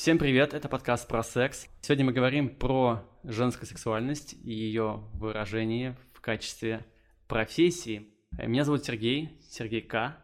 Всем 0.00 0.16
привет, 0.16 0.54
это 0.54 0.70
подкаст 0.70 1.06
про 1.06 1.22
секс. 1.22 1.68
Сегодня 1.82 2.06
мы 2.06 2.12
говорим 2.14 2.48
про 2.48 3.06
женскую 3.22 3.66
сексуальность 3.66 4.32
и 4.32 4.50
ее 4.50 5.04
выражение 5.12 5.94
в 6.14 6.22
качестве 6.22 6.86
профессии. 7.28 8.08
Меня 8.32 8.64
зовут 8.64 8.82
Сергей, 8.82 9.38
Сергей 9.50 9.82
К. 9.82 10.16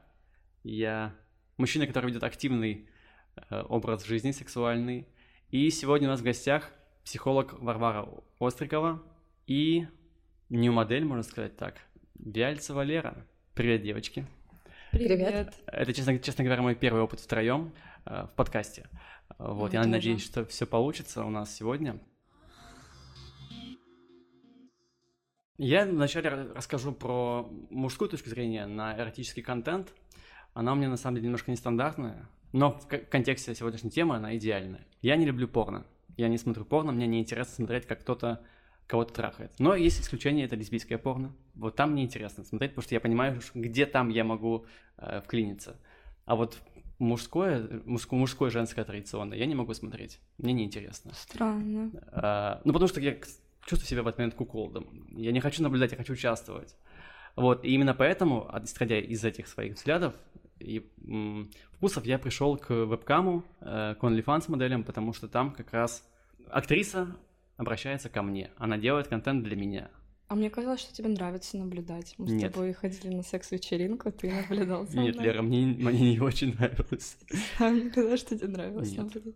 Я 0.64 1.14
мужчина, 1.58 1.86
который 1.86 2.06
ведет 2.06 2.24
активный 2.24 2.88
э, 3.50 3.64
образ 3.68 4.06
жизни 4.06 4.30
сексуальный. 4.30 5.08
И 5.50 5.68
сегодня 5.68 6.08
у 6.08 6.10
нас 6.12 6.20
в 6.20 6.24
гостях 6.24 6.70
психолог 7.04 7.60
Варвара 7.60 8.08
Острикова 8.40 9.02
и 9.46 9.86
нью-модель, 10.48 11.04
можно 11.04 11.22
сказать 11.22 11.54
так, 11.58 11.74
Вяльцева 12.14 12.80
Лера. 12.80 13.26
Привет, 13.52 13.82
девочки. 13.82 14.24
Привет. 14.90 15.52
Это, 15.66 15.92
честно, 15.92 16.18
честно 16.18 16.44
говоря, 16.44 16.62
мой 16.62 16.74
первый 16.74 17.02
опыт 17.02 17.20
втроем 17.20 17.74
э, 18.06 18.22
в 18.22 18.34
подкасте. 18.36 18.88
Вот, 19.38 19.72
я 19.72 19.80
тоже. 19.80 19.90
надеюсь, 19.90 20.24
что 20.24 20.44
все 20.46 20.66
получится 20.66 21.24
у 21.24 21.30
нас 21.30 21.54
сегодня. 21.54 22.00
Я 25.58 25.86
вначале 25.86 26.28
ра- 26.30 26.52
расскажу 26.54 26.92
про 26.92 27.48
мужскую 27.70 28.10
точку 28.10 28.28
зрения 28.28 28.66
на 28.66 28.96
эротический 28.98 29.42
контент. 29.42 29.92
Она 30.54 30.72
у 30.72 30.76
меня 30.76 30.88
на 30.88 30.96
самом 30.96 31.16
деле 31.16 31.26
немножко 31.26 31.50
нестандартная, 31.50 32.28
но 32.52 32.78
в 32.78 32.86
контексте 32.86 33.54
сегодняшней 33.54 33.90
темы 33.90 34.16
она 34.16 34.36
идеальная. 34.36 34.86
Я 35.02 35.16
не 35.16 35.26
люблю 35.26 35.48
порно. 35.48 35.86
Я 36.16 36.28
не 36.28 36.38
смотрю 36.38 36.64
порно, 36.64 36.92
мне 36.92 37.06
не 37.06 37.20
интересно 37.20 37.54
смотреть, 37.54 37.86
как 37.86 38.00
кто-то 38.00 38.42
кого-то 38.86 39.12
трахает. 39.12 39.52
Но 39.58 39.74
есть 39.74 40.00
исключение, 40.00 40.46
это 40.46 40.56
лесбийское 40.56 40.96
порно. 40.96 41.34
Вот 41.54 41.76
там 41.76 41.92
мне 41.92 42.04
интересно 42.04 42.44
смотреть, 42.44 42.70
потому 42.72 42.84
что 42.84 42.94
я 42.94 43.00
понимаю, 43.00 43.40
где 43.54 43.84
там 43.84 44.08
я 44.08 44.24
могу 44.24 44.66
э, 44.96 45.20
вклиниться. 45.22 45.76
А 46.24 46.36
вот 46.36 46.58
мужское, 46.98 47.82
мужское, 47.84 48.18
мужское 48.18 48.50
женское 48.50 48.84
традиционное 48.84 49.38
я 49.38 49.46
не 49.46 49.54
могу 49.54 49.74
смотреть. 49.74 50.20
Мне 50.38 50.52
неинтересно. 50.52 51.12
Странно. 51.14 51.90
А, 52.12 52.60
ну, 52.64 52.72
потому 52.72 52.88
что 52.88 53.00
я 53.00 53.16
чувствую 53.66 53.88
себя 53.88 54.02
в 54.02 54.06
этот 54.06 54.18
момент 54.18 54.34
куколдом. 54.34 55.06
Я 55.16 55.32
не 55.32 55.40
хочу 55.40 55.62
наблюдать, 55.62 55.92
я 55.92 55.98
хочу 55.98 56.14
участвовать. 56.14 56.76
Вот, 57.34 57.64
и 57.64 57.74
именно 57.74 57.94
поэтому, 57.94 58.50
исходя 58.62 58.98
из 58.98 59.24
этих 59.24 59.46
своих 59.46 59.74
взглядов 59.74 60.14
и 60.58 60.90
м, 61.06 61.50
вкусов, 61.72 62.06
я 62.06 62.18
пришел 62.18 62.56
к 62.56 62.70
вебкаму, 62.70 63.44
э, 63.60 63.94
к 64.00 64.02
OnlyFans 64.02 64.50
моделям, 64.50 64.84
потому 64.84 65.12
что 65.12 65.28
там 65.28 65.52
как 65.52 65.72
раз 65.72 66.08
актриса 66.48 67.14
обращается 67.58 68.08
ко 68.08 68.22
мне. 68.22 68.50
Она 68.56 68.78
делает 68.78 69.08
контент 69.08 69.44
для 69.44 69.56
меня. 69.56 69.90
А 70.28 70.34
мне 70.34 70.50
казалось, 70.50 70.80
что 70.80 70.92
тебе 70.92 71.08
нравится 71.08 71.56
наблюдать. 71.56 72.14
Мы 72.18 72.28
Нет. 72.28 72.50
с 72.50 72.54
тобой 72.54 72.72
ходили 72.72 73.14
на 73.14 73.22
секс-вечеринку, 73.22 74.10
ты 74.10 74.32
наблюдал 74.32 74.86
за 74.86 74.98
Нет. 74.98 75.16
Лера, 75.20 75.40
мне, 75.42 75.66
мне 75.66 76.12
не 76.12 76.20
очень 76.20 76.54
нравилось. 76.54 77.16
А 77.58 77.68
мне 77.70 77.90
казалось, 77.90 78.20
что 78.20 78.36
тебе 78.36 78.48
нравилось 78.48 78.90
Нет. 78.90 78.98
наблюдать. 78.98 79.34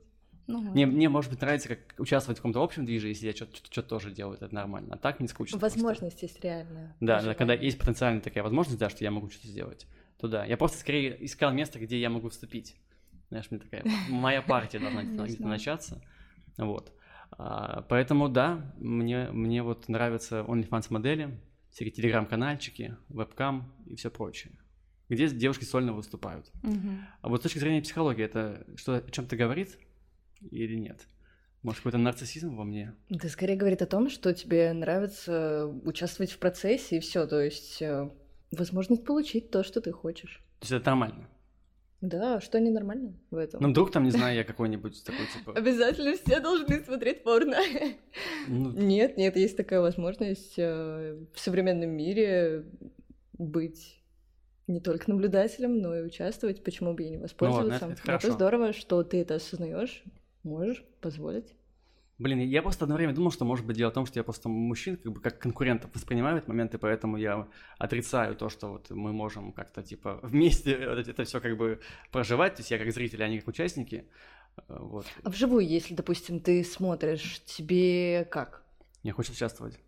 Ну, 0.48 0.60
Мне, 0.72 0.84
мне, 0.86 1.08
может 1.08 1.30
быть, 1.30 1.40
нравится 1.40 1.68
как 1.68 1.78
участвовать 1.98 2.38
в 2.38 2.40
каком-то 2.40 2.60
общем 2.60 2.84
движе, 2.84 3.06
если 3.06 3.26
я 3.26 3.32
что-то 3.32 3.82
тоже 3.82 4.10
делаю, 4.10 4.36
это 4.40 4.52
нормально. 4.52 4.94
А 4.94 4.98
так 4.98 5.20
мне 5.20 5.28
скучно. 5.28 5.60
просто. 5.60 5.78
Возможность 5.78 6.22
есть 6.22 6.42
реальная. 6.42 6.96
Да, 6.98 7.22
да, 7.22 7.34
когда 7.34 7.54
есть 7.54 7.78
потенциальная 7.78 8.20
такая 8.20 8.42
возможность, 8.42 8.80
да, 8.80 8.90
что 8.90 9.04
я 9.04 9.12
могу 9.12 9.30
что-то 9.30 9.46
сделать, 9.46 9.86
то 10.18 10.26
да. 10.26 10.44
Я 10.44 10.56
просто 10.56 10.78
скорее 10.78 11.24
искал 11.24 11.52
место, 11.52 11.78
где 11.78 12.00
я 12.00 12.10
могу 12.10 12.30
вступить. 12.30 12.74
Знаешь, 13.28 13.48
мне 13.50 13.60
такая, 13.60 13.84
моя 14.08 14.42
партия 14.42 14.80
должна 14.80 15.02
начаться. 15.38 16.02
Вот. 16.58 16.92
А, 17.32 17.82
Поэтому 17.88 18.28
да, 18.28 18.74
мне, 18.78 19.28
мне 19.30 19.62
вот 19.62 19.88
нравятся 19.88 20.40
OnlyFans 20.40 20.86
модели, 20.90 21.38
всякие 21.70 21.92
телеграм-канальчики, 21.92 22.96
вебкам 23.08 23.72
и 23.86 23.96
все 23.96 24.10
прочее. 24.10 24.52
Где 25.08 25.28
девушки 25.28 25.64
сольно 25.64 25.92
выступают. 25.92 26.50
Мгм. 26.62 27.06
А 27.20 27.28
вот 27.28 27.40
с 27.40 27.42
точки 27.42 27.58
зрения 27.58 27.82
психологии, 27.82 28.24
это 28.24 28.66
что 28.76 28.94
о 28.94 29.10
чем-то 29.10 29.36
говорит 29.36 29.78
или 30.40 30.76
нет? 30.76 31.06
Может, 31.62 31.80
какой-то 31.80 31.98
нарциссизм 31.98 32.56
во 32.56 32.64
мне? 32.64 32.94
Да 33.10 33.28
скорее 33.28 33.56
говорит 33.56 33.82
о 33.82 33.86
том, 33.86 34.08
что 34.08 34.32
тебе 34.32 34.72
нравится 34.72 35.66
участвовать 35.84 36.32
в 36.32 36.38
процессе 36.38 36.96
и 36.96 37.00
все, 37.00 37.26
то 37.26 37.40
есть 37.40 37.82
э, 37.82 38.10
возможность 38.50 39.04
получить 39.04 39.50
то, 39.50 39.62
что 39.62 39.80
ты 39.80 39.92
хочешь. 39.92 40.42
То 40.60 40.64
есть 40.64 40.72
это 40.72 40.86
нормально? 40.90 41.28
Да, 42.00 42.40
что 42.40 42.58
ненормально 42.58 43.14
в 43.30 43.36
этом? 43.36 43.62
Ну, 43.62 43.70
вдруг 43.70 43.90
там, 43.90 44.04
не 44.04 44.10
знаю, 44.10 44.34
я 44.34 44.44
какой-нибудь 44.44 45.04
такой, 45.04 45.26
типа... 45.36 45.52
Обязательно 45.52 46.16
все 46.16 46.40
должны 46.40 46.82
смотреть 46.82 47.22
порно. 47.22 47.58
ну, 48.48 48.70
Нет, 48.72 49.18
нет, 49.18 49.36
есть 49.36 49.56
такая 49.56 49.80
возможность 49.80 50.54
э, 50.56 51.18
в 51.34 51.38
современном 51.38 51.90
мире 51.90 52.64
быть 53.34 54.00
не 54.66 54.80
только 54.80 55.10
наблюдателем, 55.10 55.78
но 55.78 55.94
и 55.94 56.02
участвовать. 56.02 56.64
Почему 56.64 56.94
бы 56.94 57.02
и 57.02 57.10
не 57.10 57.16
воспользоваться? 57.18 57.94
это- 58.06 58.32
здорово, 58.32 58.72
что 58.72 59.02
ты 59.02 59.20
это 59.20 59.34
осознаешь, 59.34 60.02
можешь 60.42 60.84
позволить. 61.00 61.54
Блин, 62.20 62.38
я 62.40 62.60
просто 62.60 62.84
одно 62.84 62.96
время 62.96 63.14
думал, 63.14 63.30
что 63.30 63.46
может 63.46 63.64
быть 63.64 63.78
дело 63.78 63.90
в 63.90 63.94
том, 63.94 64.04
что 64.04 64.18
я 64.18 64.24
просто 64.24 64.50
мужчин 64.50 64.98
как 64.98 65.10
бы 65.10 65.22
как 65.22 65.38
конкурентов 65.38 65.90
воспринимаю 65.94 66.36
этот 66.36 66.48
момент, 66.48 66.74
и 66.74 66.76
поэтому 66.76 67.16
я 67.16 67.48
отрицаю 67.78 68.36
то, 68.36 68.50
что 68.50 68.72
вот 68.72 68.90
мы 68.90 69.14
можем 69.14 69.52
как-то 69.52 69.82
типа 69.82 70.20
вместе 70.22 70.72
это 70.72 71.24
все 71.24 71.40
как 71.40 71.56
бы 71.56 71.80
проживать, 72.12 72.56
то 72.56 72.60
есть 72.60 72.70
я 72.70 72.78
как 72.78 72.92
зритель, 72.92 73.22
а 73.22 73.24
они 73.24 73.38
как 73.38 73.48
участники. 73.48 74.04
Э, 74.68 74.76
Вот. 74.80 75.06
А 75.22 75.30
вживую, 75.30 75.66
если, 75.66 75.94
допустим, 75.94 76.40
ты 76.40 76.62
смотришь, 76.62 77.40
тебе 77.46 78.26
как? 78.30 78.64
Я 79.02 79.14
хочу 79.14 79.32
участвовать. 79.32 79.78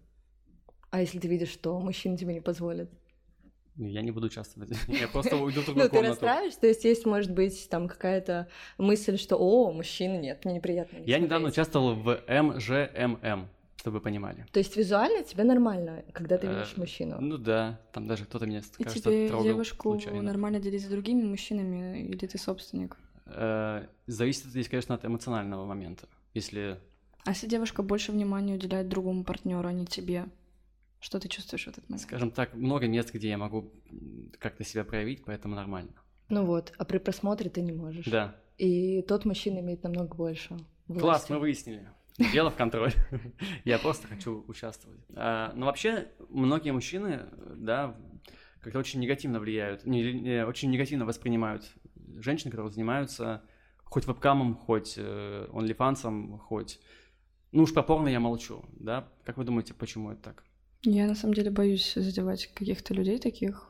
А 0.88 1.03
если 1.03 1.19
ты 1.19 1.28
видишь, 1.28 1.50
что 1.50 1.78
мужчина 1.81 2.16
тебе 2.16 2.32
не 2.32 2.41
позволит? 2.41 2.91
Ну, 3.77 3.87
Я 3.87 4.03
не 4.03 4.10
буду 4.10 4.27
участвовать. 4.27 4.71
Я 4.88 5.09
просто 5.09 5.37
уйду 5.37 5.60
в 5.62 5.69
Ну, 5.69 5.75
другую 5.75 5.84
ты 5.91 5.97
комнату. 5.97 6.10
расстраиваешься, 6.10 6.60
то 6.60 6.66
есть 6.66 6.84
есть, 6.84 7.06
может 7.06 7.31
быть, 7.33 7.69
там 7.71 7.88
какая-то 7.88 8.49
мысль, 8.78 9.16
что 9.16 9.37
«О, 9.37 9.72
мужчина, 9.72 10.19
нет, 10.19 10.44
мне 10.44 10.55
неприятно». 10.55 10.99
не 10.99 11.06
Я 11.06 11.19
недавно 11.19 11.49
смотреть». 11.50 11.55
участвовал 11.55 11.94
в 11.94 12.21
МЖММ, 12.28 13.49
чтобы 13.77 13.94
вы 13.97 14.00
понимали. 14.00 14.47
То 14.53 14.59
есть 14.59 14.77
визуально 14.77 15.22
тебе 15.25 15.44
нормально, 15.44 16.05
когда 16.12 16.37
ты 16.38 16.47
видишь 16.49 16.75
Э, 16.77 16.81
мужчину? 16.81 17.16
Ну 17.21 17.38
да, 17.38 17.81
там 17.93 18.06
даже 18.06 18.25
кто-то 18.27 18.47
меня, 18.47 18.60
И 18.78 18.84
кажется, 18.84 19.09
тебе 19.10 19.28
трогал 19.28 19.44
девушку 19.44 19.99
нормально 20.21 20.60
делить 20.60 20.83
с 20.84 20.89
другими 20.89 21.22
мужчинами, 21.22 22.03
или 22.03 22.27
ты 22.27 22.37
собственник? 22.39 22.97
Э, 23.27 23.87
Зависит 24.06 24.44
здесь, 24.47 24.69
конечно, 24.69 24.94
от 24.94 25.04
эмоционального 25.04 25.65
момента. 25.65 26.06
Если 26.34 26.78
А 27.25 27.31
если 27.31 27.47
девушка 27.47 27.83
больше 27.83 28.12
внимания 28.12 28.54
уделяет 28.54 28.89
другому 28.89 29.25
партнеру, 29.25 29.66
а 29.66 29.72
не 29.72 29.87
тебе? 29.87 30.27
Что 31.03 31.19
ты 31.19 31.29
чувствуешь 31.29 31.65
в 31.65 31.69
этот 31.69 31.89
момент? 31.91 32.03
Скажем 32.03 32.31
так, 32.31 32.55
много 32.55 32.87
мест, 32.87 33.13
где 33.13 33.29
я 33.31 33.37
могу 33.37 33.73
как-то 34.39 34.63
себя 34.63 34.85
проявить, 34.85 35.25
поэтому 35.25 35.57
нормально. 35.57 35.93
Ну 36.29 36.45
вот, 36.47 36.73
а 36.79 36.85
при 36.85 36.99
просмотре 36.99 37.51
ты 37.51 37.61
не 37.61 37.73
можешь. 37.73 38.07
Да. 38.07 38.37
И 38.57 39.03
тот 39.03 39.25
мужчина 39.25 39.59
имеет 39.59 39.83
намного 39.83 40.15
больше 40.15 40.57
власти. 40.87 41.03
Класс, 41.03 41.29
мы 41.29 41.41
выяснили. 41.41 41.89
Дело 42.33 42.51
в 42.51 42.57
контроль. 42.57 42.93
Я 43.65 43.81
просто 43.81 44.07
хочу 44.07 44.45
участвовать. 44.47 45.01
А, 45.17 45.53
Но 45.57 45.67
вообще, 45.67 46.09
многие 46.29 46.71
мужчины, 46.71 47.27
да, 47.57 47.97
как-то 48.61 48.79
очень 48.79 49.01
негативно 49.01 49.41
влияют, 49.41 49.84
не- 49.84 50.13
не, 50.13 50.47
очень 50.47 50.71
негативно 50.71 51.05
воспринимают 51.05 51.69
женщин, 52.19 52.53
которые 52.53 52.71
занимаются 52.71 53.43
хоть 53.83 54.07
вебкамом, 54.07 54.55
хоть 54.55 54.95
э, 54.99 55.49
онлифансом, 55.53 56.39
хоть... 56.39 56.79
Ну 57.51 57.65
уж 57.65 57.75
про 57.75 57.83
порно 57.83 58.09
я 58.09 58.21
молчу, 58.21 58.65
да? 58.79 59.09
Как 59.25 59.37
вы 59.37 59.45
думаете, 59.45 59.75
почему 59.75 60.13
это 60.13 60.23
так? 60.23 60.45
Я 60.84 61.06
на 61.06 61.15
самом 61.15 61.34
деле 61.34 61.50
боюсь 61.50 61.94
задевать 61.94 62.48
каких-то 62.54 62.93
людей 62.93 63.19
таких, 63.19 63.69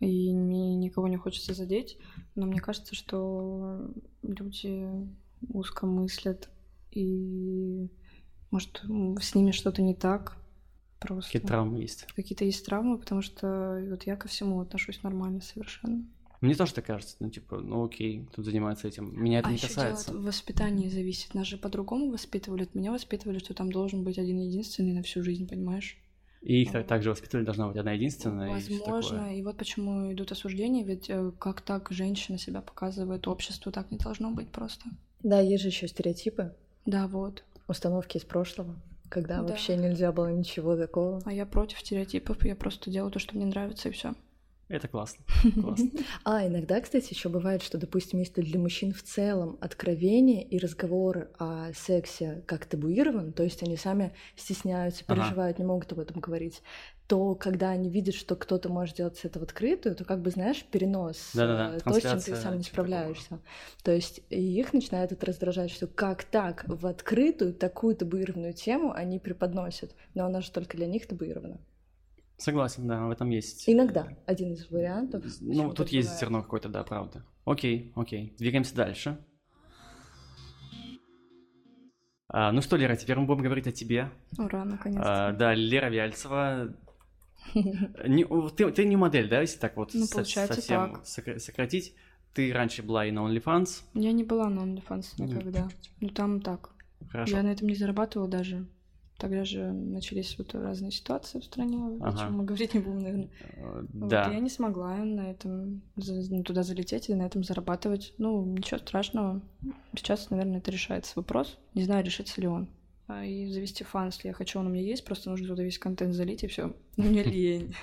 и 0.00 0.34
мне 0.34 0.76
никого 0.76 1.08
не 1.08 1.16
хочется 1.16 1.54
задеть, 1.54 1.98
но 2.34 2.46
мне 2.46 2.60
кажется, 2.60 2.94
что 2.94 3.90
люди 4.22 4.86
узко 5.48 5.86
мыслят, 5.86 6.50
и 6.90 7.90
может 8.50 8.82
с 9.20 9.34
ними 9.34 9.50
что-то 9.50 9.82
не 9.82 9.94
так. 9.94 10.36
Просто 10.98 11.30
Какие 11.30 11.46
травмы 11.46 11.80
есть? 11.80 12.06
какие-то 12.14 12.44
есть 12.44 12.64
травмы, 12.64 12.98
потому 12.98 13.20
что 13.20 13.82
вот 13.88 14.04
я 14.04 14.16
ко 14.16 14.28
всему 14.28 14.60
отношусь 14.60 15.02
нормально 15.02 15.40
совершенно. 15.40 16.06
Мне 16.40 16.54
тоже 16.54 16.74
так 16.74 16.86
кажется, 16.86 17.16
ну 17.20 17.30
типа, 17.30 17.58
ну 17.58 17.84
окей, 17.84 18.28
тут 18.34 18.44
занимается 18.44 18.88
этим. 18.88 19.12
Меня 19.18 19.38
это 19.38 19.48
а 19.48 19.50
не 19.50 19.56
еще 19.56 19.68
касается. 19.68 20.10
дело 20.10 20.20
в 20.20 20.24
воспитании 20.24 20.88
зависит. 20.88 21.34
Нас 21.34 21.46
же 21.46 21.56
по-другому 21.56 22.10
воспитывали. 22.10 22.64
От 22.64 22.74
меня 22.74 22.92
воспитывали, 22.92 23.38
что 23.38 23.54
там 23.54 23.72
должен 23.72 24.04
быть 24.04 24.18
один 24.18 24.38
единственный 24.38 24.92
на 24.92 25.02
всю 25.02 25.22
жизнь, 25.22 25.48
понимаешь? 25.48 25.98
И 26.46 26.62
их 26.62 26.70
так- 26.72 26.86
также 26.86 27.10
воспитывали, 27.10 27.44
должна 27.44 27.66
быть 27.68 27.76
одна 27.76 27.92
единственная. 27.92 28.48
и 28.50 28.52
Возможно. 28.52 29.18
такое. 29.18 29.32
И 29.34 29.42
вот 29.42 29.56
почему 29.56 30.12
идут 30.12 30.30
осуждения, 30.30 30.84
ведь 30.84 31.10
э, 31.10 31.32
как 31.40 31.60
так 31.60 31.88
женщина 31.90 32.38
себя 32.38 32.60
показывает 32.60 33.26
обществу, 33.26 33.72
так 33.72 33.90
не 33.90 33.98
должно 33.98 34.30
быть 34.30 34.48
просто. 34.50 34.84
Да, 35.24 35.40
есть 35.40 35.62
же 35.62 35.68
еще 35.70 35.88
стереотипы, 35.88 36.54
Да, 36.84 37.08
вот. 37.08 37.42
установки 37.66 38.16
из 38.18 38.22
прошлого, 38.24 38.76
когда 39.08 39.38
Да. 39.38 39.42
вообще 39.42 39.76
нельзя 39.76 40.12
было 40.12 40.28
ничего 40.32 40.76
такого. 40.76 41.20
А 41.24 41.32
я 41.32 41.46
против 41.46 41.80
стереотипов, 41.80 42.44
я 42.44 42.54
просто 42.54 42.90
делаю 42.90 43.10
то, 43.10 43.18
что 43.18 43.34
мне 43.36 43.46
нравится, 43.46 43.88
и 43.88 43.92
все. 43.92 44.14
Это 44.68 44.88
классно. 44.88 45.24
классно. 45.54 45.90
А 46.24 46.46
иногда, 46.46 46.80
кстати, 46.80 47.12
еще 47.12 47.28
бывает, 47.28 47.62
что, 47.62 47.78
допустим, 47.78 48.18
если 48.18 48.42
для 48.42 48.58
мужчин 48.58 48.92
в 48.92 49.02
целом 49.02 49.58
откровение 49.60 50.42
и 50.42 50.58
разговор 50.58 51.30
о 51.38 51.72
сексе 51.72 52.42
как 52.46 52.66
табуирован, 52.66 53.32
то 53.32 53.44
есть 53.44 53.62
они 53.62 53.76
сами 53.76 54.12
стесняются, 54.34 55.04
переживают, 55.04 55.56
ага. 55.56 55.62
не 55.62 55.68
могут 55.68 55.92
об 55.92 56.00
этом 56.00 56.20
говорить, 56.20 56.62
то 57.06 57.36
когда 57.36 57.70
они 57.70 57.88
видят, 57.88 58.16
что 58.16 58.34
кто-то 58.34 58.68
может 58.68 58.96
делать 58.96 59.20
это 59.22 59.38
в 59.38 59.42
открытую, 59.44 59.94
то 59.94 60.04
как 60.04 60.20
бы, 60.22 60.30
знаешь, 60.30 60.64
перенос, 60.64 61.30
Да-да-да, 61.34 61.76
э, 61.76 61.80
то, 61.80 61.92
с 61.92 62.02
чем 62.02 62.20
ты 62.20 62.34
сам 62.34 62.56
не 62.56 62.64
справляешься. 62.64 63.24
Такого. 63.24 63.42
То 63.84 63.92
есть 63.92 64.22
их 64.30 64.72
начинает 64.72 65.12
это 65.12 65.26
раздражать, 65.26 65.70
что 65.70 65.86
как 65.86 66.24
так 66.24 66.64
в 66.66 66.86
открытую 66.86 67.54
такую 67.54 67.94
табуированную 67.94 68.54
тему 68.54 68.92
они 68.92 69.20
преподносят, 69.20 69.94
но 70.14 70.26
она 70.26 70.40
же 70.40 70.50
только 70.50 70.76
для 70.76 70.86
них 70.86 71.06
табуирована. 71.06 71.60
Согласен, 72.36 72.86
да, 72.86 73.06
в 73.06 73.10
этом 73.10 73.30
есть. 73.30 73.68
Иногда 73.68 74.08
один 74.26 74.52
из 74.52 74.70
вариантов. 74.70 75.24
Ну, 75.40 75.72
тут 75.72 75.88
есть 75.88 76.08
бывает. 76.08 76.20
зерно 76.20 76.42
какое-то, 76.42 76.68
да, 76.68 76.82
правда. 76.84 77.24
Окей, 77.44 77.92
окей. 77.94 78.34
Двигаемся 78.38 78.74
дальше. 78.74 79.18
А, 82.28 82.52
ну 82.52 82.60
что, 82.60 82.76
Лера, 82.76 82.96
теперь 82.96 83.16
мы 83.16 83.26
будем 83.26 83.42
говорить 83.42 83.66
о 83.66 83.72
тебе. 83.72 84.10
Ура, 84.36 84.64
наконец-то. 84.64 85.28
А, 85.28 85.32
да, 85.32 85.54
Лера 85.54 85.88
Вяльцева. 85.88 86.76
Не, 87.54 88.24
ты, 88.50 88.70
ты 88.72 88.84
не 88.84 88.96
модель, 88.96 89.28
да, 89.28 89.40
если 89.40 89.58
так 89.58 89.76
вот 89.76 89.94
ну, 89.94 90.04
совсем 90.04 90.48
так. 90.48 91.06
сократить? 91.06 91.94
Ты 92.34 92.52
раньше 92.52 92.82
была 92.82 93.06
и 93.06 93.12
на 93.12 93.20
OnlyFans? 93.20 93.84
Я 93.94 94.12
не 94.12 94.24
была 94.24 94.50
на 94.50 94.60
OnlyFans 94.60 95.14
никогда. 95.18 95.68
Ну, 96.00 96.08
там 96.08 96.42
так. 96.42 96.70
Хорошо. 97.08 97.36
Я 97.36 97.42
на 97.42 97.52
этом 97.52 97.68
не 97.68 97.74
зарабатывала 97.74 98.28
даже. 98.28 98.66
Тогда 99.18 99.44
же 99.44 99.72
начались 99.72 100.36
вот 100.36 100.54
разные 100.54 100.90
ситуации 100.90 101.40
в 101.40 101.44
стране, 101.44 101.78
ага. 102.00 102.08
о 102.08 102.18
чем 102.18 102.36
мы 102.36 102.44
говорить 102.44 102.74
не 102.74 102.80
будем, 102.80 102.98
наверное. 102.98 103.28
Э, 103.56 103.84
да. 103.88 104.24
Вот, 104.24 104.34
я 104.34 104.40
не 104.40 104.50
смогла 104.50 104.96
на 104.96 105.30
этом 105.30 105.82
ну, 105.96 106.42
туда 106.42 106.62
залететь 106.62 107.08
и 107.08 107.14
на 107.14 107.22
этом 107.22 107.42
зарабатывать. 107.42 108.12
Ну, 108.18 108.44
ничего 108.44 108.78
страшного. 108.78 109.40
Сейчас, 109.94 110.28
наверное, 110.28 110.58
это 110.58 110.70
решается 110.70 111.14
вопрос. 111.16 111.58
Не 111.74 111.84
знаю, 111.84 112.04
решится 112.04 112.40
ли 112.42 112.46
он. 112.46 112.68
А, 113.08 113.24
и 113.24 113.46
завести 113.50 113.84
фан, 113.84 114.06
если 114.06 114.28
я 114.28 114.34
хочу, 114.34 114.58
он 114.58 114.66
у 114.66 114.70
меня 114.70 114.82
есть, 114.82 115.04
просто 115.04 115.30
нужно 115.30 115.48
туда 115.48 115.62
весь 115.62 115.78
контент 115.78 116.14
залить, 116.14 116.44
и 116.44 116.48
все. 116.48 116.74
Ну, 116.96 117.04
мне 117.08 117.22
лень. 117.22 117.74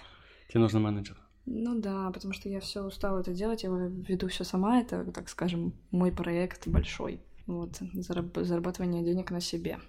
Тебе 0.49 0.59
нужен 0.59 0.81
менеджер. 0.83 1.17
Ну 1.45 1.79
да, 1.79 2.11
потому 2.11 2.33
что 2.33 2.47
я 2.47 2.59
все 2.59 2.83
устала 2.83 3.19
это 3.19 3.33
делать, 3.33 3.63
я 3.63 3.69
веду 3.69 4.27
все 4.27 4.43
сама, 4.43 4.79
это, 4.79 5.03
так 5.11 5.27
скажем, 5.29 5.73
мой 5.91 6.11
проект 6.11 6.67
большой. 6.67 7.21
Вот, 7.47 7.81
зарабатывание 7.93 9.03
денег 9.03 9.31
на 9.31 9.41
себе. 9.41 9.79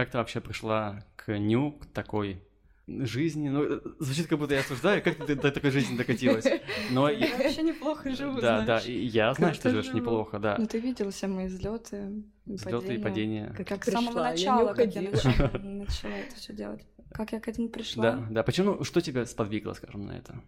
Как 0.00 0.10
ты 0.12 0.16
вообще 0.16 0.40
пришла 0.40 1.04
к 1.14 1.38
ню, 1.38 1.72
к 1.72 1.84
такой 1.84 2.42
жизни? 2.88 3.50
Ну, 3.50 3.64
э, 3.64 3.80
звучит, 3.98 4.28
как 4.28 4.38
будто 4.38 4.54
я 4.54 4.60
осуждаю, 4.60 5.02
как 5.02 5.26
ты 5.26 5.34
до 5.34 5.52
такой 5.52 5.70
жизни 5.72 5.94
докатилась. 5.94 6.46
Но 6.90 7.10
я 7.10 7.36
вообще 7.36 7.60
неплохо 7.60 8.10
живу, 8.16 8.40
Да, 8.40 8.62
да, 8.62 8.78
я 8.78 9.34
знаю, 9.34 9.52
что 9.52 9.68
живешь 9.68 9.92
неплохо, 9.92 10.38
да. 10.38 10.56
Ну, 10.58 10.66
ты 10.66 10.78
видела 10.78 11.10
все 11.10 11.26
мои 11.26 11.48
взлеты, 11.48 12.24
Взлеты 12.46 12.94
и 12.94 12.98
падения. 12.98 13.54
Как 13.68 13.84
с 13.84 13.90
самого 13.90 14.20
начала, 14.20 14.72
как 14.72 14.94
я 14.94 15.02
начала 15.02 16.14
это 16.14 16.34
все 16.34 16.54
делать. 16.54 16.86
Как 17.12 17.32
я 17.32 17.40
к 17.40 17.48
этому 17.48 17.68
пришла? 17.68 18.02
Да, 18.02 18.26
да. 18.30 18.42
Почему, 18.42 18.82
что 18.84 19.02
тебя 19.02 19.26
сподвигло, 19.26 19.74
скажем, 19.74 20.06
на 20.06 20.12
это? 20.12 20.40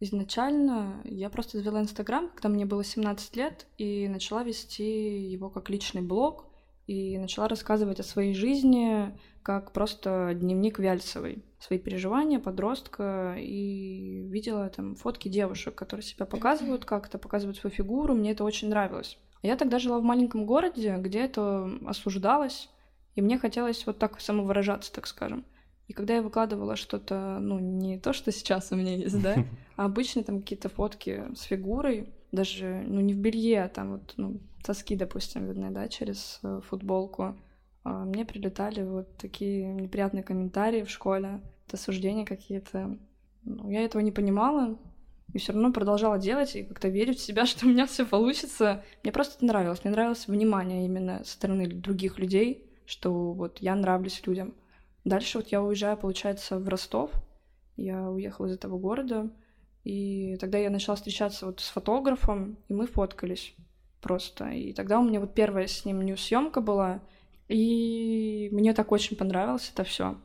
Изначально 0.00 1.00
я 1.04 1.30
просто 1.30 1.58
завела 1.58 1.80
Инстаграм, 1.80 2.28
когда 2.30 2.48
мне 2.48 2.66
было 2.66 2.82
17 2.82 3.36
лет, 3.36 3.68
и 3.78 4.08
начала 4.08 4.42
вести 4.42 5.30
его 5.30 5.48
как 5.48 5.70
личный 5.70 6.02
блог, 6.02 6.49
и 6.90 7.18
начала 7.18 7.46
рассказывать 7.46 8.00
о 8.00 8.02
своей 8.02 8.34
жизни 8.34 9.16
как 9.44 9.70
просто 9.70 10.32
дневник 10.34 10.80
Вяльцевой. 10.80 11.44
Свои 11.60 11.78
переживания 11.78 12.40
подростка, 12.40 13.36
и 13.38 14.26
видела 14.28 14.68
там 14.70 14.96
фотки 14.96 15.28
девушек, 15.28 15.76
которые 15.76 16.02
себя 16.02 16.26
показывают 16.26 16.84
как-то, 16.84 17.18
показывают 17.18 17.58
свою 17.58 17.72
фигуру, 17.72 18.14
мне 18.14 18.32
это 18.32 18.42
очень 18.42 18.70
нравилось. 18.70 19.18
Я 19.42 19.56
тогда 19.56 19.78
жила 19.78 20.00
в 20.00 20.02
маленьком 20.02 20.44
городе, 20.46 20.96
где 20.98 21.20
это 21.20 21.70
осуждалось, 21.86 22.68
и 23.14 23.22
мне 23.22 23.38
хотелось 23.38 23.86
вот 23.86 23.98
так 23.98 24.20
самовыражаться, 24.20 24.92
так 24.92 25.06
скажем. 25.06 25.44
И 25.86 25.92
когда 25.92 26.14
я 26.14 26.22
выкладывала 26.22 26.74
что-то, 26.74 27.38
ну, 27.40 27.60
не 27.60 28.00
то, 28.00 28.12
что 28.12 28.32
сейчас 28.32 28.72
у 28.72 28.76
меня 28.76 28.96
есть, 28.96 29.22
да, 29.22 29.36
а 29.76 29.84
обычно 29.84 30.24
там 30.24 30.40
какие-то 30.40 30.68
фотки 30.68 31.22
с 31.36 31.42
фигурой, 31.42 32.12
даже, 32.32 32.82
ну, 32.84 33.00
не 33.00 33.14
в 33.14 33.18
белье, 33.18 33.62
а 33.62 33.68
там 33.68 33.92
вот, 33.92 34.14
ну, 34.16 34.40
соски, 34.64 34.96
допустим, 34.96 35.46
видны, 35.46 35.70
да, 35.70 35.88
через 35.88 36.40
э, 36.42 36.60
футболку. 36.68 37.36
А 37.82 38.04
мне 38.04 38.24
прилетали 38.24 38.82
вот 38.82 39.16
такие 39.16 39.72
неприятные 39.72 40.22
комментарии 40.22 40.82
в 40.82 40.90
школе, 40.90 41.40
осуждения 41.72 42.26
какие-то. 42.26 42.98
Ну, 43.42 43.70
я 43.70 43.84
этого 43.84 44.02
не 44.02 44.12
понимала, 44.12 44.78
и 45.32 45.38
все 45.38 45.52
равно 45.52 45.72
продолжала 45.72 46.18
делать 46.18 46.56
и 46.56 46.62
как-то 46.62 46.88
верить 46.88 47.18
в 47.18 47.22
себя, 47.22 47.46
что 47.46 47.66
у 47.66 47.68
меня 47.68 47.86
все 47.86 48.04
получится. 48.04 48.84
Мне 49.02 49.12
просто 49.12 49.36
это 49.36 49.46
нравилось. 49.46 49.84
Мне 49.84 49.92
нравилось 49.92 50.26
внимание 50.26 50.84
именно 50.84 51.24
со 51.24 51.32
стороны 51.32 51.66
других 51.68 52.18
людей, 52.18 52.70
что 52.86 53.32
вот 53.32 53.58
я 53.58 53.74
нравлюсь 53.74 54.26
людям. 54.26 54.54
Дальше 55.04 55.38
вот 55.38 55.48
я 55.48 55.62
уезжаю, 55.62 55.96
получается, 55.96 56.58
в 56.58 56.68
Ростов. 56.68 57.10
Я 57.76 58.10
уехала 58.10 58.46
из 58.46 58.52
этого 58.52 58.78
города, 58.78 59.30
и 59.84 60.36
тогда 60.38 60.58
я 60.58 60.68
начала 60.68 60.96
встречаться 60.96 61.46
вот 61.46 61.60
с 61.60 61.68
фотографом, 61.70 62.58
и 62.68 62.74
мы 62.74 62.86
фоткались 62.86 63.54
просто. 64.00 64.50
И 64.50 64.72
тогда 64.72 65.00
у 65.00 65.04
меня 65.04 65.20
вот 65.20 65.34
первая 65.34 65.66
с 65.66 65.84
ним 65.84 66.02
нью-съемка 66.02 66.60
была, 66.60 67.00
и 67.48 68.48
мне 68.52 68.74
так 68.74 68.92
очень 68.92 69.16
понравилось 69.16 69.70
это 69.72 69.84
все. 69.84 70.16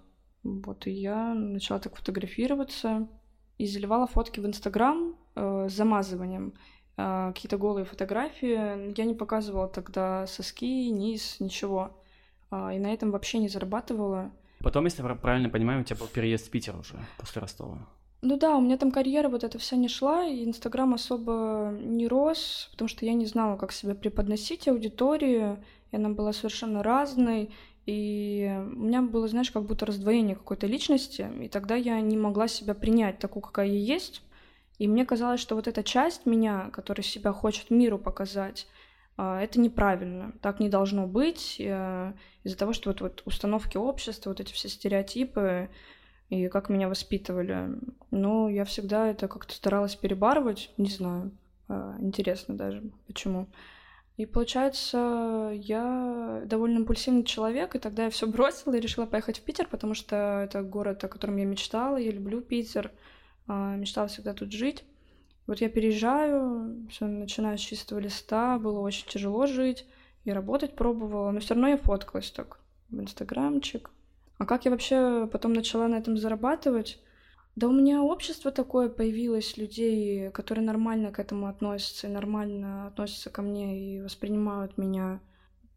Вот, 0.43 0.85
и 0.85 0.91
я 0.91 1.33
начала 1.33 1.79
так 1.79 1.95
фотографироваться 1.95 3.07
и 3.57 3.65
заливала 3.65 4.05
фотки 4.05 4.39
в 4.39 4.45
Инстаграм 4.45 5.15
э, 5.35 5.67
с 5.69 5.73
замазыванием. 5.73 6.53
Э, 6.97 7.31
какие-то 7.33 7.57
голые 7.57 7.85
фотографии. 7.85 8.95
Я 8.97 9.05
не 9.05 9.15
показывала 9.15 9.67
тогда 9.67 10.27
соски, 10.27 10.89
низ, 10.89 11.39
ничего. 11.39 11.99
Э, 12.51 12.75
и 12.75 12.79
на 12.79 12.93
этом 12.93 13.11
вообще 13.11 13.39
не 13.39 13.49
зарабатывала. 13.49 14.31
Потом, 14.59 14.85
если 14.85 15.03
я 15.03 15.15
правильно 15.15 15.49
понимаю, 15.49 15.81
у 15.81 15.83
тебя 15.83 15.97
был 15.97 16.07
переезд 16.07 16.47
в 16.47 16.51
Питер 16.51 16.75
уже 16.77 16.95
после 17.17 17.41
Ростова. 17.41 17.87
Ну 18.27 18.37
да, 18.37 18.57
у 18.57 18.61
меня 18.61 18.75
там 18.75 18.89
карьера 18.89 19.29
вот 19.29 19.43
эта 19.43 19.59
вся 19.59 19.75
не 19.75 19.87
шла, 19.87 20.25
и 20.25 20.43
Инстаграм 20.45 20.91
особо 20.95 21.77
не 21.79 22.07
рос, 22.07 22.69
потому 22.71 22.87
что 22.87 23.05
я 23.05 23.13
не 23.13 23.27
знала, 23.27 23.55
как 23.55 23.71
себя 23.71 23.93
преподносить 23.93 24.67
аудитории, 24.67 25.57
и 25.91 25.95
она 25.95 26.09
была 26.09 26.33
совершенно 26.33 26.81
разной, 26.81 27.51
и 27.85 28.51
у 28.73 28.79
меня 28.79 29.03
было, 29.03 29.27
знаешь, 29.27 29.51
как 29.51 29.65
будто 29.65 29.85
раздвоение 29.85 30.35
какой-то 30.35 30.65
личности, 30.65 31.29
и 31.39 31.47
тогда 31.49 31.75
я 31.75 32.01
не 32.01 32.17
могла 32.17 32.47
себя 32.47 32.73
принять 32.73 33.19
такую, 33.19 33.43
какая 33.43 33.67
я 33.67 33.77
есть, 33.77 34.23
и 34.79 34.87
мне 34.87 35.05
казалось, 35.05 35.39
что 35.39 35.53
вот 35.53 35.67
эта 35.67 35.83
часть 35.83 36.25
меня, 36.25 36.71
которая 36.73 37.03
себя 37.03 37.31
хочет 37.31 37.69
миру 37.69 37.99
показать, 37.99 38.65
а, 39.17 39.39
это 39.39 39.59
неправильно, 39.59 40.33
так 40.41 40.59
не 40.59 40.69
должно 40.69 41.05
быть, 41.05 41.57
э, 41.59 42.13
из-за 42.43 42.57
того, 42.57 42.73
что 42.73 42.89
вот, 42.89 43.01
вот 43.01 43.21
установки 43.25 43.77
общества, 43.77 44.31
вот 44.31 44.39
эти 44.39 44.51
все 44.51 44.67
стереотипы, 44.67 45.69
и 46.29 46.47
как 46.47 46.69
меня 46.69 46.89
воспитывали. 46.89 47.69
Но 48.11 48.49
я 48.49 48.65
всегда 48.65 49.07
это 49.07 49.27
как-то 49.27 49.53
старалась 49.53 49.95
перебарывать, 49.95 50.71
не 50.77 50.89
знаю, 50.89 51.31
а, 51.67 51.95
интересно 51.99 52.55
даже, 52.55 52.83
почему. 53.07 53.47
И 54.17 54.25
получается, 54.25 55.51
я 55.53 56.41
довольно 56.45 56.77
импульсивный 56.79 57.25
человек, 57.25 57.75
и 57.75 57.79
тогда 57.79 58.05
я 58.05 58.09
все 58.09 58.27
бросила 58.27 58.73
и 58.73 58.79
решила 58.79 59.05
поехать 59.05 59.39
в 59.39 59.43
Питер, 59.43 59.67
потому 59.67 59.93
что 59.93 60.41
это 60.43 60.63
город, 60.63 61.03
о 61.03 61.09
котором 61.09 61.35
я 61.35 61.45
мечтала, 61.45 61.97
я 61.97 62.11
люблю 62.11 62.41
Питер, 62.41 62.91
а, 63.47 63.75
мечтала 63.75 64.07
всегда 64.07 64.33
тут 64.33 64.51
жить. 64.53 64.85
Вот 65.47 65.59
я 65.59 65.69
переезжаю, 65.69 66.87
все 66.89 67.05
начинаю 67.05 67.57
с 67.57 67.61
чистого 67.61 67.99
листа, 67.99 68.57
было 68.57 68.79
очень 68.79 69.07
тяжело 69.07 69.45
жить, 69.45 69.85
и 70.23 70.31
работать 70.31 70.75
пробовала, 70.75 71.31
но 71.31 71.39
все 71.39 71.53
равно 71.53 71.67
я 71.67 71.77
фоткалась 71.77 72.31
так 72.31 72.59
в 72.89 72.99
инстаграмчик, 72.99 73.91
а 74.37 74.45
как 74.45 74.65
я 74.65 74.71
вообще 74.71 75.27
потом 75.31 75.53
начала 75.53 75.87
на 75.87 75.95
этом 75.95 76.17
зарабатывать? 76.17 76.99
Да 77.55 77.69
у 77.69 77.71
меня 77.71 78.03
общество 78.03 78.51
такое 78.51 78.89
появилось, 78.89 79.55
людей, 79.55 80.29
которые 80.31 80.65
нормально 80.65 81.11
к 81.11 81.19
этому 81.19 81.47
относятся, 81.47 82.07
и 82.07 82.11
нормально 82.11 82.87
относятся 82.87 83.29
ко 83.29 83.41
мне 83.41 83.79
и 83.79 84.01
воспринимают 84.01 84.77
меня. 84.77 85.21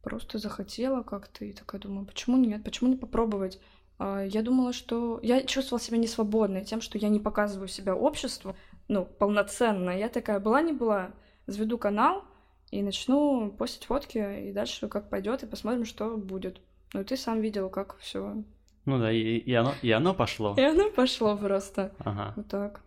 Просто 0.03 0.38
захотела 0.38 1.03
как-то 1.03 1.45
и 1.45 1.53
такая 1.53 1.81
думаю, 1.81 2.07
почему 2.07 2.37
нет, 2.37 2.65
почему 2.65 2.91
не 2.91 2.97
попробовать? 2.97 3.61
А, 3.99 4.25
я 4.25 4.43
думала, 4.43 4.73
что... 4.73 5.21
Я 5.23 5.43
чувствовала 5.43 5.81
себя 5.81 5.99
несвободной 5.99 6.65
тем, 6.65 6.81
что 6.81 6.99
я 6.99 7.09
не 7.09 7.21
показываю 7.21 7.69
себя 7.69 7.95
обществу, 7.95 8.57
ну, 8.88 9.05
полноценно. 9.05 9.91
Я 9.91 10.09
такая 10.09 10.41
была, 10.41 10.62
не 10.62 10.73
была, 10.73 11.12
заведу 11.47 11.79
канал 11.79 12.25
и 12.71 12.83
начну 12.83 13.53
постить 13.53 13.85
фотки, 13.85 14.49
и 14.49 14.53
дальше 14.53 14.88
как 14.88 15.11
пойдет, 15.11 15.43
и 15.43 15.47
посмотрим, 15.47 15.85
что 15.85 16.17
будет. 16.17 16.61
Ну, 16.95 17.04
ты 17.04 17.16
сам 17.16 17.40
видел, 17.40 17.68
как 17.68 17.99
все. 17.99 18.42
Ну 18.85 18.99
да, 18.99 19.12
и, 19.12 19.37
и, 19.38 19.52
оно, 19.54 19.75
и 19.83 19.90
оно 19.90 20.14
пошло. 20.14 20.54
И 20.57 20.62
оно 20.62 20.90
пошло 20.90 21.37
просто. 21.37 21.92
Ага. 21.99 22.33
Вот 22.37 22.49
так. 22.49 22.80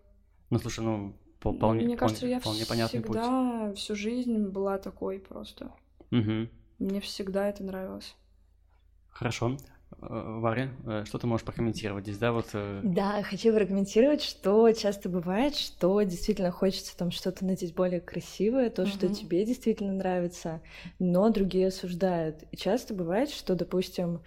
Ну, 0.49 0.57
слушай, 0.59 0.83
ну, 0.83 1.15
вполне, 1.39 1.85
Мне 1.85 1.95
кажется, 1.95 2.21
вполне, 2.21 2.33
я 2.33 2.39
вполне 2.39 2.65
понятный 2.65 3.01
всегда, 3.01 3.67
путь. 3.67 3.77
всю 3.77 3.95
жизнь 3.95 4.47
была 4.47 4.77
такой 4.77 5.19
просто. 5.19 5.71
Угу. 6.11 6.49
Мне 6.79 7.01
всегда 7.01 7.47
это 7.47 7.63
нравилось. 7.63 8.15
Хорошо. 9.09 9.57
Варя, 9.99 10.69
что 11.05 11.17
ты 11.17 11.27
можешь 11.27 11.45
прокомментировать 11.45 12.05
здесь, 12.05 12.17
да, 12.17 12.31
вот? 12.31 12.47
Да, 12.83 13.21
хочу 13.23 13.53
прокомментировать, 13.53 14.21
что 14.21 14.71
часто 14.71 15.09
бывает, 15.09 15.55
что 15.55 16.01
действительно 16.01 16.51
хочется 16.51 16.97
там 16.97 17.11
что-то 17.11 17.45
надеть 17.45 17.75
более 17.75 18.01
красивое, 18.01 18.69
то, 18.69 18.83
угу. 18.83 18.89
что 18.89 19.13
тебе 19.13 19.45
действительно 19.45 19.93
нравится, 19.93 20.61
но 20.99 21.29
другие 21.29 21.67
осуждают. 21.67 22.43
И 22.51 22.57
часто 22.57 22.93
бывает, 22.93 23.29
что, 23.29 23.55
допустим, 23.55 24.21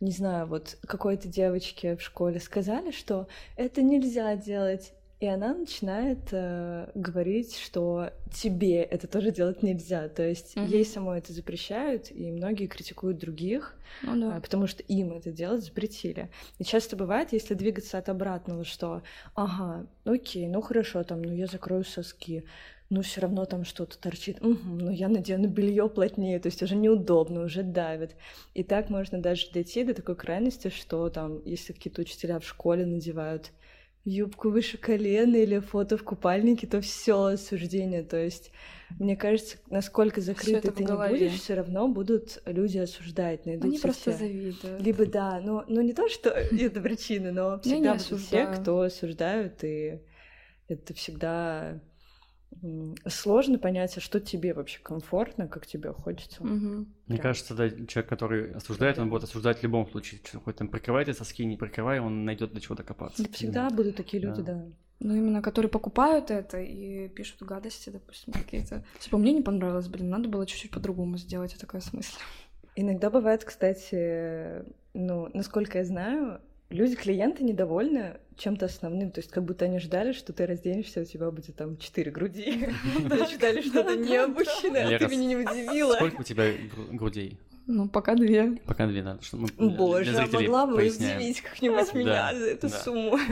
не 0.00 0.12
знаю, 0.12 0.46
вот 0.46 0.78
какой-то 0.86 1.28
девочке 1.28 1.96
в 1.96 2.02
школе 2.02 2.40
сказали, 2.40 2.90
что 2.90 3.28
это 3.56 3.82
нельзя 3.82 4.34
делать, 4.36 4.92
и 5.20 5.26
она 5.26 5.54
начинает 5.54 6.32
э, 6.32 6.90
говорить, 6.94 7.54
что 7.58 8.10
тебе 8.32 8.82
это 8.82 9.06
тоже 9.06 9.30
делать 9.30 9.62
нельзя. 9.62 10.08
То 10.08 10.26
есть 10.26 10.56
mm-hmm. 10.56 10.66
ей 10.66 10.84
самой 10.86 11.18
это 11.18 11.34
запрещают, 11.34 12.10
и 12.10 12.32
многие 12.32 12.66
критикуют 12.66 13.18
других, 13.18 13.76
ну, 14.02 14.18
да. 14.18 14.38
э, 14.38 14.40
потому 14.40 14.66
что 14.66 14.82
им 14.84 15.12
это 15.12 15.30
делать 15.30 15.62
запретили. 15.62 16.30
И 16.58 16.64
часто 16.64 16.96
бывает, 16.96 17.34
если 17.34 17.52
двигаться 17.52 17.98
от 17.98 18.08
обратного, 18.08 18.64
что 18.64 19.02
ага, 19.34 19.86
окей, 20.04 20.48
ну 20.48 20.62
хорошо, 20.62 21.04
там, 21.04 21.20
ну 21.20 21.34
я 21.34 21.46
закрою 21.46 21.84
соски, 21.84 22.46
ну 22.88 23.02
все 23.02 23.20
равно 23.20 23.44
там 23.44 23.66
что-то 23.66 23.98
торчит, 23.98 24.40
угу, 24.40 24.58
ну 24.64 24.90
я 24.90 25.08
надену 25.08 25.48
белье 25.48 25.90
плотнее, 25.90 26.40
то 26.40 26.46
есть 26.46 26.62
уже 26.62 26.76
неудобно, 26.76 27.42
уже 27.42 27.62
давит. 27.62 28.16
И 28.54 28.64
так 28.64 28.88
можно 28.88 29.20
даже 29.20 29.50
дойти 29.52 29.84
до 29.84 29.92
такой 29.92 30.16
крайности, 30.16 30.68
что 30.68 31.10
там, 31.10 31.42
если 31.44 31.74
какие-то 31.74 32.00
учителя 32.00 32.38
в 32.40 32.46
школе 32.46 32.86
надевают 32.86 33.52
юбку 34.04 34.50
выше 34.50 34.78
колена 34.78 35.36
или 35.36 35.58
фото 35.58 35.96
в 35.96 36.04
купальнике, 36.04 36.66
то 36.66 36.80
все 36.80 37.24
осуждение. 37.24 38.02
То 38.02 38.16
есть, 38.16 38.50
мне 38.98 39.16
кажется, 39.16 39.58
насколько 39.68 40.20
закрыто 40.20 40.72
ты 40.72 40.84
не 40.84 40.92
будешь, 40.92 41.40
все 41.40 41.54
равно 41.54 41.88
будут 41.88 42.42
люди 42.46 42.78
осуждать, 42.78 43.46
найдутся 43.46 43.68
Они 43.68 43.78
просто 43.78 44.10
все. 44.10 44.18
завидуют. 44.18 44.80
Либо 44.80 45.06
да, 45.06 45.40
но, 45.40 45.64
ну 45.68 45.80
не 45.80 45.92
то, 45.92 46.08
что 46.08 46.30
это 46.30 46.80
причина, 46.80 47.32
но 47.32 47.60
всегда 47.60 47.94
будут 47.94 48.28
те, 48.28 48.46
кто 48.46 48.80
осуждают, 48.80 49.62
и 49.64 50.00
это 50.68 50.94
всегда 50.94 51.80
сложно 53.06 53.58
понять, 53.58 53.96
а 53.96 54.00
что 54.00 54.20
тебе 54.20 54.52
вообще 54.54 54.80
комфортно, 54.80 55.48
как 55.48 55.66
тебе 55.66 55.92
хочется. 55.92 56.42
Угу. 56.42 56.50
Мне 56.50 56.86
Прям. 57.06 57.20
кажется, 57.20 57.54
да, 57.54 57.70
человек, 57.70 58.08
который 58.08 58.52
осуждает, 58.52 58.98
он 58.98 59.08
будет 59.08 59.24
осуждать 59.24 59.58
в 59.58 59.62
любом 59.62 59.88
случае. 59.88 60.20
Хоть 60.44 60.56
там 60.56 60.68
прикрывает 60.68 61.08
эти 61.08 61.16
соски, 61.16 61.44
не 61.44 61.56
прикрывая, 61.56 62.02
он 62.02 62.24
найдет 62.24 62.52
до 62.52 62.60
чего 62.60 62.74
докопаться. 62.74 63.22
Да, 63.22 63.28
всегда 63.32 63.68
да. 63.68 63.76
будут 63.76 63.96
такие 63.96 64.22
люди, 64.22 64.42
да. 64.42 64.54
да. 64.54 64.64
Ну, 65.02 65.14
именно 65.14 65.40
которые 65.40 65.70
покупают 65.70 66.30
это 66.30 66.60
и 66.60 67.08
пишут 67.08 67.42
гадости, 67.42 67.88
допустим, 67.88 68.34
какие-то. 68.34 68.84
Типа, 68.98 69.16
мне 69.16 69.32
не 69.32 69.40
понравилось, 69.40 69.88
блин, 69.88 70.10
надо 70.10 70.28
было 70.28 70.46
чуть-чуть 70.46 70.70
по-другому 70.70 71.16
сделать, 71.16 71.52
я 71.52 71.58
такая 71.58 71.80
смысл. 71.80 72.18
Иногда 72.76 73.08
бывает, 73.08 73.44
кстати, 73.44 74.64
ну, 74.92 75.30
насколько 75.32 75.78
я 75.78 75.84
знаю, 75.84 76.40
люди, 76.70 76.96
клиенты 76.96 77.44
недовольны 77.44 78.18
чем-то 78.36 78.66
основным, 78.66 79.10
то 79.10 79.20
есть 79.20 79.30
как 79.30 79.44
будто 79.44 79.66
они 79.66 79.78
ждали, 79.78 80.12
что 80.12 80.32
ты 80.32 80.46
разденешься, 80.46 81.02
у 81.02 81.04
тебя 81.04 81.30
будет 81.30 81.56
там 81.56 81.76
четыре 81.76 82.10
груди, 82.10 82.70
ждали 83.34 83.60
что-то 83.60 83.96
необычное, 83.96 84.98
ты 84.98 85.06
меня 85.08 85.26
не 85.26 85.36
удивила. 85.36 85.94
Сколько 85.94 86.20
у 86.22 86.24
тебя 86.24 86.52
грудей? 86.90 87.38
Ну, 87.66 87.88
пока 87.88 88.14
две. 88.14 88.56
Пока 88.66 88.86
две, 88.86 89.02
надо, 89.02 89.22
что 89.22 89.36
мы 89.36 89.48
Боже, 89.58 90.16
а 90.16 90.26
могла 90.26 90.66
бы 90.66 90.76
удивить 90.76 91.42
как-нибудь 91.42 91.92
меня 91.94 92.34
за 92.34 92.46
эту 92.46 92.68
сумму. 92.68 93.18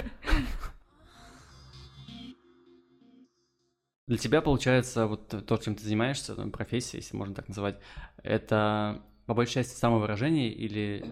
Для 4.06 4.16
тебя, 4.16 4.40
получается, 4.40 5.06
вот 5.06 5.28
то, 5.28 5.56
чем 5.58 5.74
ты 5.74 5.82
занимаешься, 5.82 6.34
ну, 6.34 6.50
профессия, 6.50 6.98
если 6.98 7.16
можно 7.16 7.34
так 7.34 7.48
называть, 7.48 7.78
это 8.22 9.02
по 9.26 9.34
большей 9.34 9.54
части 9.54 9.78
самовыражение 9.78 10.50
или 10.50 11.04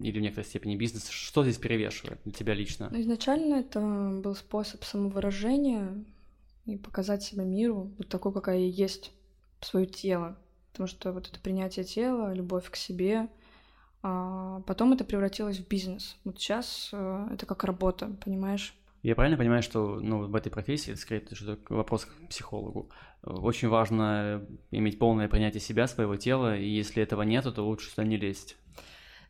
или 0.00 0.18
в 0.18 0.22
некоторой 0.22 0.46
степени 0.46 0.76
бизнес, 0.76 1.08
что 1.08 1.44
здесь 1.44 1.58
перевешивает 1.58 2.20
для 2.24 2.32
тебя 2.32 2.54
лично? 2.54 2.88
Ну, 2.90 3.00
изначально 3.00 3.56
это 3.56 3.80
был 3.80 4.34
способ 4.34 4.84
самовыражения 4.84 6.04
и 6.66 6.76
показать 6.76 7.22
себя 7.22 7.44
миру, 7.44 7.92
вот 7.98 8.08
такой, 8.08 8.32
какая 8.32 8.58
я 8.58 8.66
есть, 8.66 9.12
свое 9.60 9.86
тело. 9.86 10.38
Потому 10.72 10.86
что 10.86 11.12
вот 11.12 11.28
это 11.28 11.38
принятие 11.40 11.84
тела, 11.84 12.32
любовь 12.32 12.70
к 12.70 12.76
себе, 12.76 13.28
а 14.02 14.60
потом 14.66 14.92
это 14.92 15.04
превратилось 15.04 15.58
в 15.58 15.68
бизнес. 15.68 16.16
Вот 16.24 16.38
сейчас 16.38 16.90
э, 16.92 17.28
это 17.32 17.44
как 17.44 17.64
работа, 17.64 18.06
понимаешь? 18.24 18.74
Я 19.02 19.14
правильно 19.14 19.38
понимаю, 19.38 19.62
что 19.62 19.98
ну, 20.00 20.26
в 20.26 20.34
этой 20.34 20.50
профессии, 20.50 20.92
это 20.92 21.00
скорее 21.00 21.26
что 21.32 21.58
вопрос 21.68 22.04
к 22.04 22.28
психологу, 22.28 22.90
очень 23.22 23.68
важно 23.68 24.46
иметь 24.70 24.98
полное 24.98 25.28
принятие 25.28 25.60
себя, 25.60 25.86
своего 25.86 26.16
тела, 26.16 26.56
и 26.56 26.68
если 26.68 27.02
этого 27.02 27.22
нет, 27.22 27.44
то 27.54 27.62
лучше 27.62 27.90
сюда 27.90 28.04
не 28.04 28.16
лезть. 28.16 28.56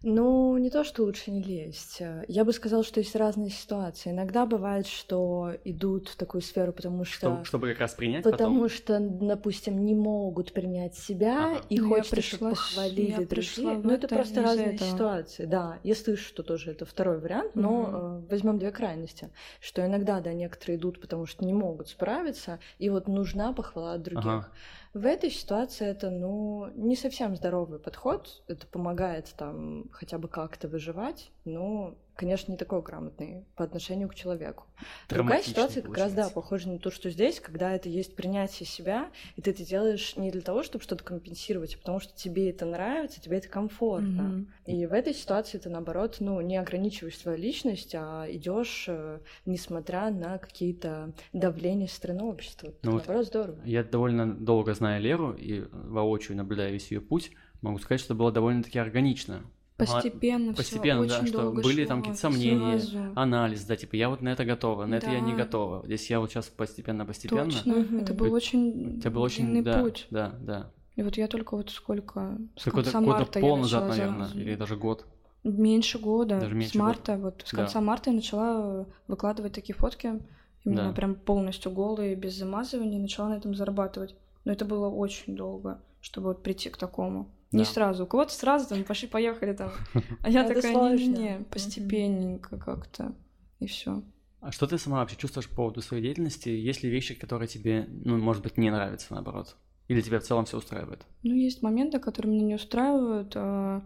Ну, 0.03 0.57
не 0.57 0.71
то, 0.71 0.83
что 0.83 1.03
лучше 1.03 1.31
не 1.31 1.43
лезть. 1.43 2.03
Я 2.27 2.45
бы 2.45 2.55
сказала, 2.55 2.83
что 2.83 3.01
есть 3.01 3.15
разные 3.15 3.51
ситуации. 3.51 4.11
Иногда 4.11 4.47
бывает, 4.47 4.87
что 4.87 5.53
идут 5.65 6.09
в 6.09 6.17
такую 6.17 6.41
сферу, 6.41 6.73
потому 6.73 7.05
что... 7.05 7.19
Чтобы, 7.19 7.45
чтобы 7.45 7.69
как 7.69 7.81
раз 7.81 7.95
принять 7.95 8.25
Потому 8.25 8.63
потом? 8.63 8.69
что, 8.71 8.99
допустим, 8.99 9.85
не 9.85 9.95
могут 9.95 10.55
принять 10.55 10.95
себя, 10.95 11.51
ага. 11.51 11.65
и 11.69 11.79
ну, 11.79 11.89
хочется, 11.91 12.23
чтобы 12.23 12.51
похвалили 12.51 13.25
другие. 13.25 13.79
Ну, 13.79 13.91
это 13.91 14.09
просто 14.09 14.43
разные 14.43 14.75
этого. 14.77 14.91
ситуации. 14.91 15.45
Да, 15.45 15.79
я 15.83 15.95
слышу, 15.95 16.25
что 16.25 16.43
тоже 16.43 16.71
это 16.71 16.87
второй 16.87 17.19
вариант, 17.19 17.55
но 17.55 17.71
mm-hmm. 17.71 18.27
э, 18.27 18.31
возьмем 18.31 18.59
две 18.59 18.71
крайности. 18.71 19.29
Что 19.61 19.85
иногда, 19.85 20.21
да, 20.21 20.33
некоторые 20.33 20.79
идут, 20.79 21.01
потому 21.01 21.27
что 21.27 21.45
не 21.45 21.53
могут 21.53 21.89
справиться, 21.89 22.59
и 22.79 22.89
вот 22.89 23.07
нужна 23.07 23.53
похвала 23.53 23.95
от 23.95 24.03
других. 24.03 24.25
Ага. 24.25 24.49
В 24.93 25.07
этой 25.07 25.31
ситуации 25.31 25.87
это, 25.87 26.11
ну, 26.11 26.67
не 26.75 26.97
совсем 26.97 27.37
здоровый 27.37 27.79
подход. 27.79 28.43
Это 28.49 28.67
помогает 28.67 29.33
там 29.37 29.89
хотя 29.93 30.19
бы 30.19 30.27
как-то 30.27 30.67
выживать, 30.67 31.31
но 31.45 31.97
конечно, 32.21 32.53
не 32.53 32.59
такой 32.59 32.83
грамотный 32.83 33.47
по 33.57 33.65
отношению 33.65 34.07
к 34.11 34.15
человеку. 34.15 34.67
Другая 35.09 35.43
ситуация 35.43 35.83
как 35.83 35.97
раз, 35.97 36.13
да, 36.13 36.29
похожа 36.29 36.69
на 36.69 36.79
то, 36.79 36.91
что 36.91 37.09
здесь, 37.09 37.41
когда 37.41 37.73
это 37.73 37.89
есть 37.89 38.15
принятие 38.15 38.67
себя, 38.67 39.09
и 39.37 39.41
ты 39.41 39.53
это 39.53 39.65
делаешь 39.65 40.17
не 40.17 40.31
для 40.31 40.43
того, 40.43 40.63
чтобы 40.63 40.85
что-то 40.85 41.03
компенсировать, 41.03 41.77
а 41.77 41.79
потому 41.79 41.99
что 41.99 42.15
тебе 42.15 42.51
это 42.51 42.67
нравится, 42.67 43.23
тебе 43.23 43.39
это 43.39 43.49
комфортно. 43.49 44.47
Mm-hmm. 44.67 44.73
И 44.73 44.87
в 44.87 44.93
этой 44.93 45.15
ситуации 45.15 45.57
ты, 45.57 45.71
наоборот, 45.71 46.19
ну, 46.21 46.39
не 46.43 46.59
ограничиваешь 46.59 47.17
свою 47.17 47.39
личность, 47.39 47.95
а 47.95 48.27
идешь, 48.29 48.85
э, 48.87 49.21
несмотря 49.47 50.11
на 50.11 50.37
какие-то 50.37 51.15
давления 51.33 51.87
страны 51.87 52.25
общества. 52.25 52.75
Ну, 52.83 52.97
наоборот, 52.97 53.17
вот 53.17 53.27
здорово. 53.27 53.59
Я 53.65 53.83
довольно 53.83 54.31
долго 54.31 54.75
знаю 54.75 55.01
Леру 55.01 55.33
и 55.33 55.65
воочию 55.73 56.37
наблюдая 56.37 56.71
весь 56.71 56.91
ее 56.91 57.01
путь, 57.01 57.31
могу 57.63 57.79
сказать, 57.79 58.03
что 58.03 58.15
было 58.15 58.31
довольно-таки 58.31 58.79
органично. 58.79 59.43
Постепенно, 59.87 60.55
постепенно, 60.55 61.07
да, 61.07 61.27
что 61.27 61.53
были 61.53 61.85
там 61.85 62.01
какие-то 62.01 62.21
сомнения, 62.21 62.79
сразу. 62.79 63.13
анализ, 63.15 63.65
да, 63.65 63.77
типа 63.77 63.97
я 63.97 64.09
вот 64.09 64.21
на 64.21 64.31
это 64.31 64.45
готова, 64.45 64.85
на 64.85 64.93
да. 64.93 64.97
это 64.99 65.11
я 65.11 65.21
не 65.21 65.35
готова. 65.35 65.85
Здесь 65.87 66.11
я 66.11 66.21
вот 66.21 66.31
сейчас 66.31 66.47
постепенно, 66.47 67.05
постепенно. 67.05 67.51
Точно, 67.51 67.77
угу. 67.77 67.97
это 67.99 68.15
был 68.15 68.33
очень, 68.33 68.99
это 68.99 69.11
был 69.11 69.23
очень 69.23 69.45
длинный 69.47 69.63
да, 69.63 69.83
путь. 69.83 70.07
Да, 70.11 70.35
да. 70.41 70.71
И 70.97 71.03
вот 71.03 71.17
я 71.17 71.29
только 71.29 71.57
вот 71.57 71.71
сколько, 71.71 72.39
с 72.57 72.71
конца 72.71 73.01
год, 73.01 73.09
марта 73.09 73.41
пол 73.41 73.57
назад, 73.57 73.89
наверное, 73.89 74.29
или 74.35 74.55
даже 74.55 74.77
год. 74.77 75.07
Меньше 75.43 75.99
года, 75.99 76.39
даже 76.39 76.55
меньше 76.55 76.73
с 76.73 76.75
марта, 76.75 77.17
года. 77.17 77.25
вот 77.25 77.43
с 77.47 77.51
конца 77.53 77.75
да. 77.75 77.81
марта 77.81 78.11
я 78.11 78.17
начала 78.17 78.87
выкладывать 79.09 79.55
такие 79.55 79.75
фотки, 79.75 80.21
именно 80.65 80.89
да. 80.89 80.93
прям 80.93 81.15
полностью 81.15 81.73
голые, 81.73 82.15
без 82.17 82.35
замазывания, 82.35 82.99
и 82.99 83.03
начала 83.03 83.31
на 83.31 83.35
этом 83.39 83.55
зарабатывать. 83.55 84.15
Но 84.45 84.53
это 84.53 84.65
было 84.65 84.89
очень 84.89 85.37
долго, 85.37 85.81
чтобы 86.01 86.29
вот 86.29 86.43
прийти 86.43 86.69
к 86.69 86.77
такому. 86.77 87.31
Не 87.53 87.65
сразу. 87.65 88.05
У 88.05 88.07
кого-то 88.07 88.33
сразу 88.33 88.69
там 88.69 88.85
пошли-поехали 88.85 89.53
там. 89.55 89.73
А 90.23 90.31
я 90.31 90.45
такая, 90.47 90.97
не-не, 90.97 91.45
постепенненько 91.51 92.59
как-то. 92.59 93.15
И 93.59 93.67
все. 93.67 94.03
А 94.41 94.53
что 94.53 94.67
ты 94.67 94.79
сама 94.79 94.99
вообще 94.99 95.17
чувствуешь 95.17 95.49
по 95.49 95.57
поводу 95.57 95.83
своей 95.83 96.03
деятельности? 96.03 96.49
Есть 96.49 96.83
ли 96.83 96.91
вещи, 96.91 97.15
которые 97.15 97.49
тебе, 97.49 97.87
ну, 98.05 98.17
может 98.19 98.43
быть, 98.43 98.57
не 98.57 98.71
нравятся, 98.71 99.13
наоборот? 99.13 99.57
Или 99.89 100.01
тебя 100.01 100.21
в 100.21 100.23
целом 100.23 100.45
все 100.47 100.57
устраивает? 100.57 101.05
Ну, 101.23 101.35
есть 101.35 101.63
моменты, 101.63 101.99
которые 101.99 102.33
меня 102.33 102.47
не 102.47 102.55
устраивают. 102.55 103.33
А, 103.35 103.83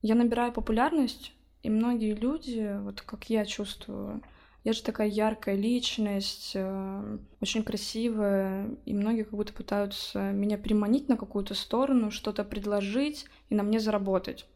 я 0.00 0.14
набираю 0.14 0.52
популярность, 0.52 1.32
и 1.62 1.70
многие 1.70 2.14
люди, 2.14 2.76
вот 2.80 3.02
как 3.02 3.30
я 3.30 3.44
чувствую, 3.44 4.22
я 4.64 4.72
же 4.72 4.82
такая 4.82 5.08
яркая 5.08 5.56
личность, 5.56 6.52
э, 6.54 7.18
очень 7.40 7.64
красивая, 7.64 8.70
и 8.84 8.94
многие 8.94 9.24
как 9.24 9.34
будто 9.34 9.52
пытаются 9.52 10.30
меня 10.30 10.56
приманить 10.56 11.08
на 11.08 11.16
какую-то 11.16 11.54
сторону, 11.54 12.12
что-то 12.12 12.44
предложить 12.44 13.26
и 13.48 13.56
на 13.56 13.64
мне 13.64 13.80
заработать. 13.80 14.46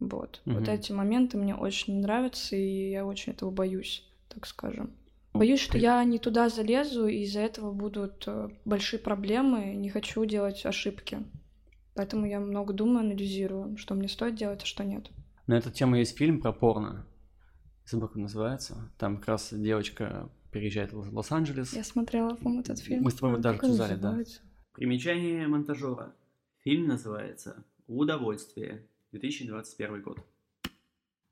Вот. 0.00 0.42
Угу. 0.44 0.56
Вот 0.56 0.68
эти 0.68 0.90
моменты 0.90 1.38
мне 1.38 1.54
очень 1.54 2.00
нравятся, 2.00 2.56
и 2.56 2.90
я 2.90 3.06
очень 3.06 3.32
этого 3.32 3.50
боюсь, 3.50 4.04
так 4.28 4.46
скажем. 4.46 4.90
Боюсь, 5.32 5.60
что 5.60 5.78
я 5.78 6.02
не 6.04 6.18
туда 6.18 6.48
залезу, 6.48 7.06
и 7.06 7.22
из-за 7.22 7.40
этого 7.40 7.72
будут 7.72 8.24
э, 8.26 8.50
большие 8.64 8.98
проблемы, 8.98 9.74
не 9.74 9.88
хочу 9.88 10.24
делать 10.24 10.66
ошибки. 10.66 11.18
Поэтому 11.94 12.26
я 12.26 12.40
много 12.40 12.72
думаю, 12.72 13.00
анализирую, 13.00 13.76
что 13.76 13.94
мне 13.94 14.08
стоит 14.08 14.34
делать, 14.34 14.62
а 14.64 14.66
что 14.66 14.82
нет. 14.82 15.10
На 15.46 15.54
эту 15.54 15.70
тему 15.70 15.96
есть 15.96 16.16
фильм 16.16 16.40
про 16.40 16.52
порно 16.52 17.06
забыл, 17.86 18.10
называется. 18.14 18.90
Там 18.98 19.18
как 19.18 19.28
раз 19.28 19.52
девочка 19.52 20.30
переезжает 20.50 20.92
в 20.92 21.16
Лос-Анджелес. 21.16 21.72
Я 21.72 21.84
смотрела, 21.84 22.34
по-моему, 22.34 22.60
этот 22.62 22.78
фильм. 22.78 23.02
Мы 23.02 23.10
с 23.10 23.14
тобой 23.14 23.40
даже 23.40 23.58
обсуждали, 23.58 23.96
да. 23.96 24.18
Примечание 24.72 25.46
монтажера. 25.46 26.14
Фильм 26.62 26.88
называется 26.88 27.64
«Удовольствие», 27.86 28.86
2021 29.12 30.02
год. 30.02 30.18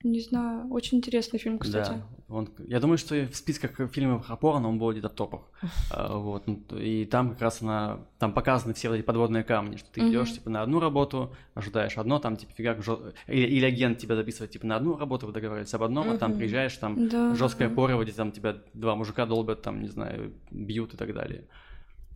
Не 0.03 0.21
знаю, 0.21 0.69
очень 0.71 0.99
интересный 0.99 1.39
фильм, 1.39 1.59
кстати. 1.59 1.91
Да, 1.91 2.07
он, 2.29 2.49
я 2.67 2.81
думаю, 2.81 2.99
что 2.99 3.15
в 3.27 3.37
списках 3.37 3.73
фильмов 3.91 4.29
о 4.29 4.37
порно 4.37 4.69
он 4.69 4.79
будет 4.79 4.97
где-то 4.97 5.11
в 5.11 5.17
топах. 5.17 5.43
А, 5.91 6.17
вот, 6.17 6.47
ну, 6.47 6.61
и 6.77 7.05
там 7.05 7.31
как 7.31 7.43
раз 7.43 7.63
она, 7.63 8.01
там 8.19 8.33
показаны 8.33 8.75
все 8.75 8.93
эти 8.95 9.03
подводные 9.03 9.45
камни, 9.45 9.77
что 9.77 9.91
ты 9.93 10.09
идешь 10.09 10.33
типа 10.33 10.51
на 10.51 10.63
одну 10.63 10.81
работу, 10.81 11.35
ожидаешь 11.55 11.99
одно, 11.99 12.19
там 12.19 12.37
типа 12.37 12.53
фигак, 12.53 12.83
жё... 12.83 13.13
или, 13.29 13.47
или 13.47 13.65
агент 13.65 13.99
тебя 13.99 14.17
записывает 14.17 14.51
типа 14.51 14.67
на 14.67 14.77
одну 14.77 14.97
работу, 14.97 15.27
вы 15.27 15.33
договариваетесь 15.33 15.75
об 15.75 15.83
одном, 15.85 16.11
а 16.11 16.19
там 16.19 16.35
приезжаешь, 16.35 16.77
там 16.77 17.09
Да. 17.09 17.35
жесткое 17.35 17.69
порво, 17.69 18.03
где 18.03 18.13
там 18.13 18.33
тебя 18.33 18.57
два 18.75 18.97
мужика 18.97 19.27
долбят, 19.27 19.63
там, 19.63 19.83
не 19.83 19.89
знаю, 19.89 20.33
бьют 20.51 20.95
и 20.95 20.97
так 20.97 21.15
далее. 21.15 21.45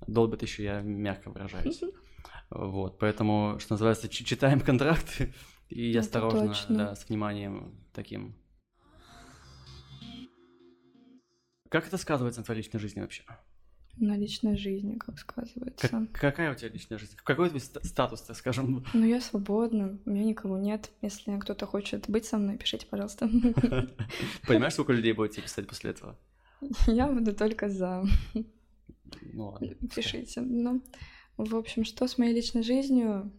Долбят 0.06 0.42
еще 0.42 0.64
я 0.64 0.80
мягко 0.80 1.30
выражаюсь. 1.30 1.80
Вот, 2.48 2.98
поэтому, 3.00 3.56
что 3.58 3.72
называется, 3.72 4.08
читаем 4.08 4.60
контракты 4.60 5.34
и 5.68 5.90
Это 5.90 6.00
осторожно, 6.00 6.46
точно. 6.48 6.76
да, 6.76 6.94
с 6.94 7.08
вниманием 7.08 7.74
таким. 7.92 8.34
Как 11.68 11.86
это 11.86 11.96
сказывается 11.98 12.40
на 12.40 12.44
твоей 12.44 12.62
личной 12.62 12.78
жизни 12.80 13.00
вообще? 13.00 13.24
На 13.98 14.16
личной 14.16 14.56
жизни, 14.58 14.96
как 14.98 15.18
сказывается. 15.18 15.88
Как- 15.88 16.12
какая 16.12 16.52
у 16.52 16.54
тебя 16.54 16.68
личная 16.68 16.98
жизнь? 16.98 17.16
Какой 17.24 17.48
твой 17.48 17.60
ста- 17.60 17.82
статус, 17.82 18.20
так 18.22 18.36
скажем? 18.36 18.84
Ну, 18.92 19.06
я 19.06 19.20
свободна, 19.22 19.98
у 20.04 20.10
меня 20.10 20.24
никого 20.24 20.58
нет. 20.58 20.90
Если 21.00 21.36
кто-то 21.38 21.66
хочет 21.66 22.08
быть 22.08 22.26
со 22.26 22.36
мной, 22.36 22.58
пишите, 22.58 22.86
пожалуйста. 22.86 23.26
Понимаешь, 24.46 24.74
сколько 24.74 24.92
людей 24.92 25.12
будет 25.12 25.32
тебе 25.32 25.44
писать 25.44 25.66
после 25.66 25.90
этого? 25.90 26.18
Я 26.86 27.06
буду 27.08 27.34
только 27.34 27.68
за. 27.70 28.04
Ну 29.32 29.46
ладно. 29.48 29.74
Пишите. 29.94 30.40
Ну, 30.42 30.82
в 31.38 31.56
общем, 31.56 31.84
что 31.84 32.06
с 32.06 32.18
моей 32.18 32.34
личной 32.34 32.62
жизнью? 32.62 33.32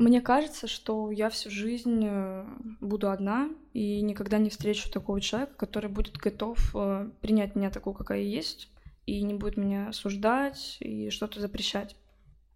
Мне 0.00 0.22
кажется, 0.22 0.66
что 0.66 1.10
я 1.10 1.28
всю 1.28 1.50
жизнь 1.50 2.02
э, 2.06 2.46
буду 2.80 3.10
одна 3.10 3.50
и 3.74 4.00
никогда 4.00 4.38
не 4.38 4.48
встречу 4.48 4.90
такого 4.90 5.20
человека, 5.20 5.52
который 5.58 5.90
будет 5.90 6.16
готов 6.16 6.74
э, 6.74 7.10
принять 7.20 7.54
меня 7.54 7.68
такую, 7.68 7.92
какая 7.92 8.20
я 8.20 8.24
есть, 8.24 8.70
и 9.04 9.22
не 9.22 9.34
будет 9.34 9.58
меня 9.58 9.90
осуждать 9.90 10.78
и 10.80 11.10
что-то 11.10 11.38
запрещать. 11.38 11.96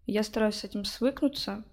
Я 0.07 0.23
стараюсь 0.23 0.55
с 0.55 0.63
этим 0.63 0.85
свыкнуться. 0.85 1.63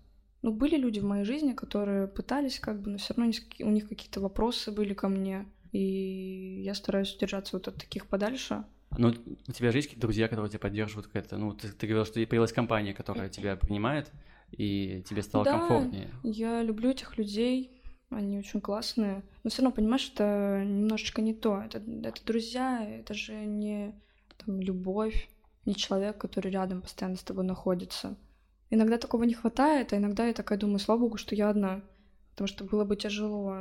Ну, 0.42 0.52
были 0.52 0.76
люди 0.76 1.00
в 1.00 1.04
моей 1.04 1.24
жизни, 1.24 1.54
которые 1.54 2.06
пытались 2.06 2.60
как 2.60 2.82
бы, 2.82 2.90
но 2.90 2.98
все 2.98 3.14
равно 3.14 3.32
у 3.60 3.70
них 3.70 3.88
какие-то 3.88 4.20
вопросы 4.20 4.72
были 4.72 4.92
ко 4.92 5.08
мне. 5.08 5.46
И 5.72 6.60
я 6.66 6.74
стараюсь 6.74 7.16
держаться 7.16 7.56
вот 7.56 7.68
от 7.68 7.76
таких 7.76 8.08
подальше. 8.08 8.66
Ну, 8.98 9.08
у 9.08 9.52
тебя 9.52 9.70
же 9.70 9.78
есть 9.78 9.88
какие-то 9.88 10.06
друзья, 10.06 10.28
которые 10.28 10.50
тебя 10.50 10.60
поддерживают 10.60 11.06
какая-то, 11.06 11.38
ну, 11.38 11.54
ты, 11.54 11.68
ты 11.68 11.86
говорил, 11.86 12.04
что 12.04 12.14
появилась 12.26 12.52
компания, 12.52 12.92
которая 12.92 13.30
тебя 13.30 13.56
принимает, 13.56 14.12
и 14.52 15.02
тебе 15.08 15.22
стало 15.22 15.44
Да. 15.44 15.58
комфортнее. 15.58 16.10
Я 16.22 16.62
люблю 16.62 16.90
этих 16.90 17.18
людей, 17.18 17.70
они 18.10 18.38
очень 18.38 18.60
классные. 18.60 19.22
Но 19.42 19.50
все 19.50 19.62
равно, 19.62 19.74
понимаешь, 19.74 20.10
это 20.14 20.62
немножечко 20.64 21.22
не 21.22 21.34
то. 21.34 21.62
Это, 21.62 21.78
это 21.78 22.24
друзья, 22.24 22.84
это 22.86 23.14
же 23.14 23.34
не 23.34 23.94
там, 24.44 24.60
любовь, 24.60 25.28
не 25.64 25.74
человек, 25.74 26.18
который 26.18 26.50
рядом 26.50 26.82
постоянно 26.82 27.16
с 27.16 27.22
тобой 27.22 27.44
находится. 27.44 28.16
Иногда 28.70 28.98
такого 28.98 29.24
не 29.24 29.34
хватает, 29.34 29.92
а 29.92 29.96
иногда 29.96 30.26
я 30.26 30.32
такая 30.32 30.58
думаю, 30.58 30.78
слава 30.78 31.00
богу, 31.00 31.16
что 31.16 31.34
я 31.34 31.50
одна. 31.50 31.82
Потому 32.30 32.48
что 32.48 32.64
было 32.64 32.84
бы 32.84 32.96
тяжело 32.96 33.58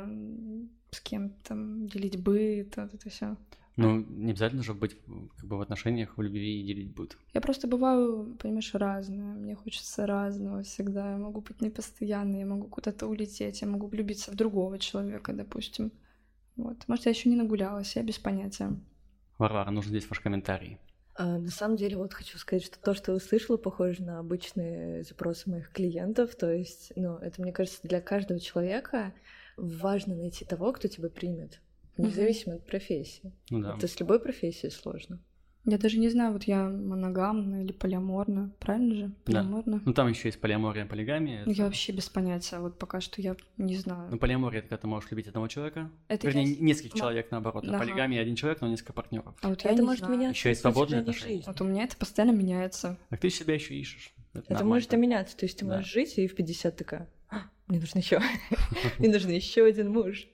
с 0.90 1.00
кем-то 1.00 1.54
делить 1.56 2.22
быт, 2.22 2.76
вот 2.76 2.94
это 2.94 3.10
все. 3.10 3.36
Ну, 3.76 4.04
не 4.04 4.32
обязательно 4.32 4.62
же 4.62 4.74
быть 4.74 4.96
как 5.36 5.46
бы 5.46 5.56
в 5.56 5.60
отношениях, 5.62 6.16
в 6.16 6.22
любви 6.22 6.60
и 6.60 6.66
делить 6.66 6.94
быт. 6.94 7.16
Я 7.32 7.40
просто 7.40 7.66
бываю, 7.66 8.36
понимаешь, 8.38 8.74
разная. 8.74 9.34
Мне 9.34 9.54
хочется 9.54 10.06
разного 10.06 10.62
всегда. 10.62 11.12
Я 11.12 11.16
могу 11.16 11.40
быть 11.40 11.60
непостоянной, 11.62 12.40
я 12.40 12.46
могу 12.46 12.68
куда-то 12.68 13.06
улететь, 13.06 13.62
я 13.62 13.68
могу 13.68 13.86
влюбиться 13.86 14.30
в 14.30 14.34
другого 14.34 14.78
человека, 14.78 15.32
допустим. 15.32 15.90
Вот. 16.56 16.86
Может, 16.86 17.06
я 17.06 17.12
еще 17.12 17.30
не 17.30 17.36
нагулялась, 17.36 17.96
я 17.96 18.02
без 18.02 18.18
понятия. 18.18 18.78
Варвара, 19.38 19.70
нужен 19.70 19.90
здесь 19.90 20.08
ваш 20.08 20.20
комментарий. 20.20 20.78
А, 21.14 21.38
на 21.38 21.50
самом 21.50 21.76
деле, 21.76 21.96
вот 21.96 22.12
хочу 22.12 22.38
сказать, 22.38 22.64
что 22.64 22.78
то, 22.78 22.94
что 22.94 23.12
я 23.12 23.16
услышала, 23.16 23.56
похоже 23.56 24.02
на 24.02 24.18
обычные 24.18 25.02
запросы 25.02 25.50
моих 25.50 25.70
клиентов. 25.70 26.34
То 26.34 26.52
есть, 26.52 26.92
ну, 26.96 27.16
это, 27.16 27.40
мне 27.40 27.52
кажется, 27.52 27.80
для 27.82 28.00
каждого 28.00 28.40
человека 28.40 29.14
важно 29.56 30.14
найти 30.14 30.44
того, 30.44 30.72
кто 30.72 30.88
тебя 30.88 31.08
примет. 31.08 31.60
Независимо 31.96 32.56
от 32.56 32.66
профессии. 32.66 33.32
Ну 33.50 33.60
да. 33.60 33.74
Это 33.76 33.86
с 33.88 33.98
любой 34.00 34.20
профессией 34.20 34.70
сложно. 34.70 35.20
Я 35.64 35.78
даже 35.78 35.96
не 35.98 36.08
знаю, 36.08 36.32
вот 36.32 36.42
я 36.42 36.68
моногамна 36.68 37.62
или 37.62 37.70
полиаморна, 37.70 38.52
правильно 38.58 38.94
же? 38.96 39.06
Да. 39.06 39.14
Полиаморна. 39.42 39.80
Ну, 39.84 39.92
там 39.92 40.08
еще 40.08 40.26
есть 40.26 40.40
полиамория, 40.40 40.86
полигамия. 40.86 41.42
Это- 41.42 41.52
Я 41.52 41.64
вообще 41.66 41.92
без 41.92 42.08
понятия, 42.08 42.58
вот 42.58 42.80
пока 42.80 43.00
что 43.00 43.22
я 43.22 43.36
не 43.58 43.76
знаю. 43.76 44.08
Ну, 44.10 44.18
полиамория— 44.18 44.58
это 44.60 44.70
когда 44.70 44.80
ты 44.80 44.86
можешь 44.88 45.08
любить 45.12 45.28
одного 45.28 45.46
человека. 45.46 45.88
Это 46.08 46.26
Вернее, 46.26 46.54
я- 46.54 46.64
нескольких 46.64 46.94
Ма- 46.94 46.98
человек, 46.98 47.30
наоборот. 47.30 47.64
А 47.64 47.68
Ага. 47.68 47.78
полигамия— 47.78 48.20
один 48.22 48.34
человек, 48.34 48.60
но 48.60 48.66
несколько 48.66 48.92
партнеров. 48.92 49.36
А 49.40 49.50
вот 49.50 49.62
я 49.62 49.70
это 49.70 49.80
не 49.82 49.86
может 49.86 50.04
знаю. 50.04 50.18
меняться. 50.18 50.48
Есть 50.48 50.64
на 50.64 50.72
свободные 50.72 51.00
отношения. 51.02 51.44
Вот 51.46 51.60
у 51.60 51.64
меня 51.64 51.84
это 51.84 51.96
постоянно 51.96 52.32
меняется. 52.36 52.98
Так 53.10 53.20
ты 53.20 53.30
себя 53.30 53.54
еще 53.54 53.76
ищешь. 53.76 54.12
Это 54.34 54.54
нормально. 54.54 54.68
может 54.74 54.92
и 54.94 54.96
меняться. 54.96 55.36
То 55.36 55.46
есть 55.46 55.58
ты 55.58 55.64
Да. 55.64 55.76
можешь 55.76 55.92
жить 55.92 56.18
и 56.18 56.26
в 56.26 56.34
50 56.34 56.76
такая. 56.76 57.08
«А, 57.30 57.42
Мне 57.68 57.78
нужно 57.78 57.98
еще. 57.98 58.18
Мне 58.98 59.10
нужен 59.10 59.30
еще 59.30 59.64
один 59.64 59.92
муж. 59.92 60.26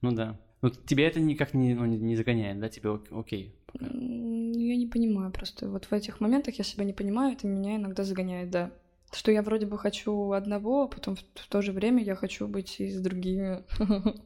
Ну 0.00 0.10
да. 0.10 0.40
Ну, 0.62 0.70
тебя 0.70 1.06
это 1.08 1.20
никак 1.20 1.54
не, 1.54 1.74
ну, 1.74 1.86
не- 1.86 1.98
не 1.98 2.16
загоняет, 2.16 2.60
да? 2.60 2.68
Тебе 2.68 2.90
ок- 2.90 3.10
окей. 3.12 3.54
пока. 3.66 3.86
М, 3.86 4.52
Я 4.52 4.76
не 4.76 4.86
понимаю 4.86 5.32
просто. 5.32 5.68
Вот 5.68 5.86
в 5.86 5.92
этих 5.92 6.20
моментах 6.20 6.54
я 6.56 6.64
себя 6.64 6.84
не 6.84 6.92
понимаю, 6.92 7.32
это 7.32 7.46
меня 7.46 7.76
иногда 7.76 8.04
загоняет, 8.04 8.50
да. 8.50 8.70
Что 9.12 9.32
я 9.32 9.42
вроде 9.42 9.66
бы 9.66 9.78
хочу 9.78 10.32
одного, 10.32 10.82
а 10.84 10.88
потом 10.88 11.16
в, 11.16 11.20
в 11.20 11.48
то 11.48 11.62
же 11.62 11.72
время 11.72 12.02
я 12.04 12.14
хочу 12.14 12.46
быть 12.46 12.78
и 12.80 12.90
с 12.90 13.00
другими. 13.00 13.64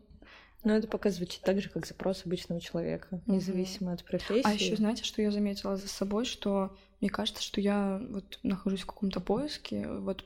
Но 0.65 0.73
это 0.73 0.89
пока 0.89 1.11
звучит 1.11 1.43
так 1.43 1.61
же, 1.61 1.69
как 1.69 1.87
запрос 1.87 2.25
обычного 2.25 2.61
человека, 2.61 3.21
независимо 3.27 3.93
от 3.93 4.03
профессии. 4.05 4.43
А 4.49 4.53
еще 4.53 4.77
знаете, 4.77 5.05
что 5.05 5.21
я 5.21 5.31
заметила 5.31 5.77
за 5.77 5.89
собой, 5.89 6.25
что 6.25 6.75
мне 7.01 7.11
кажется, 7.11 7.43
что 7.43 7.61
я 7.61 8.01
вот 8.11 8.39
нахожусь 8.43 8.81
в 8.81 8.87
каком-то 8.87 9.21
поиске, 9.21 9.87
вот, 9.87 10.25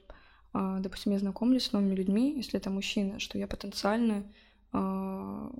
а, 0.53 0.79
допустим, 0.79 1.13
я 1.13 1.19
знакомлюсь 1.19 1.65
с 1.65 1.73
новыми 1.73 1.95
людьми, 1.95 2.35
если 2.37 2.59
это 2.59 2.71
мужчина, 2.71 3.19
что 3.19 3.37
я 3.37 3.49
потенциально 3.49 4.23
а, 4.73 5.51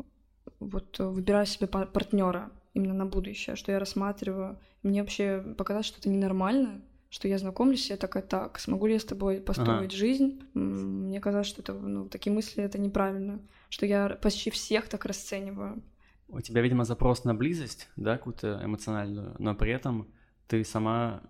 вот 0.61 0.99
выбираю 0.99 1.47
себе 1.47 1.67
партнера 1.67 2.51
именно 2.75 2.95
на 2.95 3.07
будущее, 3.07 3.57
что 3.57 3.73
я 3.73 3.79
рассматриваю. 3.79 4.59
Мне 4.83 5.01
вообще 5.03 5.41
показалось, 5.57 5.87
что 5.87 5.99
это 5.99 6.09
ненормально, 6.09 6.83
что 7.11 7.29
я 7.29 7.39
знакомлюсь, 7.39 7.91
я 7.91 7.97
такая, 7.97 8.23
так, 8.23 8.59
смогу 8.59 8.87
ли 8.87 8.95
я 8.95 9.01
с 9.01 9.05
тобой 9.05 9.41
построить 9.41 9.93
жизнь? 9.93 10.41
М, 10.55 11.07
Мне 11.07 11.21
казалось, 11.21 11.47
что 11.47 11.63
это, 11.63 11.73
ну, 11.73 12.09
такие 12.09 12.33
мысли, 12.33 12.63
это 12.63 12.79
неправильно, 12.79 13.41
что 13.71 13.87
я 13.87 14.09
почти 14.21 14.51
всех 14.51 14.89
так 14.89 15.05
расцениваю. 15.07 15.83
У 16.29 16.41
тебя, 16.41 16.61
видимо, 16.61 16.85
запрос 16.85 17.25
на 17.25 17.35
близость, 17.35 17.89
да, 17.97 18.19
какую-то 18.19 18.61
эмоциональную, 18.63 19.35
но 19.39 19.55
при 19.55 19.73
этом 19.73 20.09
ты 20.47 20.63
сама 20.65 21.23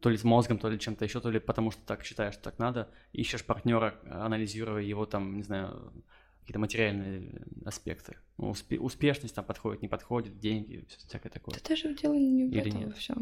то 0.00 0.08
ли 0.08 0.16
с 0.16 0.24
мозгом, 0.24 0.58
то 0.58 0.70
ли 0.70 0.78
чем-то 0.78 1.04
еще, 1.04 1.20
то 1.20 1.30
ли 1.30 1.38
потому 1.40 1.70
что 1.70 1.82
так 1.84 2.04
считаешь, 2.04 2.34
что 2.34 2.44
так 2.44 2.58
надо, 2.58 2.88
ищешь 3.12 3.44
партнера, 3.44 3.94
анализируя 4.10 4.80
его 4.82 5.06
там, 5.06 5.36
не 5.36 5.42
знаю, 5.42 5.92
какие-то 6.48 6.60
материальные 6.60 7.42
аспекты. 7.66 8.16
Ну, 8.38 8.50
успе- 8.52 8.78
успешность 8.78 9.34
там 9.34 9.44
подходит, 9.44 9.82
не 9.82 9.88
подходит, 9.88 10.38
деньги, 10.38 10.86
всякое 11.06 11.28
такое. 11.28 11.54
Да 11.54 11.60
даже 11.68 11.94
дело 11.94 12.14
не 12.14 12.44
в 12.46 12.50
Или 12.50 12.68
этом 12.68 12.80
нет? 12.80 12.96
все. 12.96 13.14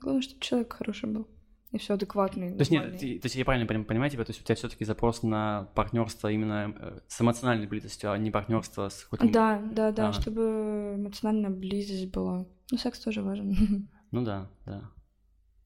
Главное, 0.00 0.22
чтобы 0.22 0.40
человек 0.40 0.72
хороший 0.72 1.10
был. 1.10 1.28
И 1.70 1.78
все 1.78 1.94
адекватный. 1.94 2.50
То 2.52 2.60
есть 2.60 2.70
нет, 2.70 2.98
ты- 2.98 3.18
то 3.18 3.26
есть 3.26 3.34
я 3.36 3.44
правильно 3.44 3.66
поним- 3.70 3.84
понимаю 3.84 4.10
тебя, 4.10 4.24
то 4.24 4.30
есть 4.30 4.40
у 4.40 4.44
тебя 4.44 4.54
все-таки 4.54 4.84
запрос 4.86 5.22
на 5.22 5.64
партнерство 5.74 6.28
именно 6.32 6.74
э, 6.78 7.00
с 7.08 7.20
эмоциональной 7.20 7.66
близостью, 7.66 8.10
а 8.12 8.16
не 8.18 8.30
партнерство 8.30 8.88
с 8.88 9.04
какой-то... 9.04 9.30
Да, 9.32 9.58
да, 9.72 9.92
да, 9.92 10.08
Ага. 10.08 10.20
чтобы 10.20 10.94
эмоциональная 10.96 11.50
близость 11.50 12.10
была. 12.10 12.46
Ну, 12.70 12.78
секс 12.78 12.98
тоже 13.00 13.22
важен. 13.22 13.88
Ну 14.10 14.22
да, 14.24 14.50
да. 14.66 14.90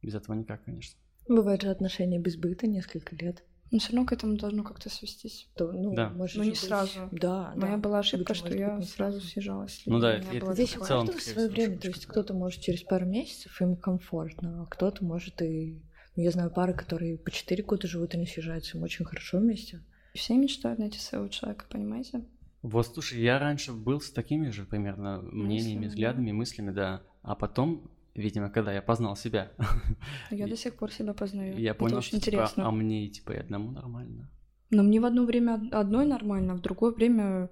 Без 0.02 0.14
этого 0.14 0.34
никак, 0.36 0.64
конечно. 0.64 0.96
Бывают 1.28 1.62
же 1.62 1.68
отношения 1.70 2.20
без 2.20 2.36
быта 2.36 2.68
несколько 2.68 3.16
лет. 3.16 3.44
Но 3.70 3.78
все 3.78 3.92
равно 3.92 4.06
к 4.06 4.12
этому 4.12 4.36
должно 4.36 4.62
как-то 4.62 4.88
свестись. 4.90 5.48
То, 5.56 5.72
ну, 5.72 5.92
Да. 5.94 6.10
может 6.10 6.36
Но 6.36 6.44
не 6.44 6.50
быть- 6.50 6.58
сразу. 6.60 7.08
Да, 7.10 7.52
Моя 7.56 7.72
да. 7.74 7.78
была 7.78 7.98
ошибка, 7.98 8.34
что 8.34 8.54
я 8.54 8.80
сразу 8.82 9.20
съезжалась. 9.20 9.82
Ну 9.86 9.98
да, 9.98 10.14
это- 10.14 10.38
было 10.38 10.54
Здесь 10.54 10.76
в 10.76 10.82
у 10.82 10.84
целом, 10.84 11.06
каждого 11.06 11.20
скорее 11.20 11.34
свое 11.34 11.48
время, 11.48 11.78
то 11.78 11.88
есть 11.88 12.06
кто-то 12.06 12.34
может 12.34 12.60
через 12.60 12.82
пару 12.82 13.06
месяцев, 13.06 13.60
им 13.60 13.76
комфортно, 13.76 14.62
а 14.62 14.66
кто-то 14.66 15.04
может 15.04 15.42
и... 15.42 15.82
Ну, 16.14 16.22
я 16.22 16.30
знаю 16.30 16.50
пары, 16.50 16.72
которые 16.74 17.18
по 17.18 17.30
4 17.30 17.62
года 17.64 17.86
живут 17.88 18.14
и 18.14 18.18
не 18.18 18.26
съезжаются, 18.26 18.78
им 18.78 18.84
очень 18.84 19.04
хорошо 19.04 19.38
вместе. 19.38 19.82
Все 20.14 20.34
мечтают 20.36 20.78
найти 20.78 20.98
своего 20.98 21.28
человека, 21.28 21.66
понимаете? 21.68 22.24
Вот, 22.62 22.86
слушай, 22.86 23.20
я 23.20 23.38
раньше 23.38 23.72
был 23.72 24.00
с 24.00 24.10
такими 24.10 24.48
же 24.50 24.64
примерно 24.64 25.20
мнениями, 25.20 25.74
Мыслями, 25.80 25.86
взглядами, 25.88 26.32
мыслями, 26.32 26.70
да. 26.70 27.02
А 27.22 27.34
потом, 27.34 27.90
видимо, 28.16 28.50
когда 28.50 28.72
я 28.72 28.82
познал 28.82 29.16
себя, 29.16 29.52
Но 30.30 30.36
я 30.36 30.46
до 30.48 30.56
сих 30.56 30.74
пор 30.76 30.90
себя 30.92 31.12
познаю. 31.14 31.58
я 31.58 31.74
понял, 31.74 32.00
что 32.02 32.20
типа, 32.20 32.50
а 32.56 32.70
мне 32.70 33.08
типа 33.08 33.32
и 33.32 33.36
одному 33.38 33.70
нормально. 33.70 34.30
Но 34.70 34.82
мне 34.82 35.00
в 35.00 35.04
одно 35.04 35.24
время 35.24 35.54
од- 35.54 35.72
одной 35.74 36.06
нормально, 36.06 36.54
а 36.54 36.56
в 36.56 36.60
другое 36.60 36.92
время 36.92 37.50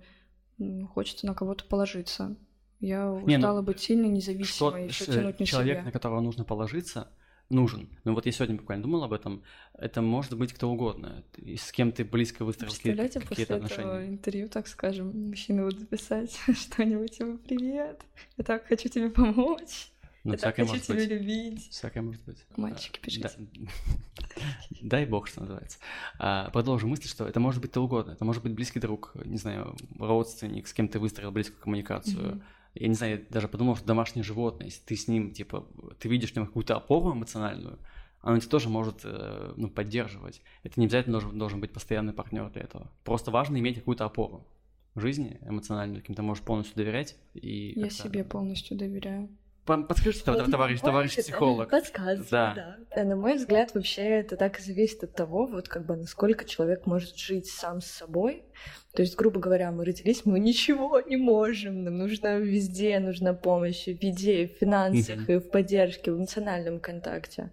хочется 0.92 1.26
на 1.26 1.34
кого-то 1.34 1.64
положиться. 1.64 2.36
Я 2.80 3.04
Не, 3.24 3.36
ну, 3.38 3.46
устала 3.48 3.62
быть 3.62 3.80
сильной, 3.80 4.08
Что 4.08 4.14
независимой, 4.16 4.86
и 4.86 4.88
всё 4.90 5.04
ш- 5.06 5.12
тянуть 5.12 5.40
на 5.40 5.46
человек, 5.46 5.84
на 5.84 5.92
которого 5.92 6.20
нужно 6.20 6.44
положиться, 6.44 7.08
нужен. 7.50 7.88
Ну 8.04 8.14
вот 8.14 8.26
я 8.26 8.32
сегодня 8.32 8.56
буквально 8.56 8.82
думал 8.82 9.04
об 9.04 9.12
этом. 9.12 9.42
Это 9.74 10.02
может 10.02 10.36
быть 10.36 10.52
кто 10.52 10.70
угодно. 10.70 11.24
С 11.56 11.72
кем 11.72 11.92
ты 11.92 12.04
близко 12.04 12.44
выстроил 12.44 12.70
Представляете, 12.72 13.20
какие-то 13.20 13.28
после 13.28 13.56
отношения. 13.56 13.88
этого 14.00 14.08
интервью, 14.08 14.48
так 14.48 14.66
скажем, 14.66 15.28
мужчины 15.28 15.62
будут 15.64 15.88
писать 15.88 16.36
что-нибудь 16.54 17.12
типа 17.18 17.38
«Привет, 17.38 18.02
я 18.36 18.44
так 18.44 18.66
хочу 18.66 18.88
тебе 18.88 19.08
помочь, 19.10 19.92
Ну, 20.24 20.32
я 20.32 20.38
так 20.38 20.54
всякое 20.54 20.62
хочу 20.62 20.72
может 20.72 20.86
тебя 20.86 20.94
быть. 20.96 21.10
любить». 21.10 21.70
Всякое 21.70 22.02
может 22.02 22.24
быть. 22.24 22.38
Мальчики, 22.56 22.98
пишите. 22.98 23.30
да. 23.38 24.40
Дай 24.82 25.06
бог, 25.06 25.28
что 25.28 25.40
называется. 25.40 25.78
А, 26.18 26.50
Продолжу 26.50 26.88
мысль, 26.88 27.08
что 27.08 27.26
это 27.26 27.40
может 27.40 27.60
быть 27.60 27.70
кто 27.70 27.84
угодно. 27.84 28.12
Это 28.12 28.24
может 28.24 28.42
быть 28.42 28.52
близкий 28.52 28.80
друг, 28.80 29.12
не 29.24 29.36
знаю, 29.36 29.76
родственник, 29.98 30.66
с 30.66 30.72
кем 30.72 30.88
ты 30.88 30.98
выстроил 30.98 31.30
близкую 31.30 31.60
коммуникацию. 31.60 32.42
Я 32.74 32.88
не 32.88 32.94
знаю, 32.94 33.18
я 33.18 33.24
даже 33.30 33.48
подумал, 33.48 33.76
что 33.76 33.86
домашнее 33.86 34.24
животное, 34.24 34.66
если 34.66 34.82
ты 34.82 34.96
с 34.96 35.06
ним, 35.06 35.32
типа, 35.32 35.68
ты 36.00 36.08
видишь 36.08 36.32
в 36.32 36.36
нем 36.36 36.46
какую-то 36.46 36.74
опору 36.74 37.12
эмоциональную, 37.12 37.78
оно 38.20 38.38
тебя 38.38 38.50
тоже 38.50 38.70
может 38.70 39.02
э, 39.04 39.52
ну, 39.56 39.68
поддерживать. 39.68 40.40
Это 40.62 40.80
не 40.80 40.86
обязательно 40.86 41.20
должен, 41.20 41.38
должен 41.38 41.60
быть 41.60 41.72
постоянный 41.72 42.14
партнер 42.14 42.48
для 42.50 42.62
этого. 42.62 42.90
Просто 43.04 43.30
важно 43.30 43.58
иметь 43.58 43.76
какую-то 43.76 44.06
опору 44.06 44.48
в 44.94 45.00
жизни 45.00 45.38
эмоциональную, 45.42 46.02
кем 46.02 46.14
ты 46.14 46.22
можешь 46.22 46.42
полностью 46.42 46.74
доверять. 46.76 47.16
И 47.34 47.78
Я 47.78 47.90
себе 47.90 48.24
полностью 48.24 48.78
доверяю. 48.78 49.28
Подскажите, 49.64 50.24
товарищ, 50.24 50.50
товарищ, 50.50 50.80
товарищ 50.80 51.16
психолог. 51.16 51.70
Подсказывай, 51.70 52.28
Да. 52.30 52.54
да. 52.54 52.76
Э, 52.90 53.04
На 53.04 53.16
мой 53.16 53.36
взгляд, 53.36 53.74
вообще 53.74 54.02
это 54.02 54.36
так 54.36 54.58
и 54.58 54.62
зависит 54.62 55.04
от 55.04 55.14
того, 55.14 55.46
вот 55.46 55.68
как 55.68 55.86
бы 55.86 55.96
насколько 55.96 56.44
человек 56.44 56.84
может 56.86 57.16
жить 57.16 57.46
сам 57.46 57.80
с 57.80 57.86
собой. 57.86 58.44
То 58.92 59.00
есть, 59.00 59.16
грубо 59.16 59.40
говоря, 59.40 59.72
мы 59.72 59.86
родились, 59.86 60.26
мы 60.26 60.38
ничего 60.38 61.00
не 61.00 61.16
можем, 61.16 61.82
нам 61.82 61.96
нужна 61.96 62.36
везде, 62.36 62.98
нужна 62.98 63.32
помощь 63.32 63.84
в 63.84 63.88
еде, 64.02 64.48
в 64.48 64.58
финансах, 64.58 65.28
и 65.30 65.36
в 65.36 65.48
поддержке, 65.50 66.12
в 66.12 66.18
эмоциональном 66.18 66.78
контакте. 66.78 67.50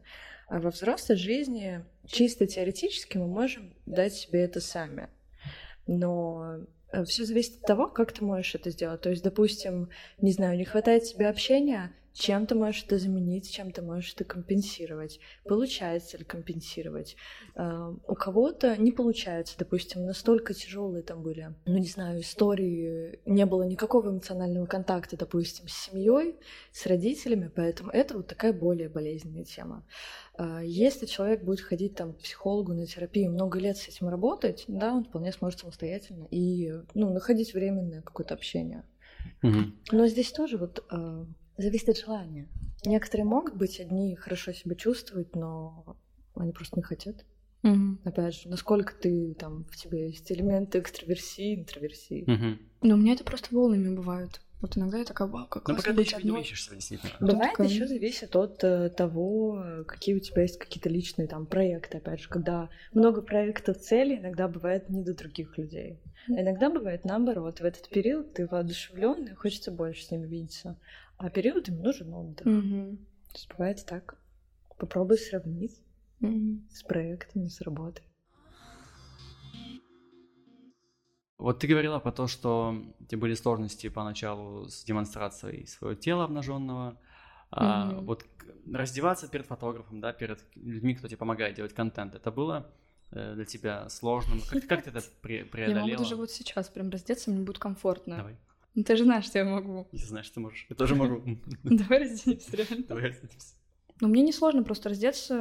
А 0.48 0.60
во 0.60 0.70
взрослой 0.70 1.16
жизни 1.16 1.86
чисто 2.06 2.46
теоретически 2.46 3.18
мы 3.18 3.28
можем 3.28 3.74
дать 3.86 4.14
себе 4.14 4.42
это 4.42 4.60
сами. 4.60 5.08
Но 5.88 6.58
все 7.06 7.24
зависит 7.24 7.62
от 7.62 7.68
того, 7.68 7.88
как 7.88 8.12
ты 8.12 8.24
можешь 8.26 8.54
это 8.56 8.70
сделать. 8.70 9.00
То 9.02 9.10
есть, 9.10 9.24
допустим, 9.24 9.90
не 10.20 10.34
знаю, 10.34 10.58
не 10.58 10.66
хватает 10.66 11.04
тебе 11.06 11.30
общения, 11.30 11.94
чем 12.14 12.46
ты 12.46 12.56
можешь 12.56 12.84
это 12.84 12.98
заменить, 12.98 13.50
чем 13.52 13.72
ты 13.72 13.82
можешь 13.82 14.14
это 14.14 14.24
компенсировать, 14.24 15.20
получается 15.46 16.18
ли 16.18 16.24
компенсировать. 16.24 17.16
Э, 17.56 17.94
У 18.08 18.16
кого-то 18.16 18.76
не 18.78 18.92
получается, 18.92 19.56
допустим, 19.58 20.06
настолько 20.06 20.54
тяжелые 20.54 21.04
там 21.04 21.24
были, 21.24 21.56
ну 21.66 21.78
не 21.78 21.88
знаю, 21.88 22.22
истории, 22.22 23.20
не 23.26 23.46
было 23.46 23.64
никакого 23.64 24.10
эмоционального 24.10 24.66
контакта, 24.66 25.18
допустим, 25.18 25.68
с 25.68 25.74
семьей, 25.74 26.36
с 26.72 26.86
родителями, 26.86 27.50
поэтому 27.54 27.92
это 27.92 28.18
вот 28.18 28.28
такая 28.28 28.54
более 28.54 28.90
болезненная 28.90 29.46
тема. 29.46 29.86
А, 30.36 30.62
Если 30.64 31.06
человек 31.06 31.44
будет 31.44 31.62
ходить 31.62 31.96
там 31.96 32.14
к 32.14 32.20
психологу 32.20 32.74
на 32.74 32.86
терапию, 32.86 33.32
много 33.32 33.60
лет 33.60 33.78
с 33.78 33.88
этим 33.88 34.10
работать, 34.10 34.66
да, 34.68 34.94
он 34.94 35.06
вполне 35.06 35.32
сможет 35.32 35.60
самостоятельно 35.60 36.28
и 36.32 36.74
ну, 36.94 37.14
находить 37.14 37.54
временное 37.54 38.02
какое-то 38.02 38.34
общение. 38.34 38.84
Мгм. 39.42 39.80
Но 39.92 40.08
здесь 40.08 40.32
тоже 40.32 40.58
вот 40.58 40.84
э, 40.92 41.26
зависит 41.62 41.90
от 41.90 41.98
желания. 41.98 42.48
Некоторые 42.86 43.26
могут 43.26 43.56
быть 43.56 43.80
одни 43.80 44.16
хорошо 44.16 44.52
себя 44.54 44.76
чувствовать, 44.76 45.36
но 45.36 45.98
они 46.36 46.52
просто 46.52 46.78
не 46.78 46.84
хотят. 46.84 47.26
Опять 48.04 48.36
же, 48.36 48.50
насколько 48.50 48.94
ты 48.96 49.36
там 49.36 49.66
в 49.70 49.76
тебе 49.76 50.08
есть 50.08 50.32
элементы 50.32 50.80
экстраверсии, 50.80 51.60
интроверсии. 51.60 52.24
Мгм. 52.26 52.60
Но 52.82 52.96
у 52.96 52.98
меня 52.98 53.14
это 53.14 53.24
просто 53.24 53.54
волнами 53.56 53.96
бывает. 53.96 54.42
Вот 54.62 54.78
иногда 54.78 55.00
я 55.00 55.06
такая, 55.06 55.28
вау, 55.28 55.48
как 55.48 55.68
Ну, 55.68 55.76
пока 55.76 55.90
ты 55.90 55.96
быть 55.96 56.08
еще 56.08 56.18
не 56.18 56.30
одной». 56.30 56.42
ищешь 56.42 56.70
действительно. 56.70 57.12
Бывает 57.20 57.52
такая, 57.52 57.68
еще 57.68 57.82
ну. 57.82 57.88
зависит 57.88 58.36
от 58.36 58.64
э, 58.64 58.90
того, 58.90 59.84
какие 59.88 60.14
у 60.14 60.20
тебя 60.20 60.44
есть 60.44 60.60
какие-то 60.60 60.88
личные 60.88 61.28
там 61.28 61.48
проекты. 61.48 61.98
Опять 61.98 62.22
же, 62.22 62.30
когда 62.30 62.70
много 62.94 63.24
проектов 63.24 63.78
цели, 63.80 64.18
иногда 64.18 64.48
бывает 64.48 64.88
не 64.90 65.04
до 65.04 65.16
других 65.16 65.58
людей. 65.58 66.00
А 66.30 66.42
иногда 66.42 66.70
бывает 66.70 67.06
наоборот. 67.06 67.60
В 67.60 67.66
этот 67.66 67.90
период 67.90 68.34
ты 68.34 68.46
воодушевлен 68.48 69.26
и 69.26 69.34
хочется 69.34 69.72
больше 69.72 70.04
с 70.04 70.12
ними 70.12 70.28
видеться. 70.28 70.78
А 71.24 71.30
период 71.30 71.70
им 71.70 71.84
нужен 71.84 72.12
отдых. 72.16 72.48
Мгм. 72.48 72.98
То 72.98 73.34
есть 73.36 73.48
бывает 73.50 73.86
так. 73.86 74.18
Попробуй 74.80 75.20
сравнить 75.20 75.80
Мгм. 76.20 76.68
с 76.72 76.82
проектами, 76.82 77.48
с 77.48 77.62
работой. 77.62 78.04
Вот 81.38 81.60
ты 81.60 81.68
говорила 81.68 82.00
про 82.00 82.12
то, 82.12 82.26
что 82.28 82.76
у 83.00 83.06
тебя 83.06 83.20
были 83.20 83.36
сложности 83.36 83.90
поначалу 83.90 84.68
с 84.68 84.84
демонстрацией 84.84 85.68
своего 85.68 85.94
тела 85.96 86.24
обнаженного. 86.24 87.00
А, 87.52 87.86
Мгм. 87.92 88.06
вот 88.06 88.26
раздеваться 88.72 89.28
перед 89.28 89.46
фотографом, 89.46 90.02
да, 90.02 90.14
перед 90.14 90.44
людьми, 90.56 90.96
кто 90.96 91.08
тебе 91.08 91.18
помогает 91.18 91.56
делать 91.56 91.74
контент, 91.74 92.16
это 92.16 92.32
было 92.32 92.72
э, 93.12 93.36
для 93.36 93.46
тебя 93.46 93.90
сложным? 93.90 94.42
Как, 94.50 94.66
как 94.68 94.84
ты 94.86 94.90
это 94.90 95.00
пре- 95.22 95.40
Я 95.40 95.46
преодолела? 95.46 95.86
могу 95.86 95.98
даже 95.98 96.16
вот 96.16 96.32
сейчас 96.32 96.70
прям 96.70 96.90
раздеться, 96.90 97.30
мне 97.30 97.44
будет 97.44 97.60
комфортно. 97.60 98.18
Давай, 98.18 98.38
Ну, 98.76 98.84
Ты 98.84 98.96
же 98.96 99.04
знаешь, 99.04 99.26
что 99.26 99.40
я 99.40 99.46
могу. 99.46 99.88
если 99.92 100.06
знаешь, 100.08 100.26
что 100.28 100.40
можешь. 100.40 100.66
Я 100.70 100.76
тоже 100.76 100.96
могу. 100.96 101.22
Давай 101.64 102.00
разденемся, 102.00 102.56
реально. 102.56 102.86
Давай 102.88 103.08
разденемся. 103.08 103.56
Но 104.00 104.08
мне 104.08 104.22
не 104.24 104.32
сложно 104.32 104.64
просто 104.64 104.90
раздеться, 104.90 105.36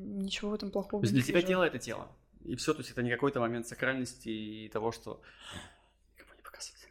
ничего 0.00 0.50
в 0.50 0.54
этом 0.54 0.68
То 0.68 0.72
плохого 0.74 1.02
есть 1.02 1.12
не 1.12 1.20
для 1.20 1.26
тебя 1.28 1.42
тело— 1.42 1.62
это 1.64 1.78
тело. 1.78 2.08
И 2.44 2.54
все, 2.56 2.72
то 2.72 2.80
есть 2.80 2.90
это 2.92 3.02
не 3.02 3.10
какой-то 3.10 3.40
момент 3.40 3.66
сакральности 3.66 4.28
и 4.28 4.68
того, 4.68 4.92
что 4.92 5.20
никому 6.16 6.34
не 6.36 6.42
показывать. 6.42 6.88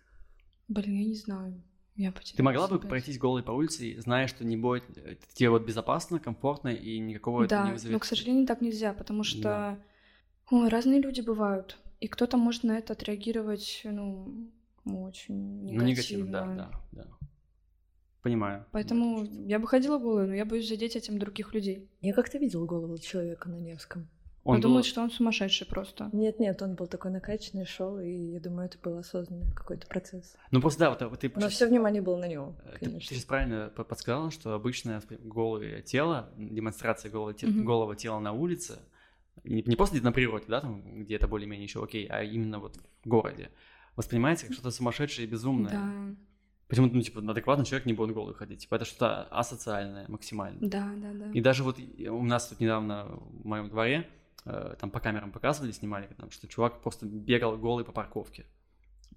Блин, 0.68 0.96
я 1.00 1.06
не 1.06 1.16
знаю. 1.16 1.64
Я 1.96 2.12
Ты 2.12 2.44
могла 2.44 2.68
бы 2.68 2.76
опять. 2.76 2.90
пройтись 2.90 3.18
голой 3.18 3.42
по 3.42 3.50
улице, 3.52 4.00
зная, 4.00 4.28
что 4.28 4.46
не 4.46 4.56
будет 4.56 4.84
э, 4.98 5.16
тебе 5.34 5.50
вот 5.50 5.64
безопасно, 5.66 6.20
комфортно 6.20 6.68
и 6.68 7.00
никакого 7.00 7.46
это 7.46 7.56
не 7.56 7.64
Да, 7.70 7.72
вызовет. 7.72 7.94
но, 7.94 8.00
к 8.00 8.06
сожалению, 8.06 8.46
так 8.46 8.62
нельзя, 8.62 8.94
потому 8.94 9.24
что 9.24 9.42
Да. 9.42 9.80
ой, 10.52 10.68
разные 10.70 11.02
люди 11.02 11.22
бывают. 11.22 11.80
И 12.00 12.08
кто-то 12.08 12.38
может 12.38 12.64
на 12.64 12.78
это 12.78 12.94
отреагировать, 12.94 13.82
ну, 13.86 14.52
очень 14.96 15.64
негативно. 15.64 15.82
Ну, 15.84 15.88
негативно, 15.90 16.32
да, 16.32 16.46
да, 16.56 16.72
да. 16.92 17.08
Понимаю. 18.22 18.66
Поэтому 18.72 19.24
я 19.24 19.60
бы 19.60 19.68
ходила 19.68 20.00
голой, 20.00 20.28
но 20.28 20.34
я 20.34 20.44
боюсь 20.46 20.68
задеть 20.68 20.96
этим 20.96 21.18
других 21.18 21.54
людей. 21.54 21.90
Я 22.02 22.14
как-то 22.14 22.38
видела 22.38 22.66
голову 22.66 22.98
человека 22.98 23.48
на 23.50 23.56
Невском. 23.56 24.08
Он 24.44 24.58
Подумают, 24.58 24.86
был- 24.86 24.90
что 24.90 25.02
он 25.02 25.12
сумасшедший 25.12 25.68
просто. 25.68 26.10
Нет, 26.14 26.40
нет, 26.40 26.62
он 26.62 26.76
был 26.76 26.88
такой 26.88 27.12
накачанный, 27.12 27.66
шел, 27.66 28.00
и 28.00 28.10
я 28.32 28.40
думаю, 28.40 28.68
это 28.68 28.78
был 28.80 28.98
осознанный 28.98 29.52
какой-то 29.54 29.88
процесс. 29.88 30.36
Ну, 30.52 30.62
просто 30.62 30.80
да, 30.80 30.90
вот, 30.90 31.02
вот 31.02 31.20
ты... 31.20 31.30
Но 31.36 31.42
щас- 31.42 31.54
все 31.54 31.68
внимание 31.68 32.02
было 32.02 32.16
на 32.18 32.28
него, 32.30 32.56
э, 32.64 32.78
Ты, 32.80 32.86
конечно. 32.86 33.14
сейчас 33.16 33.26
правильно 33.26 33.72
по- 33.76 33.84
подсказала, 33.84 34.32
что 34.32 34.54
обычное 34.54 35.02
голое 35.20 35.82
тело, 35.82 36.30
демонстрация 36.38 37.12
голого, 37.12 37.34
те- 37.34 37.48
Мгм. 37.48 37.66
голого 37.66 37.96
тела 37.98 38.20
на 38.22 38.32
улице, 38.32 38.80
не, 39.44 39.64
не 39.64 39.76
просто 39.76 39.96
где-то 39.96 40.06
на 40.06 40.14
природе, 40.14 40.46
да, 40.48 40.62
там, 40.62 40.82
где 41.04 41.16
это 41.18 41.28
более-менее 41.28 41.66
еще 41.66 41.84
окей, 41.84 42.08
а 42.08 42.24
именно 42.24 42.60
вот 42.60 42.78
в 43.04 43.08
городе, 43.08 43.50
воспринимается 43.98 44.46
как 44.46 44.54
что-то 44.54 44.72
сумасшедшее 44.72 45.28
и 45.28 45.30
безумное. 45.30 45.72
Да, 45.72 46.16
Почему-то, 46.70 46.96
ну, 46.96 47.02
типа, 47.02 47.22
адекватный 47.22 47.66
человек 47.66 47.86
не 47.86 47.94
будет 47.94 48.14
голый 48.14 48.36
ходить. 48.36 48.62
Типа, 48.62 48.76
это 48.76 48.86
что-то 48.86 49.24
асоциальное 49.24 50.06
максимально. 50.10 50.60
да, 50.62 50.92
да, 50.98 51.14
да. 51.14 51.32
И 51.32 51.42
даже 51.42 51.64
вот 51.64 51.80
у 51.80 52.24
нас 52.24 52.48
тут 52.48 52.60
недавно 52.60 53.06
в 53.06 53.46
моем 53.46 53.70
дворе 53.70 54.08
э, 54.46 54.76
там 54.80 54.92
по 54.92 55.00
камерам 55.00 55.32
показывали, 55.32 55.72
снимали, 55.72 56.10
там, 56.18 56.30
что 56.30 56.48
чувак 56.48 56.82
просто 56.82 57.06
бегал 57.06 57.58
голый 57.58 57.86
по 57.86 57.94
парковке. 57.94 58.46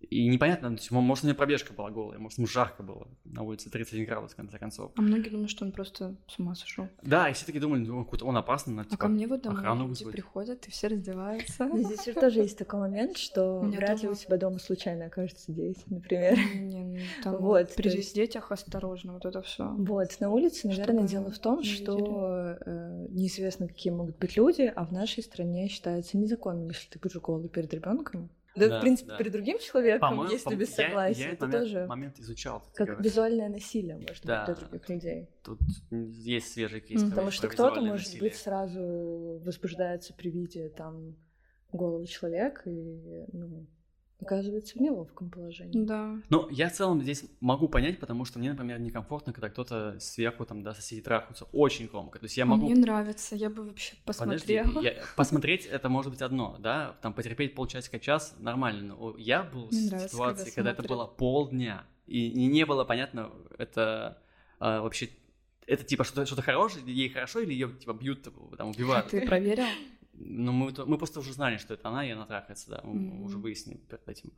И 0.09 0.27
непонятно, 0.29 0.71
ну, 0.71 0.77
то 0.77 0.81
есть, 0.81 0.91
мо- 0.91 1.03
может, 1.03 1.25
у 1.25 1.27
него 1.29 1.37
пробежка 1.37 1.75
была 1.75 1.91
голая, 1.91 2.19
может, 2.19 2.39
ему 2.39 2.47
жарко 2.49 2.83
было 2.83 3.07
на 3.25 3.43
улице 3.43 3.69
31 3.71 4.07
градус, 4.07 4.33
в 4.33 4.37
конце 4.37 4.59
концов. 4.59 4.93
А 4.97 5.03
многие 5.03 5.29
думают, 5.29 5.51
что 5.51 5.65
он 5.67 5.73
просто 5.73 6.17
с 6.27 6.39
ума 6.39 6.55
сошел. 6.55 6.89
Да, 7.03 7.29
и 7.29 7.35
все 7.35 7.45
таки 7.45 7.61
думали, 7.61 7.85
ну, 7.85 8.09
он 8.23 8.37
опасный, 8.37 8.73
надо, 8.75 8.89
А 8.89 8.91
типа, 8.93 9.03
ко 9.03 9.09
мне 9.09 9.27
вот 9.27 9.43
домой 9.43 9.59
охрану 9.59 9.81
люди 9.83 9.91
вызвать. 9.91 10.13
приходят, 10.15 10.67
и 10.67 10.71
все 10.71 10.87
раздеваются. 10.89 11.67
Но 11.67 11.79
здесь 11.83 12.05
же 12.07 12.15
тоже 12.15 12.41
есть 12.41 12.57
такой 12.57 12.81
момент, 12.81 13.19
что 13.19 13.61
меня 13.63 13.77
вряд 13.79 14.03
ли 14.03 14.09
дома- 14.09 14.13
у 14.13 14.15
тебя 14.17 14.37
дома 14.39 14.59
случайно 14.59 15.05
окажется 15.07 15.53
дети, 15.53 15.83
например. 15.89 16.39
Не, 16.55 16.85
ну, 16.85 16.99
там 17.23 17.37
Вот, 17.37 17.75
при 17.77 17.91
есть- 17.91 18.15
детях 18.15 18.51
осторожно, 18.53 19.13
вот 19.13 19.27
это 19.27 19.43
все. 19.43 19.69
Вот, 19.77 20.17
на 20.19 20.31
улице, 20.31 20.67
наверное, 20.69 21.07
дело 21.07 21.31
в 21.31 21.39
том, 21.39 21.63
что 21.63 22.57
э, 22.65 23.07
неизвестно, 23.11 23.69
какие 23.69 23.93
могут 23.93 24.17
быть 24.19 24.37
люди, 24.37 24.73
а 24.75 24.85
в 24.87 24.93
нашей 24.93 25.23
стране 25.23 25.69
считается 25.69 26.17
незаконным, 26.17 26.69
если 26.69 26.89
ты 26.89 26.99
будешь 26.99 27.17
голый 27.17 27.49
перед 27.49 27.73
ребенком. 27.75 28.31
Да, 28.57 28.69
Да, 28.69 28.79
в 28.79 28.81
принципе, 28.83 29.11
да. 29.11 29.17
перед 29.19 29.33
другим 29.33 29.59
человеком, 29.61 30.01
По-моему, 30.11 30.33
если 30.33 30.51
по- 30.51 30.55
без 30.57 30.77
я- 30.77 30.87
согласия, 30.89 31.21
Я, 31.21 31.27
это 31.29 31.35
этот 31.37 31.41
момент, 31.49 31.65
тоже 31.73 31.87
момент 31.87 32.19
изучал. 32.19 32.65
как 32.75 32.87
говоря. 32.89 33.05
визуальное 33.05 33.49
насилие, 33.49 33.97
может 33.99 34.25
Да. 34.25 34.45
быть, 34.47 34.57
для 34.59 34.67
других 34.67 34.89
людей. 34.89 35.29
Тут 35.45 35.61
есть 35.91 36.53
свежий 36.53 36.81
кейс. 36.81 37.01
Про- 37.03 37.11
Потому 37.11 37.31
что 37.31 37.49
кто-то, 37.49 37.81
может 37.81 38.07
насилие. 38.07 38.23
быть, 38.23 38.35
сразу 38.39 39.41
возбуждается 39.45 40.15
при 40.15 40.31
виде 40.31 40.69
там 40.69 41.17
голого 41.73 42.05
человека 42.07 42.69
и 42.69 43.25
ну, 43.33 43.67
оказывается 44.21 44.79
в 44.79 44.81
неловком 44.81 45.31
положении. 45.31 45.85
Да. 45.85 46.17
Ну, 46.29 46.49
я 46.51 46.69
в 46.69 46.73
целом 46.73 47.03
здесь 47.03 47.25
могу 47.41 47.69
понять, 47.69 47.99
потому 47.99 48.25
что 48.25 48.39
мне, 48.39 48.51
например, 48.51 48.81
некомфортно, 48.81 49.33
когда 49.33 49.49
кто-то 49.51 49.99
сверху, 50.01 50.45
там, 50.45 50.63
да, 50.63 50.75
соседи 50.75 51.03
трахаются 51.03 51.47
очень 51.53 51.89
громко. 51.89 52.19
То 52.19 52.25
есть 52.25 52.37
я 52.37 52.47
могу... 52.47 52.67
Мне 52.67 52.75
нравится, 52.75 53.37
я 53.37 53.51
бы 53.51 53.65
вообще 53.65 53.95
Подожди, 54.05 54.59
посмотрела. 54.59 54.81
я- 54.81 54.95
посмотреть 55.17 55.67
это 55.67 55.89
может 55.89 56.11
быть 56.13 56.23
одно, 56.23 56.57
да, 56.59 56.97
там 57.03 57.13
потерпеть 57.13 57.55
полчасика, 57.55 57.99
час, 57.99 58.35
нормально. 58.39 58.95
Но 58.95 59.17
я 59.19 59.43
был 59.43 59.69
Мне 59.71 59.81
в 59.81 59.87
нравится, 59.87 60.09
ситуации, 60.09 60.51
когда 60.51 60.71
когда 60.71 60.83
это 60.83 60.89
было 60.89 61.07
полдня, 61.07 61.85
и, 62.07 62.31
не 62.33 62.65
было 62.67 62.85
понятно, 62.85 63.31
это 63.59 64.19
а, 64.59 64.83
вообще 64.83 65.09
это 65.67 65.85
типа 65.85 66.05
что-то 66.05 66.27
что 66.27 66.43
хорошее, 66.43 66.85
ей 66.87 67.09
хорошо, 67.09 67.41
или 67.41 67.53
ее 67.53 67.71
типа 67.71 67.93
бьют, 67.93 68.29
там, 68.57 68.71
убивают. 68.71 69.09
Ты 69.09 69.27
проверил? 69.27 69.65
Ну, 70.23 70.53
мы, 70.53 70.73
мы 70.87 70.99
просто 70.99 71.21
уже 71.21 71.33
знали, 71.33 71.57
что 71.57 71.75
это 71.75 71.89
она, 71.89 72.07
и 72.07 72.11
она 72.11 72.27
трахается, 72.27 72.71
да, 72.71 72.81
мы 72.85 72.95
mm-hmm. 72.95 73.25
уже 73.25 73.39
выяснили 73.39 73.79
перед 73.79 74.09
этим. 74.09 74.33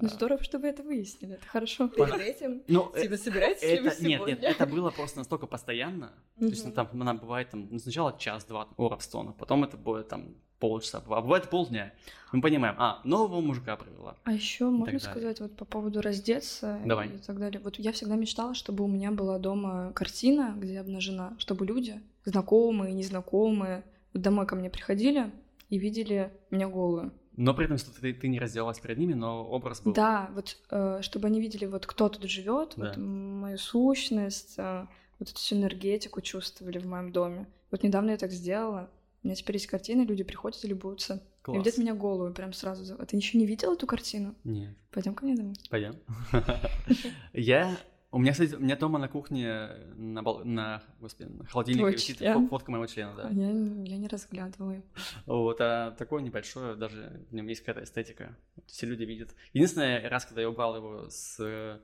Ну, 0.00 0.08
здорово, 0.08 0.42
что 0.42 0.58
вы 0.58 0.68
это 0.68 0.82
выяснили, 0.82 1.34
это 1.34 1.46
хорошо. 1.46 1.88
Перед 1.88 2.20
этим? 2.20 2.62
Ну, 2.66 2.92
типа, 3.00 3.16
собираетесь 3.16 3.62
это, 3.62 4.04
Нет, 4.04 4.26
нет, 4.26 4.42
это 4.42 4.66
было 4.66 4.90
просто 4.90 5.18
настолько 5.18 5.46
постоянно, 5.46 6.12
mm-hmm. 6.36 6.46
то 6.46 6.46
есть 6.46 6.64
ну, 6.66 6.72
там 6.72 6.88
она 6.92 7.14
бывает 7.14 7.50
там 7.50 7.68
ну, 7.70 7.78
сначала 7.78 8.18
час-два 8.18 8.68
у 8.76 8.88
Равстона, 8.88 9.32
потом 9.32 9.64
это 9.64 9.76
будет 9.76 10.08
там 10.08 10.34
полчаса, 10.58 10.98
а 11.06 11.20
бывает 11.20 11.48
полдня. 11.48 11.92
Мы 12.32 12.42
понимаем, 12.42 12.74
а, 12.78 13.00
нового 13.04 13.40
мужика 13.40 13.76
привела. 13.76 14.16
А 14.24 14.32
еще 14.32 14.68
можно 14.68 14.98
сказать 14.98 15.40
вот 15.40 15.56
по 15.56 15.64
поводу 15.64 16.02
раздеться 16.02 16.80
Давай. 16.84 17.08
и 17.08 17.18
так 17.18 17.38
далее. 17.38 17.60
Вот 17.62 17.78
я 17.78 17.92
всегда 17.92 18.16
мечтала, 18.16 18.54
чтобы 18.54 18.84
у 18.84 18.88
меня 18.88 19.10
была 19.10 19.38
дома 19.38 19.92
картина, 19.94 20.54
где 20.56 20.80
обнажена, 20.80 21.34
чтобы 21.38 21.64
люди, 21.64 22.00
знакомые, 22.24 22.92
незнакомые, 22.92 23.84
домой 24.14 24.46
ко 24.46 24.56
мне 24.56 24.70
приходили 24.70 25.30
и 25.68 25.78
видели 25.78 26.32
меня 26.50 26.68
голую. 26.68 27.12
Но 27.36 27.54
при 27.54 27.66
этом, 27.66 27.78
что 27.78 27.92
ты, 27.92 28.12
ты 28.12 28.26
не 28.26 28.40
разделалась 28.40 28.80
перед 28.80 28.98
ними, 28.98 29.14
но 29.14 29.46
образ 29.46 29.80
был. 29.80 29.92
Да, 29.92 30.28
вот 30.34 30.56
э, 30.70 30.98
чтобы 31.02 31.28
они 31.28 31.40
видели, 31.40 31.66
вот 31.66 31.86
кто 31.86 32.08
тут 32.08 32.24
живет, 32.24 32.74
Да. 32.76 32.88
вот 32.88 32.96
мою 32.96 33.58
сущность, 33.58 34.54
э, 34.58 34.86
вот 35.20 35.28
эту 35.28 35.38
всю 35.38 35.56
энергетику 35.56 36.20
чувствовали 36.20 36.78
в 36.78 36.86
моем 36.86 37.12
доме. 37.12 37.46
Вот 37.70 37.82
недавно 37.84 38.10
я 38.10 38.16
так 38.16 38.32
сделала. 38.32 38.90
У 39.22 39.26
меня 39.28 39.36
теперь 39.36 39.56
есть 39.56 39.66
картины, 39.68 40.02
люди 40.02 40.24
приходят 40.24 40.64
и 40.64 40.68
любуются. 40.68 41.14
И 41.14 41.44
Класс. 41.44 41.58
видят 41.58 41.78
меня 41.78 41.94
голую 41.94 42.32
прям 42.34 42.52
сразу. 42.52 42.96
А 42.98 43.06
ты 43.06 43.16
еще 43.16 43.38
не 43.38 43.46
видел 43.46 43.72
эту 43.72 43.86
картину? 43.86 44.34
Нет. 44.44 44.76
Пойдем 44.90 45.14
ко 45.14 45.24
мне 45.24 45.36
домой. 45.36 45.54
Пойдем. 45.70 45.94
Я 47.32 47.76
у 48.10 48.18
меня, 48.18 48.32
кстати, 48.32 48.54
у 48.54 48.60
меня 48.60 48.76
дома 48.76 48.98
на 48.98 49.08
кухне 49.08 49.68
на, 49.96 50.22
бол- 50.22 50.44
на, 50.44 50.82
господи, 51.00 51.28
на 51.28 51.44
холодильнике 51.46 51.82
Твой 51.82 51.92
висит 51.92 52.18
член? 52.18 52.46
фо- 52.46 52.48
фотка 52.48 52.70
моего 52.70 52.86
члена, 52.86 53.14
да. 53.14 53.28
Я, 53.28 53.50
я 53.50 53.98
не 53.98 54.08
разглядываю. 54.08 54.82
Вот, 55.26 55.60
а 55.60 55.90
такое 55.92 56.22
небольшое, 56.22 56.74
даже 56.74 57.26
в 57.30 57.34
нем 57.34 57.46
есть 57.48 57.60
какая-то 57.60 57.84
эстетика. 57.84 58.36
Все 58.66 58.86
люди 58.86 59.04
видят. 59.04 59.34
Единственный 59.52 60.08
раз, 60.08 60.24
когда 60.24 60.40
я 60.40 60.48
убрал 60.48 60.76
его 60.76 61.10
с 61.10 61.36
э, 61.38 61.78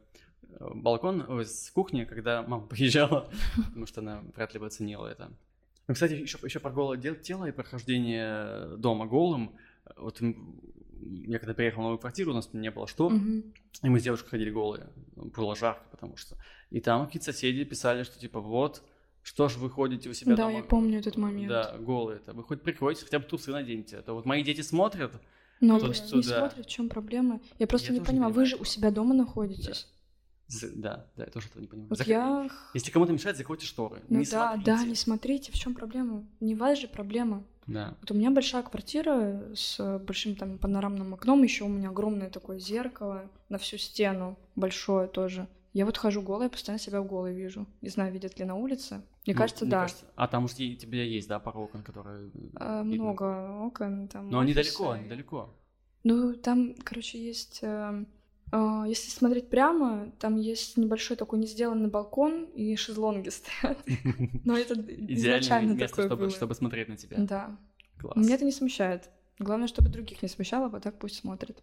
балкона, 0.75 1.27
ой, 1.29 1.45
с 1.45 1.71
кухни, 1.71 2.05
когда 2.05 2.43
мама 2.43 2.67
приезжала, 2.67 3.29
потому 3.67 3.87
что 3.87 4.01
она 4.01 4.23
вряд 4.35 4.55
ли 4.55 4.61
бы 4.61 4.67
оценила 4.67 5.07
это. 5.07 5.31
Ну, 5.87 5.93
кстати, 5.95 6.15
еще, 6.15 6.39
еще 6.43 6.61
про 6.61 6.71
голое 6.71 6.99
тело 6.99 7.45
и 7.45 7.53
прохождение 7.53 8.79
дома 8.79 9.05
голым. 9.07 9.57
Вот 9.99 10.23
я 11.05 11.39
когда 11.39 11.55
приехал 11.55 11.81
в 11.81 11.83
новую 11.83 11.99
квартиру, 11.99 12.33
у 12.33 12.35
нас 12.35 12.51
не 12.53 12.71
было 12.71 12.87
штор, 12.87 13.13
Мгм. 13.13 13.53
и 13.83 13.89
мы 13.89 14.01
с 14.01 14.03
девушкой 14.03 14.29
ходили 14.31 14.51
голые. 14.51 14.89
Было 15.17 15.55
жарко, 15.57 15.83
потому 15.91 16.17
что. 16.17 16.37
И 16.71 16.81
там 16.81 17.07
какие-то 17.07 17.27
соседи 17.33 17.65
писали, 17.65 18.03
что 18.03 18.19
типа 18.19 18.41
вот, 18.41 18.83
что 19.23 19.49
ж 19.49 19.57
вы 19.57 19.71
ходите 19.71 20.09
у 20.09 20.13
себя 20.15 20.37
Да, 20.37 20.45
дома. 20.45 20.57
я 20.59 20.63
помню 20.63 20.99
этот 20.99 21.17
момент. 21.17 21.49
Да, 21.49 21.77
голые 21.79 22.17
это. 22.19 22.33
Вы 22.33 22.43
хоть 22.45 22.63
прикройте, 22.63 23.05
хотя 23.05 23.19
бы 23.19 23.25
трусы 23.27 23.51
наденьте. 23.53 23.99
А 23.99 24.03
то 24.03 24.15
вот 24.15 24.25
мои 24.27 24.43
дети 24.43 24.61
смотрят. 24.63 25.13
Но 25.61 25.79
Тут 25.79 25.89
пусть 25.89 26.13
не 26.13 26.23
смотрят, 26.23 26.67
в 26.67 26.69
чем 26.69 26.89
проблема. 26.89 27.41
Я 27.59 27.67
просто 27.67 27.93
Я 27.93 27.99
не 28.01 28.05
понимаю, 28.05 28.31
вы 28.33 28.43
понимаю 28.43 28.47
же 28.47 28.57
у 28.57 28.65
себя 28.65 28.91
дома 28.91 29.15
находитесь. 29.15 29.89
з- 30.49 30.73
Да, 30.75 31.07
да, 31.17 31.25
я 31.25 31.31
тоже 31.31 31.47
этого 31.49 31.63
не 31.63 31.69
понимаю. 31.69 31.89
Вот 31.91 32.01
Зак- 32.01 32.09
я... 32.09 32.51
Если 32.75 32.91
кому-то 32.91 33.13
мешает, 33.13 33.37
закройте 33.39 33.65
шторы. 33.65 34.03
Ну 34.11 34.19
не 34.19 34.25
да, 34.27 34.49
смотрите. 34.53 34.65
да, 34.67 34.85
не 34.85 34.95
смотрите, 34.95 35.53
в 35.53 35.55
чем 35.55 35.75
проблема. 35.75 36.27
Не 36.41 36.55
вас 36.55 36.79
же 36.79 36.87
проблема. 36.89 37.45
Да. 37.67 37.95
Вот 38.01 38.11
у 38.11 38.15
меня 38.15 38.31
большая 38.31 38.63
квартира 38.63 39.41
с 39.55 39.99
большим 39.99 40.37
там 40.37 40.59
панорамным 40.59 41.15
окном, 41.15 41.43
еще 41.43 41.65
у 41.65 41.69
меня 41.69 41.91
огромное 41.91 42.31
такое 42.31 42.59
зеркало 42.59 43.31
на 43.49 43.59
всю 43.59 43.79
стену, 43.79 44.39
большое 44.55 45.09
тоже. 45.09 45.49
Я 45.73 45.87
вот 45.87 45.99
хожу 45.99 46.23
голая, 46.23 46.49
постоянно 46.49 46.79
себя 46.79 47.01
голой 47.01 47.35
вижу. 47.35 47.67
Не 47.81 47.89
знаю, 47.89 48.13
видят 48.13 48.39
ли 48.39 48.45
на 48.45 48.55
улице. 48.55 49.03
Мне 49.27 49.35
Ну, 49.35 49.39
кажется, 49.39 49.67
да. 49.67 49.89
А 50.15 50.29
там, 50.29 50.43
может, 50.43 50.61
и- 50.61 50.77
тебе 50.77 51.11
есть, 51.13 51.27
да, 51.29 51.41
пара 51.41 51.59
окон, 51.59 51.83
которые... 51.83 52.31
А, 52.55 52.83
видно? 52.85 53.03
много 53.05 53.59
окон 53.67 54.07
там. 54.07 54.31
Но 54.31 54.39
они 54.39 54.53
офисы. 54.53 54.79
далеко, 54.79 54.91
они 54.93 55.09
далеко. 55.09 55.55
Ну, 56.05 56.35
там, 56.35 56.75
короче, 56.85 57.19
есть... 57.19 57.59
э, 57.63 57.67
э, 57.67 58.05
если 58.87 59.11
смотреть 59.11 59.49
прямо, 59.49 60.13
там 60.19 60.37
есть 60.37 60.77
небольшой 60.77 61.17
такой 61.17 61.39
не 61.39 61.47
сделанный 61.47 61.89
балкон 61.89 62.45
и 62.55 62.77
шезлонги 62.77 63.31
стоят. 63.31 63.79
Но 64.45 64.57
это 64.57 64.75
изначально 64.75 65.73
место, 65.73 65.89
такое 65.89 66.07
чтобы, 66.07 66.21
было. 66.23 66.31
чтобы 66.31 66.55
смотреть 66.55 66.89
на 66.89 66.97
тебя. 66.97 67.17
Да. 67.19 67.57
Класс. 67.99 68.17
Меня 68.17 68.35
это 68.35 68.45
не 68.45 68.53
смущает. 68.53 69.11
Главное, 69.39 69.67
чтобы 69.67 69.89
других 69.89 70.23
не 70.23 70.29
смущало, 70.29 70.69
вот 70.69 70.83
так 70.83 70.99
пусть 70.99 71.17
смотрят. 71.17 71.63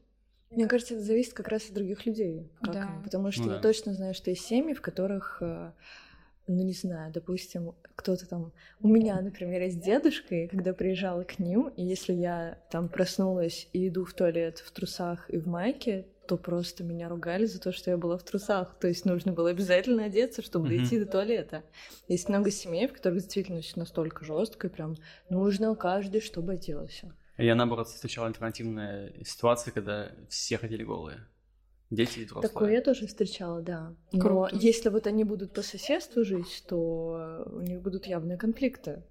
Мне 0.50 0.68
кажется, 0.68 0.96
это 0.96 1.04
зависит 1.04 1.34
как 1.34 1.48
раз 1.48 1.68
от 1.68 1.74
других 1.74 2.06
людей. 2.06 2.50
Как 2.62 2.74
Да. 2.74 3.02
Потому 3.04 3.32
что 3.32 3.44
Ну 3.44 3.50
я 3.50 3.56
да. 3.56 3.62
точно 3.62 3.94
знаю, 3.94 4.14
что 4.14 4.30
есть 4.30 4.46
семьи, 4.46 4.74
в 4.74 4.82
которых, 4.82 5.38
э, 5.42 5.72
ну 6.48 6.64
не 6.64 6.74
знаю, 6.74 7.14
допустим, 7.14 7.74
кто-то 7.96 8.28
там... 8.28 8.52
У 8.82 8.90
меня, 8.90 9.22
например, 9.22 9.62
есть 9.62 9.80
дедушка, 9.80 10.36
и 10.36 10.48
когда 10.48 10.74
приезжала 10.74 11.24
к 11.24 11.40
ним, 11.40 11.70
и 11.70 11.84
если 11.86 12.14
я 12.14 12.58
там 12.70 12.90
проснулась 12.90 13.70
и 13.72 13.88
иду 13.88 14.04
в 14.04 14.14
туалет 14.14 14.60
в 14.60 14.72
трусах 14.72 15.30
и 15.30 15.38
в 15.38 15.48
майке, 15.48 16.06
то 16.32 16.38
просто 16.38 16.86
меня 16.86 17.10
ругали 17.10 17.44
за 17.46 17.60
то, 17.60 17.74
что 17.74 17.92
я 17.92 17.98
была 17.98 18.18
в 18.18 18.24
трусах. 18.24 18.80
То 18.80 18.88
есть 18.88 19.04
нужно 19.04 19.34
было 19.34 19.50
обязательно 19.50 20.06
одеться, 20.06 20.42
чтобы 20.42 20.70
Мгм. 20.70 20.78
дойти 20.78 20.98
до 20.98 21.06
туалета. 21.06 21.64
Есть 22.08 22.30
много 22.30 22.50
семей, 22.52 22.88
в 22.88 22.94
которых 22.94 23.18
действительно 23.20 23.60
все 23.60 23.78
настолько 23.78 24.24
жестко, 24.24 24.68
и 24.68 24.70
прям 24.70 24.96
нужно 25.30 25.76
каждый, 25.76 26.22
чтобы 26.22 26.54
оделся. 26.54 27.14
Я, 27.38 27.54
наоборот, 27.56 27.90
встречал 27.90 28.24
альтернативные 28.24 29.14
ситуации, 29.26 29.72
когда 29.72 30.14
все 30.30 30.58
ходили 30.58 30.86
голые. 30.86 31.18
Дети 31.90 32.20
и 32.20 32.24
взрослые. 32.24 32.50
Такое 32.50 32.72
я 32.72 32.82
тоже 32.82 33.08
встречала, 33.08 33.62
да. 33.62 33.94
Но 34.14 34.22
Круто. 34.22 34.56
если 34.56 34.88
вот 34.88 35.08
они 35.08 35.26
будут 35.26 35.52
по 35.52 35.62
соседству 35.64 36.24
жить, 36.24 36.64
то 36.66 37.44
у 37.52 37.60
них 37.60 37.82
будут 37.82 38.06
явные 38.06 38.38
конфликты. 38.38 39.04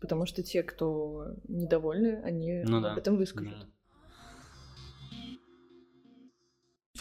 Потому 0.00 0.26
что 0.26 0.44
те, 0.44 0.62
кто 0.62 1.34
недовольны, 1.48 2.20
они 2.22 2.62
Ну 2.64 2.76
об 2.76 2.82
да, 2.84 2.94
этом 2.96 3.16
выскажут. 3.16 3.58
Да. 3.58 3.66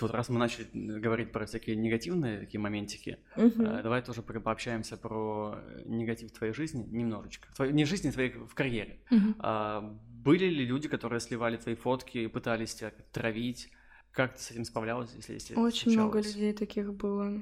Вот 0.01 0.11
раз 0.11 0.29
мы 0.29 0.37
начали 0.39 0.67
говорить 0.99 1.31
про 1.31 1.45
всякие 1.45 1.75
негативные 1.75 2.39
такие 2.39 2.59
моментики, 2.59 3.17
э, 3.35 3.81
давай 3.83 4.01
тоже 4.01 4.21
про- 4.21 4.39
пообщаемся 4.39 4.97
про 4.97 5.55
э, 5.57 5.81
негатив 5.85 6.31
твоей 6.31 6.53
жизни 6.53 6.83
немножечко. 6.89 7.47
Твоей, 7.55 7.73
не 7.73 7.85
жизни, 7.85 8.11
твоей 8.11 8.31
в 8.31 8.53
карьере. 8.53 8.99
А 9.39 9.81
были 10.23 10.45
ли 10.45 10.65
люди, 10.65 10.87
которые 10.87 11.19
сливали 11.19 11.57
твои 11.57 11.75
фотки 11.75 12.17
и 12.19 12.27
пытались 12.27 12.75
тебя 12.75 12.91
травить? 13.11 13.71
Как 14.11 14.33
ты 14.33 14.39
с 14.41 14.51
этим 14.51 14.65
справлялась, 14.65 15.13
если, 15.15 15.33
если 15.33 15.55
Очень 15.55 15.91
много 15.91 16.13
случалось? 16.23 16.35
людей 16.35 16.53
таких 16.53 16.93
было. 16.93 17.41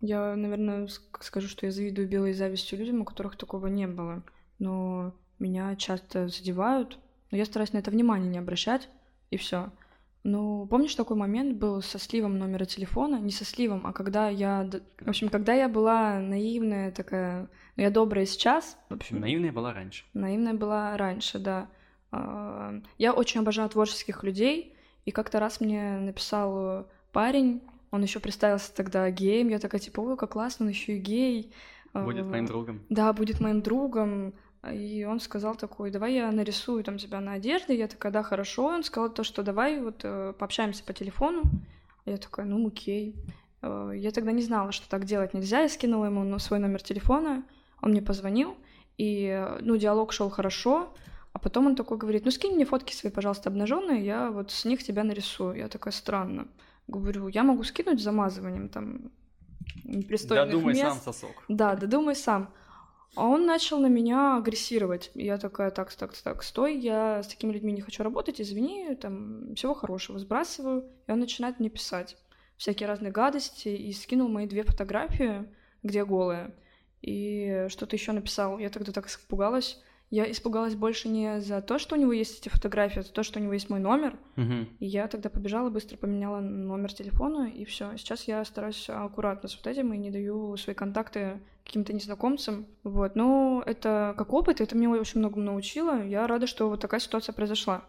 Я, 0.00 0.34
наверное, 0.34 0.86
ск- 0.86 1.20
скажу, 1.20 1.46
что 1.48 1.66
я 1.66 1.72
завидую 1.72 2.08
белой 2.08 2.32
завистью 2.32 2.78
людям, 2.78 3.00
у 3.02 3.04
которых 3.04 3.36
такого 3.36 3.66
не 3.66 3.86
было. 3.86 4.22
Но 4.58 5.14
меня 5.38 5.76
часто 5.76 6.28
задевают, 6.28 6.98
но 7.30 7.36
я 7.38 7.44
стараюсь 7.44 7.72
на 7.74 7.78
это 7.78 7.90
внимание 7.90 8.30
не 8.30 8.38
обращать, 8.38 8.88
и 9.30 9.36
все. 9.36 9.70
Ну, 10.22 10.66
помнишь, 10.66 10.94
такой 10.94 11.16
момент 11.16 11.56
был 11.56 11.80
со 11.80 11.98
сливом 11.98 12.38
номера 12.38 12.66
телефона? 12.66 13.16
Не 13.16 13.30
со 13.30 13.44
сливом, 13.44 13.86
а 13.86 13.92
когда 13.92 14.28
я... 14.28 14.68
В 15.00 15.08
общем, 15.08 15.30
когда 15.30 15.54
я 15.54 15.68
была 15.68 16.18
наивная 16.18 16.90
такая... 16.92 17.48
ну, 17.76 17.82
Я 17.82 17.90
добрая 17.90 18.26
сейчас, 18.26 18.76
в 18.90 18.94
общем, 18.94 19.20
Наивная 19.20 19.52
была 19.52 19.72
раньше. 19.72 20.04
Наивная 20.12 20.54
была 20.54 20.96
раньше, 20.98 21.38
да. 21.38 21.68
А, 22.12 22.74
Я 22.98 23.14
очень 23.14 23.40
обожаю 23.40 23.68
творческих 23.70 24.22
людей, 24.22 24.76
и 25.06 25.10
как-то 25.10 25.40
раз 25.40 25.60
мне 25.60 25.98
написал 25.98 26.86
парень, 27.12 27.62
он 27.90 28.02
еще 28.02 28.20
представился 28.20 28.74
тогда 28.74 29.10
геем, 29.10 29.48
я 29.48 29.58
такая 29.58 29.80
типа, 29.80 30.00
ой, 30.00 30.16
как 30.16 30.32
классно, 30.32 30.66
он 30.66 30.70
еще 30.70 30.96
и 30.96 31.00
гей. 31.00 31.52
Будет 31.92 32.26
А, 32.26 32.28
моим 32.28 32.46
другом. 32.46 32.82
Да, 32.88 33.12
будет 33.12 33.40
моим 33.40 33.62
другом. 33.62 34.34
И 34.68 35.04
он 35.04 35.20
сказал 35.20 35.54
такой, 35.54 35.90
давай 35.90 36.14
я 36.14 36.30
нарисую 36.30 36.84
там 36.84 36.98
тебя 36.98 37.20
на 37.20 37.32
одежде. 37.32 37.76
Я 37.78 37.88
такая, 37.88 38.12
да, 38.12 38.22
хорошо. 38.22 38.66
Он 38.66 38.84
сказал 38.84 39.08
то, 39.10 39.24
что 39.24 39.42
давай 39.42 39.80
вот 39.80 40.00
э, 40.04 40.34
пообщаемся 40.38 40.84
по 40.84 40.92
телефону. 40.92 41.42
Я 42.04 42.18
такая, 42.18 42.44
ну 42.44 42.66
окей. 42.66 43.16
Э, 43.62 43.92
Я 43.94 44.10
тогда 44.10 44.32
не 44.32 44.42
знала, 44.42 44.72
что 44.72 44.88
так 44.88 45.06
делать 45.06 45.32
нельзя. 45.32 45.60
Я 45.60 45.68
скинула 45.70 46.06
ему 46.06 46.38
свой 46.38 46.58
номер 46.58 46.82
телефона. 46.82 47.42
Он 47.80 47.92
мне 47.92 48.02
позвонил, 48.02 48.54
и 48.98 49.24
э, 49.26 49.58
ну 49.62 49.78
диалог 49.78 50.12
шел 50.12 50.28
хорошо. 50.28 50.92
А 51.32 51.38
потом 51.38 51.66
он 51.66 51.76
такой 51.76 51.96
говорит, 51.96 52.26
ну 52.26 52.30
скинь 52.30 52.54
мне 52.54 52.66
фотки 52.66 52.92
свои, 52.92 53.10
пожалуйста, 53.10 53.48
обнаженные, 53.48 54.04
я 54.04 54.30
вот 54.30 54.50
с 54.50 54.64
них 54.66 54.82
тебя 54.82 55.04
нарисую. 55.04 55.56
Я 55.56 55.68
такая, 55.68 55.92
странно. 55.92 56.48
Говорю, 56.86 57.28
я 57.28 57.44
могу 57.44 57.62
скинуть 57.62 58.00
с 58.00 58.02
замазыванием 58.02 58.68
там 58.68 59.10
непристойных 59.84 60.50
Додумай 60.50 60.74
мест. 60.74 60.82
сам 60.84 61.00
сосок. 61.00 61.44
Да, 61.48 61.76
додумай 61.76 62.16
сам. 62.16 62.50
А 63.16 63.26
он 63.26 63.44
начал 63.44 63.78
на 63.80 63.88
меня 63.88 64.36
агрессировать. 64.36 65.10
Я 65.14 65.36
такая, 65.36 65.70
так, 65.70 65.92
так, 65.92 66.16
так, 66.16 66.42
стой, 66.42 66.78
я 66.78 67.22
с 67.22 67.26
такими 67.26 67.52
людьми 67.52 67.72
не 67.72 67.80
хочу 67.80 68.02
работать, 68.02 68.40
извини, 68.40 68.94
там, 68.94 69.54
всего 69.54 69.74
хорошего, 69.74 70.18
сбрасываю. 70.18 70.84
И 71.06 71.12
он 71.12 71.18
начинает 71.20 71.58
мне 71.58 71.70
писать 71.70 72.16
всякие 72.56 72.86
разные 72.88 73.10
гадости 73.10 73.68
и 73.68 73.92
скинул 73.92 74.28
мои 74.28 74.46
две 74.46 74.62
фотографии, 74.62 75.48
где 75.82 76.04
голая. 76.04 76.54
И 77.00 77.66
что-то 77.68 77.96
еще 77.96 78.12
написал. 78.12 78.58
Я 78.58 78.68
тогда 78.68 78.92
так 78.92 79.06
испугалась. 79.06 79.82
Я 80.10 80.30
испугалась 80.30 80.74
больше 80.74 81.08
не 81.08 81.40
за 81.40 81.62
то, 81.62 81.78
что 81.78 81.94
у 81.94 81.98
него 81.98 82.12
есть 82.12 82.40
эти 82.40 82.48
фотографии, 82.48 82.98
а 82.98 83.02
за 83.02 83.12
то, 83.12 83.22
что 83.22 83.38
у 83.38 83.42
него 83.42 83.54
есть 83.54 83.70
мой 83.70 83.80
номер. 83.80 84.18
Мгм. 84.36 84.68
И 84.80 84.86
я 84.86 85.06
тогда 85.08 85.30
побежала, 85.30 85.70
быстро 85.70 85.96
поменяла 85.96 86.40
номер 86.40 86.92
телефона, 86.92 87.48
и 87.48 87.64
все. 87.64 87.96
Сейчас 87.96 88.24
я 88.24 88.44
стараюсь 88.44 88.90
аккуратно 88.90 89.48
с 89.48 89.56
вот 89.56 89.66
этим 89.66 89.94
и 89.94 89.98
не 89.98 90.10
даю 90.10 90.56
свои 90.56 90.74
контакты 90.74 91.40
каким-то 91.70 91.92
незнакомцам, 91.92 92.66
вот, 92.82 93.14
но 93.14 93.62
это 93.64 94.14
как 94.18 94.32
опыт, 94.32 94.60
это 94.60 94.76
мне 94.76 94.88
очень 94.88 95.20
многому 95.20 95.44
научило, 95.44 96.04
я 96.04 96.26
рада, 96.26 96.48
что 96.48 96.68
вот 96.68 96.80
такая 96.80 96.98
ситуация 96.98 97.32
произошла, 97.32 97.84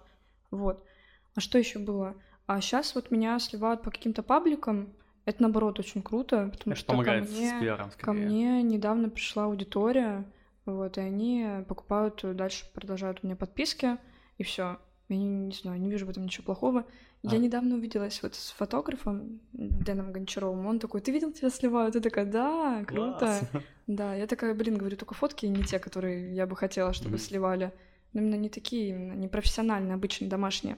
вот. 0.52 0.86
А 1.34 1.40
что 1.40 1.58
еще 1.58 1.80
было? 1.80 2.16
А 2.46 2.62
сейчас 2.62 2.94
вот 2.94 3.10
меня 3.10 3.40
сливают 3.40 3.82
по 3.82 3.90
каким-то 3.90 4.22
пабликам, 4.22 4.94
это 5.26 5.42
наоборот 5.42 5.80
очень 5.80 6.04
круто, 6.04 6.50
потому 6.52 6.74
Это 6.74 6.76
что 6.76 6.92
ко 6.92 6.92
помогает 6.92 7.30
мне, 7.32 7.80
ко 8.00 8.14
мне 8.14 8.62
недавно 8.62 9.10
пришла 9.10 9.46
аудитория, 9.46 10.32
вот, 10.66 11.00
и 11.00 11.02
они 11.02 11.48
покупают, 11.68 12.24
дальше 12.36 12.72
продолжают 12.74 13.22
у 13.24 13.26
меня 13.26 13.36
подписки, 13.36 13.98
и 14.38 14.44
все. 14.44 14.78
Я 15.12 15.18
не, 15.18 15.26
не 15.28 15.52
знаю, 15.54 15.80
не 15.82 15.90
вижу 15.90 16.06
в 16.06 16.10
этом 16.10 16.24
ничего 16.24 16.46
плохого. 16.46 16.86
Я 17.22 17.32
А. 17.34 17.38
недавно 17.38 17.76
увиделась 17.76 18.24
вот 18.24 18.34
с 18.36 18.52
фотографом 18.52 19.42
Дэном 19.52 20.12
Гончаровым. 20.14 20.66
Он 20.66 20.80
такой, 20.80 21.02
ты 21.02 21.12
видел, 21.12 21.32
тебя 21.34 21.50
сливают? 21.50 21.96
Я 21.96 22.02
такая, 22.02 22.26
да, 22.26 22.84
круто. 22.88 23.20
Класс. 23.20 23.64
Да, 23.88 24.16
я 24.16 24.26
такая, 24.26 24.54
блин, 24.56 24.78
говорю, 24.78 24.96
только 24.96 25.14
фотки 25.14 25.46
не 25.46 25.64
те, 25.64 25.80
которые 25.80 26.34
я 26.34 26.48
бы 26.48 26.56
хотела, 26.56 26.94
чтобы 26.94 27.18
сливали. 27.18 27.74
Но 28.14 28.22
именно 28.22 28.36
не 28.36 28.50
такие, 28.50 28.90
именно 28.90 29.14
не 29.14 29.28
профессиональные, 29.28 29.96
обычные, 29.96 30.30
домашние. 30.30 30.78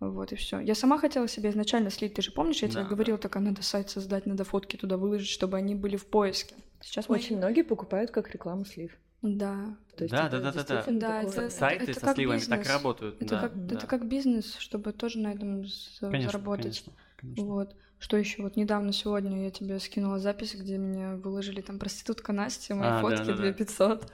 Вот 0.00 0.32
и 0.32 0.34
все. 0.36 0.58
Я 0.60 0.74
сама 0.74 0.98
хотела 0.98 1.28
себе 1.28 1.50
изначально 1.50 1.90
слить, 1.90 2.14
ты 2.14 2.22
же 2.22 2.32
помнишь, 2.32 2.62
я 2.62 2.68
тебе 2.68 2.82
Да, 2.82 2.88
говорила, 2.88 3.18
такая, 3.18 3.42
надо 3.42 3.62
сайт 3.62 3.90
создать, 3.90 4.26
надо 4.26 4.44
фотки 4.44 4.76
туда 4.76 4.96
выложить, 4.96 5.28
чтобы 5.28 5.58
они 5.58 5.74
были 5.74 5.96
в 5.96 6.06
поиске. 6.06 6.54
Сейчас 6.80 7.08
мы- 7.08 7.16
Очень 7.16 7.36
многие 7.36 7.62
покупают 7.62 8.10
как 8.10 8.30
рекламу 8.32 8.64
слив. 8.64 8.96
Да. 9.22 9.76
То 9.96 10.04
есть 10.04 10.14
Да, 10.14 10.26
это 10.28 10.40
да, 10.40 10.52
да, 10.52 10.62
да, 10.64 10.82
да. 10.86 10.92
Да, 10.92 11.22
это- 11.22 11.50
Сайты 11.50 11.84
это 11.90 11.94
со 11.94 12.00
как 12.06 12.16
сливами 12.16 12.38
так 12.40 12.60
бизнес. 12.60 12.68
работают. 12.68 13.16
Это, 13.22 13.34
да, 13.34 13.40
как, 13.42 13.66
да. 13.66 13.74
это 13.76 13.86
как 13.86 14.08
бизнес, 14.08 14.56
чтобы 14.56 14.92
тоже 14.92 15.18
на 15.18 15.32
этом 15.32 15.64
Конечно, 16.00 16.30
заработать. 16.30 16.62
конечно, 16.64 16.92
конечно. 17.16 17.44
Вот. 17.44 17.76
Что 17.98 18.16
еще? 18.16 18.42
Вот 18.42 18.56
недавно 18.56 18.92
сегодня 18.94 19.44
я 19.44 19.50
тебе 19.50 19.78
скинула 19.78 20.18
запись, 20.18 20.54
где 20.54 20.78
меня 20.78 21.16
выложили 21.16 21.60
там 21.60 21.78
проститутка 21.78 22.32
Настя, 22.32 22.74
мои 22.74 22.88
А, 22.88 23.00
фотки 23.02 23.18
да, 23.18 23.24
да. 23.24 23.36
2500. 23.42 24.10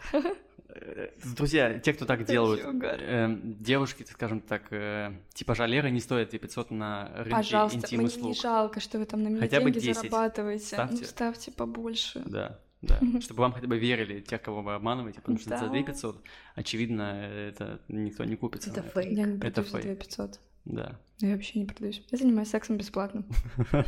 Э, 0.69 1.09
Друзья, 1.37 1.79
те, 1.79 1.93
кто 1.95 2.05
так 2.05 2.25
делают, 2.25 2.63
эм, 2.65 3.57
девушки, 3.63 4.05
скажем 4.11 4.41
так, 4.41 4.65
э, 4.73 5.13
типажа 5.33 5.65
Леры 5.67 5.91
не 5.91 6.01
стоят 6.01 6.31
2500 6.31 6.71
на 6.73 7.11
рынке 7.15 7.31
Пожалуйста, 7.31 7.77
мне 7.79 7.85
интим-услуг. 7.87 8.25
не 8.27 8.35
жалко, 8.35 8.81
что 8.81 8.99
вы 8.99 9.07
там 9.07 9.23
на 9.23 9.29
меня 9.29 9.41
Хотя 9.41 9.61
бы 9.61 9.71
деньги 9.71 9.87
10 9.87 10.11
зарабатываете. 10.11 10.67
ставьте. 10.67 10.97
Ну, 11.01 11.05
ставьте 11.07 11.53
побольше. 11.53 12.23
Да, 12.27 12.59
да. 12.87 13.21
Чтобы 13.21 13.41
вам 13.43 13.53
хотя 13.53 13.67
бы 13.67 13.79
верили 13.79 14.21
тех, 14.21 14.41
кого 14.43 14.63
вы 14.63 14.75
обманываете, 14.75 15.21
потому 15.21 15.39
что 15.39 15.51
за 15.51 15.57
Да. 15.57 15.69
2500, 15.69 16.23
очевидно, 16.55 17.03
это 17.03 17.81
никто 17.89 18.25
не 18.25 18.37
купится. 18.37 18.71
Это 18.71 18.83
фейк. 18.83 19.11
Я 19.13 19.25
не 19.27 19.39
Это 19.39 19.63
фейк. 19.63 19.85
2500. 19.85 20.41
Да. 20.65 20.99
Я 21.19 21.33
вообще 21.35 21.61
не 21.61 21.65
продаюсь. 21.67 22.03
Я 22.11 22.19
занимаюсь 22.19 22.49
сексом 22.49 22.77
бесплатно. 22.77 23.25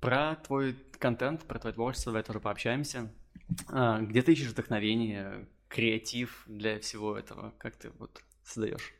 Про 0.00 0.36
твой 0.36 0.76
контент, 0.98 1.42
про 1.44 1.58
твое 1.58 1.74
творчество 1.74 2.12
давай 2.12 2.22
тоже 2.22 2.40
пообщаемся. 2.40 3.10
А, 3.68 4.00
где 4.00 4.22
ты 4.22 4.32
ищешь 4.32 4.50
вдохновение, 4.50 5.48
креатив 5.68 6.44
для 6.46 6.78
всего 6.78 7.16
этого? 7.16 7.52
Как 7.58 7.76
ты 7.76 7.90
вот 7.98 8.22
создаешь? 8.44 8.94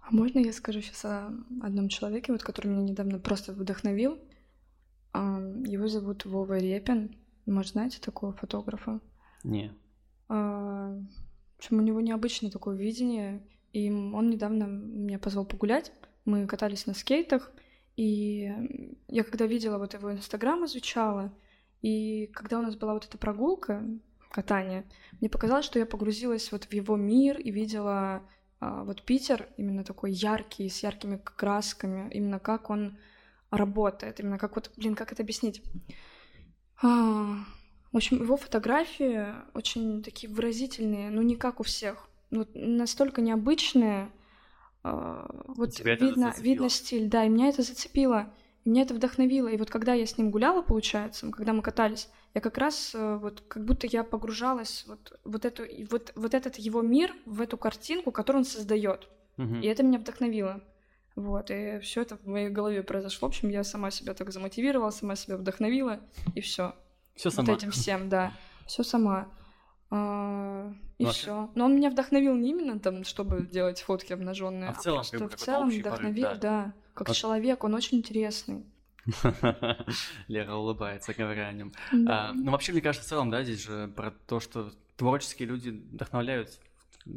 А 0.00 0.12
можно 0.12 0.38
я 0.38 0.52
скажу 0.52 0.80
сейчас 0.82 1.04
о 1.04 1.32
одном 1.62 1.88
человеке, 1.88 2.30
вот, 2.32 2.44
который 2.44 2.68
меня 2.68 2.82
недавно 2.82 3.18
просто 3.18 3.52
вдохновил? 3.52 4.18
Его 5.18 5.88
зовут 5.88 6.24
Вова 6.24 6.58
Репин. 6.58 7.16
Может, 7.46 7.72
знаете 7.72 8.00
такого 8.00 8.32
фотографа? 8.32 9.00
Не. 9.44 9.72
А, 10.28 10.98
В 11.54 11.58
общем, 11.58 11.78
у 11.78 11.82
него 11.82 12.00
необычное 12.00 12.50
такое 12.50 12.76
видение, 12.76 13.46
и 13.72 13.90
он 13.90 14.30
недавно 14.30 14.64
меня 14.64 15.18
позвал 15.18 15.44
погулять. 15.44 15.92
Мы 16.24 16.46
катались 16.46 16.86
на 16.86 16.94
скейтах, 16.94 17.52
и 17.96 18.52
я 19.08 19.22
когда 19.22 19.46
видела 19.46 19.78
вот 19.78 19.94
его 19.94 20.12
инстаграм, 20.12 20.64
изучала, 20.64 21.32
и 21.82 22.26
когда 22.34 22.58
у 22.58 22.62
нас 22.62 22.74
была 22.74 22.94
вот 22.94 23.04
эта 23.04 23.16
прогулка, 23.16 23.84
катание, 24.30 24.84
мне 25.20 25.30
показалось, 25.30 25.64
что 25.64 25.78
я 25.78 25.86
погрузилась 25.86 26.50
вот 26.52 26.64
в 26.64 26.72
его 26.72 26.96
мир 26.96 27.38
и 27.38 27.50
видела 27.50 28.22
а, 28.60 28.84
вот 28.84 29.02
Питер 29.02 29.48
именно 29.56 29.84
такой 29.84 30.12
яркий, 30.12 30.68
с 30.68 30.82
яркими 30.82 31.16
красками, 31.22 32.10
именно 32.12 32.38
как 32.38 32.70
он 32.70 32.98
работает, 33.56 34.20
именно 34.20 34.38
как 34.38 34.54
вот, 34.54 34.70
блин, 34.76 34.94
как 34.94 35.12
это 35.12 35.22
объяснить? 35.22 35.62
А, 36.82 37.36
в 37.92 37.96
общем, 37.96 38.22
его 38.22 38.36
фотографии 38.36 39.26
очень 39.54 40.02
такие 40.02 40.32
выразительные, 40.32 41.10
но 41.10 41.22
не 41.22 41.36
как 41.36 41.60
у 41.60 41.62
всех. 41.62 42.08
Вот 42.30 42.50
настолько 42.54 43.20
необычные. 43.20 44.10
а, 44.82 45.44
Вот 45.48 45.72
Тебя 45.72 45.96
видно, 45.96 46.34
видно 46.38 46.68
стиль, 46.68 47.08
да, 47.08 47.24
и 47.24 47.28
меня 47.28 47.48
это 47.48 47.62
зацепило, 47.62 48.32
и 48.64 48.68
меня 48.68 48.82
это 48.82 48.94
вдохновило. 48.94 49.48
И 49.48 49.56
вот 49.56 49.70
когда 49.70 49.94
я 49.94 50.06
с 50.06 50.18
ним 50.18 50.30
гуляла, 50.30 50.62
получается, 50.62 51.30
когда 51.30 51.52
мы 51.52 51.62
катались, 51.62 52.08
я 52.34 52.40
как 52.42 52.58
раз 52.58 52.94
э, 52.94 53.16
вот 53.16 53.42
как 53.48 53.64
будто 53.64 53.86
я 53.86 54.04
погружалась 54.04 54.84
вот, 54.86 55.18
вот, 55.24 55.46
эту, 55.46 55.62
вот, 55.90 56.12
вот 56.16 56.34
этот 56.34 56.56
его 56.56 56.82
мир 56.82 57.14
в 57.24 57.40
эту 57.40 57.56
картинку, 57.56 58.12
которую 58.12 58.40
он 58.40 58.44
создает. 58.44 59.08
Мгм. 59.38 59.60
И 59.60 59.66
это 59.66 59.82
меня 59.82 59.98
вдохновило. 59.98 60.60
Вот, 61.16 61.50
и 61.50 61.78
все 61.80 62.02
это 62.02 62.16
в 62.18 62.26
моей 62.26 62.50
голове 62.50 62.82
произошло. 62.82 63.28
В 63.28 63.30
общем, 63.30 63.48
я 63.48 63.64
сама 63.64 63.90
себя 63.90 64.12
так 64.12 64.30
замотивировала, 64.30 64.90
сама 64.90 65.16
себя 65.16 65.38
вдохновила, 65.38 66.00
и 66.34 66.40
все. 66.42 66.74
Все 67.14 67.30
Вот 67.30 67.34
сама. 67.36 67.54
этим 67.54 67.70
всем, 67.70 68.10
да. 68.10 68.32
Все 68.66 68.82
сама. 68.82 69.28
А, 69.90 70.72
и 70.98 71.04
Ну, 71.04 71.08
а 71.08 71.12
все. 71.12 71.50
Но 71.54 71.64
он 71.64 71.76
меня 71.76 71.88
вдохновил 71.90 72.34
не 72.34 72.50
именно 72.50 72.78
там, 72.78 73.04
чтобы 73.04 73.46
делать 73.46 73.80
фотки 73.80 74.12
обнаженные, 74.12 74.70
А 74.70 74.72
в 74.74 74.78
целом, 74.78 75.02
как 75.02 75.10
просто 75.10 75.24
бы, 75.26 75.36
в 75.36 75.40
целом 75.40 75.68
общий 75.68 75.82
порыв, 75.82 75.98
вдохновил, 75.98 76.28
да. 76.28 76.34
да. 76.36 76.72
Как 76.92 77.08
Вот. 77.08 77.16
человек, 77.16 77.64
он 77.64 77.74
очень 77.74 77.98
интересный. 77.98 78.66
Лера 80.28 80.54
улыбается, 80.54 81.14
говоря 81.14 81.48
о 81.48 81.52
нем. 81.52 81.72
Да. 81.92 82.28
А, 82.28 82.32
ну, 82.34 82.50
вообще, 82.50 82.72
мне 82.72 82.80
кажется, 82.82 83.06
в 83.06 83.08
целом, 83.08 83.30
да, 83.30 83.42
здесь 83.42 83.62
же 83.64 83.88
про 83.88 84.10
то, 84.10 84.40
что 84.40 84.72
творческие 84.96 85.48
люди 85.48 85.70
вдохновляют 85.70 86.50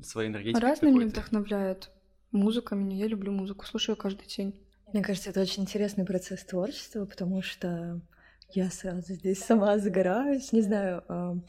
своей 0.04 0.30
энергетикой. 0.30 0.62
Разные 0.62 0.94
меня 0.94 1.08
вдохновляют. 1.08 1.90
Музыка 2.32 2.76
меня, 2.76 2.96
я 2.96 3.08
люблю 3.08 3.32
музыку, 3.32 3.66
слушаю 3.66 3.96
каждый 3.96 4.28
день. 4.28 4.54
Мне 4.94 5.02
кажется, 5.02 5.32
это 5.32 5.42
очень 5.42 5.64
интересный 5.64 6.06
процесс 6.06 6.44
творчества, 6.44 7.06
потому 7.06 7.42
что 7.42 8.02
я 8.54 8.70
сразу 8.70 9.14
здесь 9.14 9.44
сама 9.44 9.78
загораюсь, 9.80 10.52
не 10.52 10.62
знаю. 10.62 11.44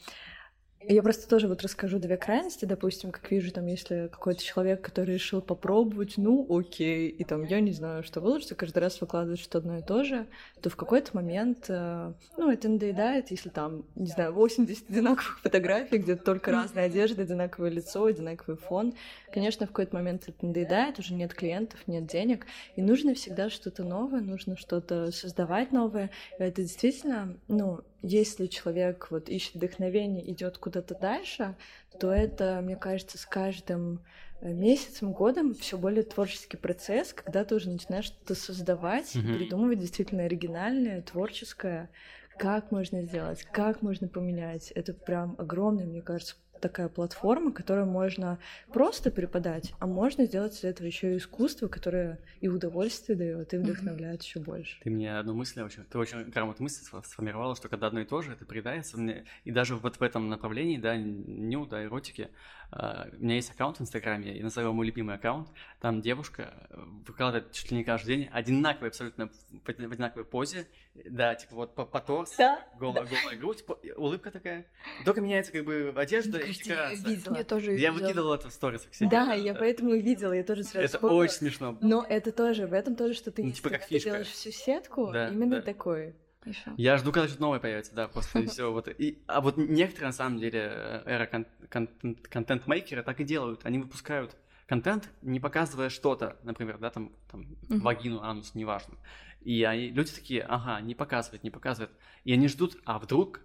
Я 0.87 1.03
просто 1.03 1.27
тоже 1.27 1.47
вот 1.47 1.61
расскажу 1.61 1.99
две 1.99 2.17
крайности, 2.17 2.65
допустим, 2.65 3.11
как 3.11 3.29
вижу, 3.31 3.51
там, 3.51 3.67
если 3.67 4.09
какой-то 4.11 4.43
человек, 4.43 4.81
который 4.81 5.15
решил 5.15 5.41
попробовать, 5.41 6.13
ну, 6.17 6.45
окей, 6.49 7.09
и 7.09 7.23
там, 7.23 7.43
я 7.43 7.59
не 7.59 7.71
знаю, 7.71 8.03
что 8.03 8.19
выложится, 8.19 8.55
каждый 8.55 8.79
раз 8.79 8.99
выкладывает 8.99 9.39
что 9.39 9.59
одно 9.59 9.77
и 9.77 9.81
то 9.81 10.03
же, 10.03 10.27
то 10.61 10.69
в 10.69 10.75
какой-то 10.75 11.11
момент, 11.13 11.65
э, 11.69 12.13
ну, 12.37 12.51
это 12.51 12.69
надоедает, 12.69 13.31
если 13.31 13.49
там, 13.49 13.85
не 13.95 14.07
знаю, 14.07 14.33
80 14.33 14.89
одинаковых 14.89 15.39
фотографий, 15.41 15.97
где 15.97 16.15
только 16.15 16.51
разная 16.51 16.85
одежда, 16.85 17.21
одинаковое 17.21 17.69
лицо, 17.69 18.05
одинаковый 18.05 18.57
фон. 18.57 18.93
Конечно, 19.31 19.65
в 19.65 19.69
какой-то 19.69 19.95
момент 19.95 20.23
это 20.27 20.45
надоедает, 20.45 20.99
уже 20.99 21.13
нет 21.13 21.33
клиентов, 21.33 21.79
нет 21.87 22.07
денег, 22.07 22.45
и 22.75 22.81
нужно 22.81 23.13
всегда 23.13 23.49
что-то 23.49 23.83
новое, 23.83 24.21
нужно 24.21 24.57
что-то 24.57 25.11
создавать 25.11 25.71
новое. 25.71 26.09
Это 26.37 26.61
действительно, 26.61 27.37
ну, 27.47 27.81
если 28.01 28.47
человек 28.47 29.07
вот 29.11 29.29
ищет 29.29 29.55
вдохновение, 29.55 30.29
идет 30.31 30.57
куда-то 30.57 30.95
дальше, 30.95 31.55
то 31.99 32.11
это, 32.11 32.59
мне 32.63 32.75
кажется, 32.75 33.17
с 33.17 33.25
каждым 33.25 34.03
э, 34.41 34.51
месяцем, 34.53 35.11
годом 35.13 35.53
все 35.53 35.77
более 35.77 36.03
творческий 36.03 36.57
процесс, 36.57 37.13
когда 37.13 37.43
ты 37.43 37.55
уже 37.55 37.69
начинаешь 37.69 38.05
что-то 38.05 38.35
создавать, 38.35 39.15
Мгм. 39.15 39.33
придумывать 39.37 39.79
действительно 39.79 40.23
оригинальное, 40.23 41.01
творческое, 41.01 41.89
как 42.37 42.71
можно 42.71 43.03
сделать, 43.03 43.43
как 43.51 43.81
можно 43.81 44.07
поменять. 44.07 44.71
Это 44.71 44.93
прям 44.93 45.35
огромная, 45.37 45.85
мне 45.85 46.01
кажется, 46.01 46.35
такая 46.61 46.87
платформа, 46.87 47.51
которую 47.51 47.87
можно 47.87 48.39
просто 48.71 49.11
преподать, 49.11 49.73
а 49.79 49.87
можно 49.87 50.25
сделать 50.25 50.57
из 50.57 50.63
этого 50.63 50.87
еще 50.87 51.13
и 51.13 51.17
искусство, 51.17 51.67
которое 51.67 52.19
и 52.39 52.47
удовольствие 52.47 53.17
дает, 53.17 53.53
и 53.53 53.57
вдохновляет 53.57 54.21
еще 54.23 54.39
больше. 54.39 54.79
Ты 54.81 54.89
мне 54.89 55.17
одну 55.17 55.33
мысль 55.33 55.61
очень, 55.61 55.83
ты 55.83 55.97
очень 55.97 56.23
грамотную 56.23 56.63
мысль 56.63 56.83
сфо- 56.83 57.03
сформировала, 57.03 57.55
что 57.55 57.67
когда 57.67 57.87
одно 57.87 58.01
и 58.01 58.05
то 58.05 58.21
же, 58.21 58.31
это 58.31 58.45
приедается 58.45 58.97
мне, 58.97 59.25
и 59.43 59.51
даже 59.51 59.75
вот 59.75 59.97
в 59.97 60.01
этом 60.01 60.29
направлении, 60.29 60.77
да, 60.77 60.95
ню, 60.95 61.65
да, 61.65 61.83
эротики, 61.83 62.29
а, 62.71 63.07
у 63.11 63.23
меня 63.23 63.35
есть 63.35 63.51
аккаунт 63.51 63.77
в 63.77 63.81
Инстаграме, 63.81 64.35
я 64.37 64.43
назову 64.43 64.73
мой 64.73 64.85
любимый 64.85 65.15
аккаунт, 65.15 65.49
там 65.81 66.01
девушка 66.01 66.53
э, 66.69 66.75
выкладывает 67.05 67.51
чуть 67.51 67.69
ли 67.71 67.77
не 67.77 67.83
каждый 67.83 68.15
день 68.15 68.29
одинаковый 68.31 68.89
абсолютно, 68.89 69.29
в 69.51 69.69
одинаковой 69.69 70.23
позе, 70.25 70.67
да, 70.95 71.35
типа 71.35 71.55
вот 71.55 71.75
по, 71.75 71.85
по 71.85 71.99
торс, 71.99 72.35
Да, 72.37 72.65
голая, 72.79 73.05
голая 73.05 73.35
грудь, 73.37 73.65
по- 73.65 73.77
улыбка 73.97 74.31
такая, 74.31 74.65
только 75.05 75.19
меняется 75.21 75.51
как 75.51 75.65
бы 75.65 75.93
одежда 75.95 76.39
и 76.39 76.53
декорация. 76.53 77.35
Я 77.35 77.43
тоже 77.43 77.71
Я 77.71 77.89
видела. 77.91 78.03
выкидывал 78.07 78.33
это 78.33 78.49
в 78.49 78.53
сторис 78.53 78.81
к 78.83 78.93
себе. 78.93 79.09
Да, 79.09 79.33
я 79.33 79.53
поэтому 79.53 79.93
и 79.93 80.01
видела, 80.01 80.31
я 80.33 80.43
тоже 80.43 80.63
сразу 80.63 80.85
Это 80.85 80.97
вспомнила. 80.97 81.19
очень 81.19 81.33
смешно. 81.35 81.77
Но 81.81 82.05
это 82.07 82.31
тоже, 82.31 82.67
в 82.67 82.73
этом 82.73 82.95
тоже 82.95 83.13
что-то 83.15 83.41
Ну, 83.41 83.47
есть. 83.49 83.57
типа 83.57 83.69
как 83.69 83.81
Когда 83.81 83.87
фишка. 83.89 84.09
Ты 84.09 84.11
делаешь 84.11 84.27
всю 84.27 84.51
сетку, 84.51 85.11
Да, 85.11 85.27
именно 85.29 85.57
да. 85.57 85.61
такой. 85.61 86.15
Ещё. 86.45 86.73
Я 86.77 86.97
жду, 86.97 87.11
когда 87.11 87.27
что-то 87.27 87.41
новое 87.41 87.59
появится, 87.59 87.93
да, 87.93 88.07
просто 88.07 88.43
все 88.47 88.71
вот. 88.71 88.87
И, 88.87 89.21
а 89.27 89.41
вот 89.41 89.57
некоторые, 89.57 90.07
на 90.07 90.13
самом 90.13 90.39
деле, 90.39 90.59
э, 90.59 91.03
эра 91.05 91.25
кон- 91.27 91.45
кон- 91.69 92.15
контент-мейкеры 92.29 93.03
так 93.03 93.19
и 93.19 93.23
делают. 93.23 93.65
Они 93.65 93.77
выпускают 93.79 94.35
контент, 94.67 95.09
не 95.21 95.39
показывая 95.39 95.89
что-то, 95.89 96.37
например, 96.43 96.77
да, 96.77 96.89
там, 96.89 97.11
там 97.29 97.45
Мгм. 97.69 97.81
вагину, 97.81 98.21
анус, 98.21 98.55
неважно. 98.55 98.95
И 99.41 99.63
они, 99.63 99.89
люди 99.89 100.11
такие, 100.13 100.41
ага, 100.43 100.79
не 100.81 100.95
показывают, 100.95 101.43
не 101.43 101.51
показывают. 101.51 101.91
И 102.23 102.33
они 102.33 102.47
ждут, 102.47 102.77
а 102.85 102.97
вдруг 102.99 103.41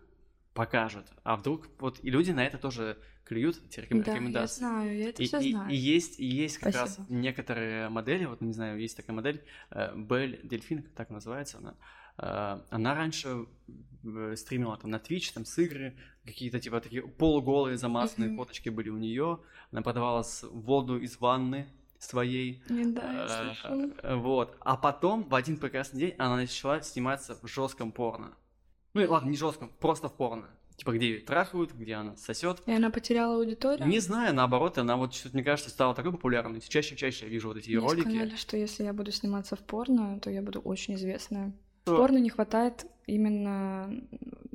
покажут, 0.55 1.07
а 1.22 1.36
вдруг 1.36 1.68
вот 1.80 1.99
и 2.03 2.11
люди 2.11 2.30
на 2.30 2.44
это 2.44 2.57
тоже 2.59 2.97
клюют 3.24 3.61
эти 3.68 3.80
реком... 3.80 4.03
Да, 4.03 4.12
я 4.12 4.16
рекомендации. 4.16 4.61
знаю, 4.61 4.97
я 4.97 5.09
это 5.11 5.22
И, 5.22 5.26
все 5.26 5.40
и- 5.40 5.51
знаю. 5.51 5.70
и 5.70 5.76
есть, 5.76 6.18
и 6.20 6.24
есть 6.24 6.59
как 6.59 6.74
раз 6.74 6.94
Спасибо. 6.94 7.07
некоторые 7.14 7.88
модели, 7.90 8.24
вот 8.24 8.40
не 8.40 8.53
знаю, 8.53 8.78
есть 8.80 8.97
такая 8.97 9.14
модель 9.14 9.44
э, 9.70 9.94
Бель 9.97 10.40
Дельфин, 10.44 10.82
так 10.94 11.11
называется 11.11 11.59
она. 11.59 11.70
Э, 11.70 11.74
Она 12.16 12.94
раньше 12.94 13.46
э, 14.04 14.34
стримила 14.36 14.76
там 14.76 14.90
на 14.90 14.96
Twitch, 14.96 15.32
там 15.34 15.44
с 15.44 15.58
игры, 15.58 15.96
какие-то 16.24 16.60
типа 16.60 16.80
такие 16.80 17.02
полуголые 17.02 17.76
замазанные 17.76 18.28
Мгм. 18.30 18.38
фоточки 18.38 18.68
были 18.68 18.88
у 18.88 18.96
нее. 18.98 19.40
Она 19.72 19.82
продавала 19.82 20.22
с- 20.22 20.46
воду 20.48 20.98
из 20.98 21.18
ванны 21.20 21.66
своей. 21.98 22.62
Да, 22.68 23.12
я 23.12 23.54
Э, 23.64 23.90
э, 24.02 24.14
Вот. 24.16 24.56
А 24.60 24.76
потом 24.76 25.24
в 25.28 25.34
один 25.34 25.56
прекрасный 25.56 25.98
день 26.00 26.14
она 26.18 26.36
начала 26.36 26.80
сниматься 26.82 27.36
в 27.42 27.48
жестком 27.48 27.90
порно. 27.90 28.32
Ну 28.94 29.04
ладно, 29.10 29.28
не 29.28 29.36
жестком, 29.36 29.70
просто 29.80 30.08
в 30.08 30.14
порно. 30.16 30.46
Типа, 30.76 30.92
где 30.92 31.08
ее 31.08 31.20
трахают, 31.20 31.72
где 31.72 31.94
она 31.94 32.16
сосет. 32.16 32.62
И 32.66 32.70
она 32.72 32.90
потеряла 32.90 33.36
аудиторию? 33.36 33.88
Не 33.88 33.98
знаю, 33.98 34.34
наоборот, 34.34 34.76
она 34.78 34.96
вот 34.98 35.14
что-то, 35.14 35.34
мне 35.34 35.42
кажется, 35.44 35.70
стала 35.70 35.94
такой 35.94 36.12
популярной. 36.12 36.60
Чаще 36.60 36.94
и 36.94 36.98
чаще 36.98 37.24
я 37.24 37.30
вижу 37.30 37.48
вот 37.48 37.56
эти 37.56 37.70
Мне 37.70 37.78
ролики. 37.78 38.02
сказали, 38.08 38.36
что 38.36 38.56
если 38.58 38.84
я 38.84 38.92
буду 38.92 39.10
сниматься 39.10 39.56
в 39.56 39.60
порно, 39.60 40.20
то 40.20 40.30
я 40.30 40.42
буду 40.42 40.60
очень 40.60 40.94
известная. 40.94 41.52
В 41.87 41.91
Что- 41.91 41.99
порно 41.99 42.18
не 42.18 42.30
хватает 42.30 42.84
именно 43.07 43.89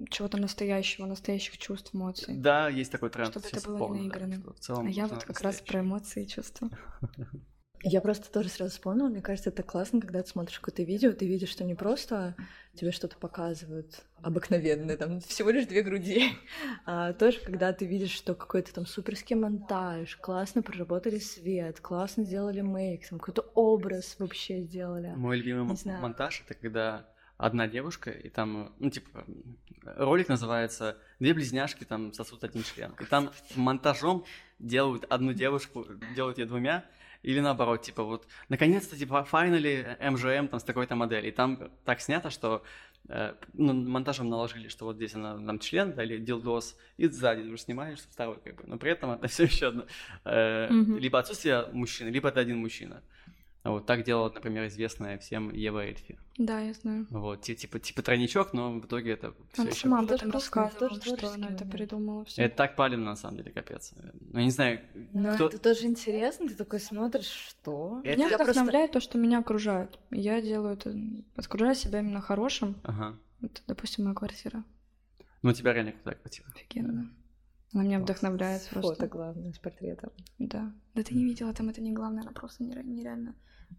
чего-то 0.10 0.38
настоящего, 0.38 1.06
настоящих 1.06 1.58
чувств, 1.58 1.96
эмоций. 1.96 2.36
Да, 2.36 2.68
есть 2.68 2.92
такой 2.92 3.10
тренд. 3.10 3.32
Чтобы 3.32 3.48
это 3.48 3.68
было 3.70 3.78
порно, 3.78 3.94
не 3.94 4.10
да, 4.10 4.20
наигранным. 4.20 4.42
что 4.42 4.54
в 4.54 4.60
целом 4.60 4.88
А 4.88 4.90
я 4.90 5.08
вот 5.08 5.24
как 5.24 5.40
раз 5.40 5.62
про 5.62 5.80
эмоции 5.80 6.24
и 6.24 6.28
чувства. 6.28 6.70
Я 7.84 8.00
просто 8.00 8.32
тоже 8.32 8.50
сразу 8.50 8.74
вспомнила, 8.74 9.08
мне 9.08 9.22
кажется, 9.24 9.50
это 9.50 9.64
классно, 9.64 10.02
когда 10.02 10.22
ты 10.22 10.30
смотришь 10.30 10.60
какое-то 10.60 10.84
видео, 10.84 11.14
ты 11.14 11.26
видишь, 11.26 11.50
что 11.50 11.64
не 11.64 11.74
просто 11.74 12.36
тебе 12.76 12.92
что-то 12.92 13.18
показывают 13.18 14.04
обыкновенное, 14.22 14.98
там 14.98 15.20
всего 15.20 15.50
лишь 15.50 15.66
две 15.66 15.82
груди, 15.82 16.26
а 16.86 17.14
тоже 17.14 17.40
когда 17.40 17.74
ты 17.74 17.86
видишь, 17.88 18.12
что 18.12 18.36
какой-то 18.36 18.72
там 18.72 18.86
суперский 18.86 19.36
монтаж, 19.36 20.16
классно 20.18 20.62
проработали 20.62 21.18
свет, 21.18 21.80
классно 21.80 22.24
сделали 22.24 22.62
мейк, 22.62 23.10
там 23.10 23.18
какой-то 23.18 23.50
образ 23.56 24.16
вообще 24.20 24.62
сделали. 24.62 25.14
Мой 25.16 25.38
любимый 25.38 25.76
монтаж 26.00 26.44
это 26.46 26.54
когда 26.54 27.08
одна 27.42 27.68
девушка, 27.68 28.12
и 28.12 28.30
там, 28.30 28.74
ну, 28.80 28.90
типа, 28.90 29.26
ролик 29.84 30.30
называется 30.30 30.98
«Две 31.20 31.34
близняшки 31.34 31.84
там 31.84 32.14
сосут 32.14 32.44
один 32.44 32.64
член». 32.64 32.94
И 33.00 33.06
там 33.06 33.32
монтажом 33.56 34.26
делают 34.60 35.06
одну 35.10 35.34
девушку, 35.34 35.86
делают 36.16 36.38
ее 36.38 36.46
двумя, 36.46 36.86
или 37.24 37.40
наоборот, 37.40 37.82
типа, 37.82 38.04
вот, 38.04 38.28
наконец-то, 38.50 38.98
типа, 38.98 39.24
файнали 39.24 39.98
МЖМ 40.00 40.48
там 40.48 40.60
с 40.60 40.64
такой-то 40.64 40.96
модели. 40.96 41.28
И 41.28 41.32
там 41.32 41.72
так 41.86 42.02
снято, 42.02 42.30
что 42.30 42.64
э, 43.10 43.34
ну, 43.54 43.74
монтажем 43.74 44.30
наложили, 44.30 44.68
что 44.70 44.86
вот 44.86 44.96
здесь 44.96 45.16
она 45.16 45.34
там 45.36 45.60
член, 45.60 45.94
да, 45.94 46.04
или 46.04 46.18
дилдос, 46.18 46.78
и 46.98 47.08
сзади 47.08 47.42
уже 47.42 47.58
снимаешь 47.58 48.00
второй, 48.00 48.38
как 48.44 48.56
бы. 48.56 48.64
Но 48.66 48.78
при 48.78 48.92
этом 48.92 49.12
это 49.12 49.28
все 49.28 49.44
еще 49.44 49.68
одно. 49.68 49.86
э, 50.26 50.68
Мгм. 50.70 50.98
Либо 50.98 51.20
отсутствие 51.20 51.68
мужчины, 51.74 52.10
либо 52.10 52.30
это 52.30 52.40
один 52.40 52.58
мужчина. 52.58 53.02
Вот 53.64 53.86
так 53.86 54.04
делала, 54.04 54.32
например, 54.34 54.66
известная 54.68 55.20
всем 55.20 55.52
Ева 55.54 55.86
Эльфи. 55.86 56.18
Да, 56.38 56.60
я 56.62 56.74
знаю. 56.74 57.06
Вот, 57.12 57.42
ти- 57.44 57.56
типа, 57.56 57.80
типа 57.80 58.02
тройничок, 58.02 58.54
но 58.54 58.72
в 58.80 58.86
итоге 58.86 59.12
это 59.12 59.36
все 59.54 59.62
Она 59.62 59.70
еще... 59.70 59.82
сама 59.82 60.00
об 60.00 60.06
тоже 60.08 60.16
этом 60.16 60.32
рассказывала, 60.32 60.90
тоже 60.90 61.02
что 61.16 61.32
она 61.34 61.50
это 61.50 61.66
придумала 61.66 62.26
все. 62.26 62.42
Это 62.42 62.56
так 62.56 62.76
палевно, 62.76 63.06
на 63.06 63.16
самом 63.16 63.38
деле, 63.38 63.52
капец. 63.52 63.94
Ну, 64.20 64.40
я 64.40 64.46
не 64.46 64.50
знаю, 64.52 64.80
Но 65.14 65.36
кто... 65.36 65.46
это 65.48 65.60
тоже 65.60 65.86
интересно, 65.86 66.48
ты 66.48 66.56
такой 66.56 66.80
смотришь, 66.80 67.26
что? 67.28 68.02
Это- 68.04 68.18
Меня 68.18 68.30
Я 68.30 68.38
просто- 68.38 68.52
вдохновляет 68.54 68.92
то, 68.94 69.00
что 69.00 69.20
меня 69.20 69.38
окружает. 69.40 70.00
Я 70.10 70.42
делаю 70.42 70.74
это, 70.74 70.96
окружаю 71.36 71.76
себя 71.76 72.00
именно 72.00 72.20
хорошим. 72.22 72.78
Ага. 72.84 73.16
Это, 73.44 73.62
допустим, 73.68 74.06
моя 74.06 74.16
квартира. 74.16 74.64
Ну, 75.44 75.52
у 75.52 75.54
тебя 75.54 75.74
реально 75.74 75.92
крутая 75.92 76.16
квартира. 76.16 76.48
Офигенно. 76.56 77.12
Она 77.74 77.84
меня 77.84 78.00
вдохновляет 78.00 78.64
Фото 78.64 78.82
просто. 78.82 79.08
главное 79.08 79.54
с 79.54 79.60
портретом. 79.60 80.12
Да. 80.40 80.74
Да 80.94 81.04
ты 81.04 81.14
не 81.16 81.24
видела, 81.24 81.54
там 81.54 81.70
это 81.70 81.82
не 81.82 81.94
главное, 81.94 82.22
она 82.24 82.32
просто 82.32 82.64
нере- 82.64 82.84
нереально. 82.84 83.34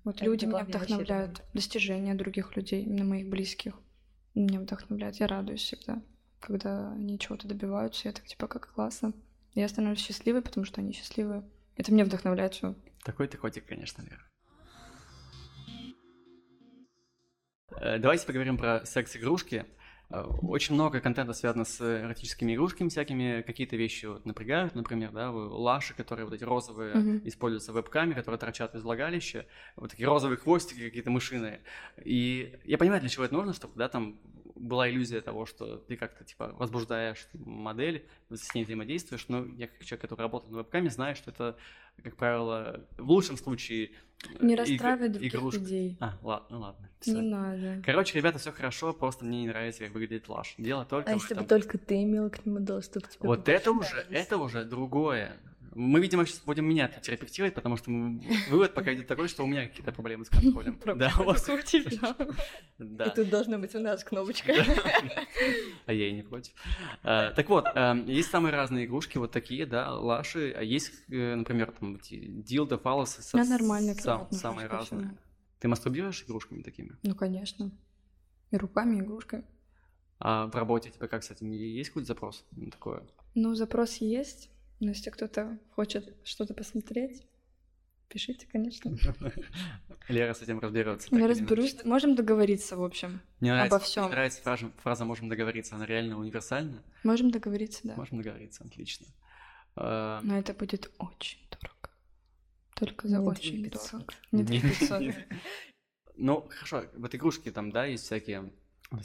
Вот 0.05 0.17
Это 0.17 0.25
люди 0.25 0.45
меня 0.47 0.53
главное, 0.53 0.73
вообще 0.73 0.95
вдохновляют. 0.95 1.43
Достижения 1.53 2.15
других 2.15 2.57
людей, 2.57 2.83
именно 2.85 3.05
моих 3.05 3.29
близких. 3.29 3.75
Меня 4.35 4.61
вдохновляют. 4.61 5.17
Я 5.17 5.27
радуюсь 5.27 5.61
всегда, 5.61 6.03
когда 6.41 6.93
они 6.93 7.19
чего-то 7.19 7.47
добиваются. 7.47 8.09
Я 8.09 8.13
так 8.15 8.25
типа, 8.27 8.47
как 8.49 8.73
классно. 8.73 9.13
Я 9.55 9.69
становлюсь 9.69 10.01
счастливой, 10.01 10.41
потому 10.41 10.65
что 10.65 10.81
они 10.81 10.93
счастливые. 10.93 11.45
Это 11.77 11.93
меня 11.93 12.07
вдохновляет 12.07 12.55
все. 12.55 12.75
Такой 13.05 13.29
ты 13.29 13.37
котик, 13.37 13.67
конечно, 13.67 14.01
Лера. 14.03 14.25
Э, 17.77 17.99
Давайте 17.99 18.27
поговорим 18.27 18.57
про 18.57 18.85
секс-игрушки. 18.87 19.67
Э, 20.13 20.25
Очень 20.43 20.75
много 20.75 21.01
контента 21.01 21.33
связано 21.33 21.65
с 21.65 21.81
эротическими 21.81 22.55
игрушками 22.55 22.89
всякими. 22.89 23.43
Какие-то 23.43 23.77
вещи 23.77 24.07
вот 24.07 24.27
напрягают, 24.27 24.75
например, 24.75 25.11
да, 25.11 25.31
лаши, 25.31 25.95
которые 25.95 26.27
вот 26.27 26.35
эти 26.35 26.45
розовые 26.45 26.95
Мгм. 26.97 27.23
используются 27.25 27.73
в 27.73 27.77
веб-каме, 27.77 28.15
которые 28.15 28.39
торчат 28.39 28.75
из 28.75 28.83
влагалища. 28.83 29.47
Вот 29.77 29.91
такие 29.91 30.07
розовые 30.07 30.37
хвостики 30.37 30.81
какие-то 30.81 31.11
мышиные. 31.11 31.63
И 32.05 32.59
я 32.65 32.77
понимаю, 32.79 33.01
для 33.01 33.09
чего 33.09 33.25
это 33.25 33.35
нужно, 33.35 33.55
чтобы, 33.55 33.75
да, 33.77 33.89
там 33.89 34.19
была 34.55 34.89
иллюзия 34.89 35.21
того, 35.23 35.47
что 35.47 35.79
ты 35.79 35.97
как-то, 35.97 36.25
типа, 36.25 36.55
возбуждаешь 36.59 37.27
модель, 37.33 38.07
с 38.31 38.55
ней 38.55 38.65
взаимодействуешь, 38.65 39.27
но 39.29 39.47
я 39.57 39.67
как 39.67 39.85
человек, 39.85 40.03
который 40.03 40.21
работает 40.21 40.53
на 40.53 40.59
веб-каме, 40.59 40.91
знаю, 40.91 41.17
что 41.17 41.31
это, 41.31 41.57
как 42.03 42.17
правило, 42.17 42.85
в 42.99 43.11
лучшем 43.11 43.37
случае... 43.37 43.91
э, 44.25 44.45
Не 44.45 44.55
иг- 44.55 44.59
расстраивай 44.61 45.09
других 45.09 45.35
игрушка. 45.35 45.61
людей. 45.61 45.97
А, 46.01 46.19
ладно, 46.23 46.47
ну 46.51 46.61
ладно. 46.61 46.89
всё. 47.01 47.13
Не 47.21 47.29
надо. 47.29 47.83
Короче, 47.85 48.19
ребята, 48.19 48.39
все 48.39 48.53
хорошо, 48.53 48.93
просто 48.93 49.25
мне 49.25 49.43
не 49.43 49.49
нравится, 49.49 49.85
как 49.85 49.93
выглядит 49.95 50.29
лаш. 50.29 50.55
Дело 50.59 50.85
только 50.85 51.11
А 51.11 51.15
в 51.15 51.21
если 51.21 51.35
бы 51.35 51.41
этом. 51.43 51.47
только 51.61 51.79
ты 51.79 52.03
имела 52.03 52.29
к 52.29 52.45
нему 52.47 52.59
доступ, 52.61 53.09
тебе 53.09 53.21
бы 53.23 53.27
Вот 53.29 53.49
это 53.49 53.71
уже, 53.73 53.91
нравилось. 53.91 54.07
это 54.27 54.37
уже 54.39 54.65
другое. 54.65 55.37
Мы, 55.75 56.01
видимо, 56.01 56.27
сейчас 56.27 56.41
будем 56.41 56.67
меня 56.67 56.89
терапевтировать, 56.89 57.55
потому 57.55 57.77
что 57.77 57.91
вывод 58.51 58.75
пока 58.75 58.93
идет 58.93 59.07
такой, 59.07 59.29
что 59.29 59.43
у 59.45 59.47
меня 59.47 59.67
какие-то 59.67 59.93
проблемы 59.93 60.25
с 60.25 60.29
контролем. 60.29 60.79
Да, 60.99 61.13
у 61.19 61.25
вас 61.25 61.49
у 61.49 61.59
тебя. 61.61 62.17
И 62.79 62.85
Да. 62.85 63.09
тут 63.11 63.31
должна 63.31 63.59
быть 63.59 63.75
у 63.75 63.81
нас 63.81 64.05
кнопочка. 64.05 64.53
А 65.87 65.93
я 65.93 66.09
и 66.09 66.13
не 66.13 66.23
против. 66.23 66.53
А, 67.03 67.31
Так 67.33 67.49
вот, 67.49 67.67
эм, 67.75 68.07
есть 68.07 68.31
самые 68.31 68.53
разные 68.53 68.87
игрушки, 68.87 69.19
вот 69.19 69.33
такие, 69.33 69.67
да, 69.67 69.95
лаши. 69.95 70.53
А 70.57 70.63
есть, 70.63 70.93
э, 71.09 71.35
например, 71.35 71.73
там 71.73 71.97
эти 71.97 72.17
дилдо, 72.19 72.79
фалосы. 72.79 73.23
Я 73.37 73.45
нормально 73.45 73.95
Самые 74.31 74.67
разные. 74.69 75.17
Ты 75.59 75.69
мастурбируешь 75.69 76.23
игрушками 76.25 76.63
такими? 76.63 76.97
Ну, 77.03 77.15
конечно. 77.15 77.71
И 78.51 78.57
руками, 78.57 78.97
и 78.97 79.01
игрушкой. 79.01 79.45
А 80.19 80.47
в 80.47 80.55
работе 80.55 80.91
у 80.91 80.93
тебя 80.93 81.09
как 81.09 81.23
с 81.25 81.31
этим? 81.31 81.51
Есть 81.51 81.91
какой-то 81.91 82.09
запрос 82.09 82.45
на 82.53 82.71
такое? 82.71 83.03
Ну, 83.35 83.55
запрос 83.55 83.97
есть. 83.97 84.51
Но 84.83 84.89
если 84.89 85.11
кто-то 85.11 85.61
хочет 85.77 86.13
что-то 86.25 86.55
посмотреть, 86.55 87.25
пишите, 88.09 88.49
конечно. 88.51 88.91
Лера 90.09 90.35
с 90.35 90.43
этим 90.43 90.59
разберется. 90.59 91.07
Я 91.15 91.29
разберусь. 91.29 91.85
Можем 91.85 92.17
договориться, 92.17 92.77
в 92.77 92.83
общем. 92.83 93.21
Мне 93.39 93.53
нравится, 93.53 93.77
обо 93.77 93.85
всем. 93.85 94.03
мне 94.07 94.13
нравится 94.13 94.43
фраза, 94.43 94.73
фраза 94.83 95.05
«можем 95.05 95.29
договориться», 95.29 95.77
она 95.77 95.87
реально 95.87 96.19
универсальна. 96.19 96.83
Можем 97.05 97.31
договориться, 97.31 97.83
да. 97.85 97.95
Можем 97.95 98.19
договориться, 98.19 98.65
отлично. 98.65 99.07
А, 99.77 100.21
Но 100.25 100.37
это 100.37 100.53
будет 100.53 100.91
очень 100.99 101.39
дорого. 101.49 101.91
Только 102.75 103.07
за 103.07 103.19
Не 103.19 103.25
очень 103.25 103.61
2500. 103.63 103.91
дорого. 104.01 104.15
Не 104.33 104.43
Не- 104.43 104.61
2500. 104.61 105.15
Ну, 106.17 106.49
хорошо, 106.51 106.87
вот 106.97 107.15
игрушки 107.15 107.53
там, 107.53 107.71
да, 107.71 107.85
есть 107.85 108.03
всякие 108.07 108.53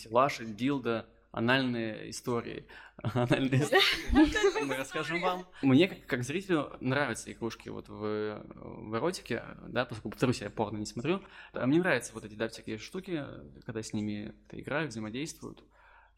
лаши, 0.09 0.43
дилда, 0.47 1.07
анальные 1.38 2.09
истории. 2.09 2.67
Анальные 3.03 3.61
истории 3.61 4.63
мы 4.65 4.75
расскажем 4.75 5.21
вам. 5.21 5.45
Мне, 5.61 5.88
как, 5.88 6.23
зрителю, 6.23 6.71
нравятся 6.79 7.31
игрушки 7.31 7.69
вот 7.69 7.88
в, 7.89 8.43
в 8.55 8.95
эротике, 8.95 9.43
да, 9.67 9.85
поскольку, 9.85 10.09
повторюсь, 10.09 10.41
я 10.41 10.49
порно 10.49 10.77
не 10.77 10.85
смотрю. 10.85 11.21
А 11.53 11.65
Мне 11.67 11.79
нравятся 11.79 12.13
вот 12.13 12.25
эти, 12.25 12.33
да, 12.33 12.47
всякие 12.47 12.77
штуки, 12.77 13.23
когда 13.65 13.83
с 13.83 13.93
ними 13.93 14.33
играют, 14.51 14.91
взаимодействуют. 14.91 15.63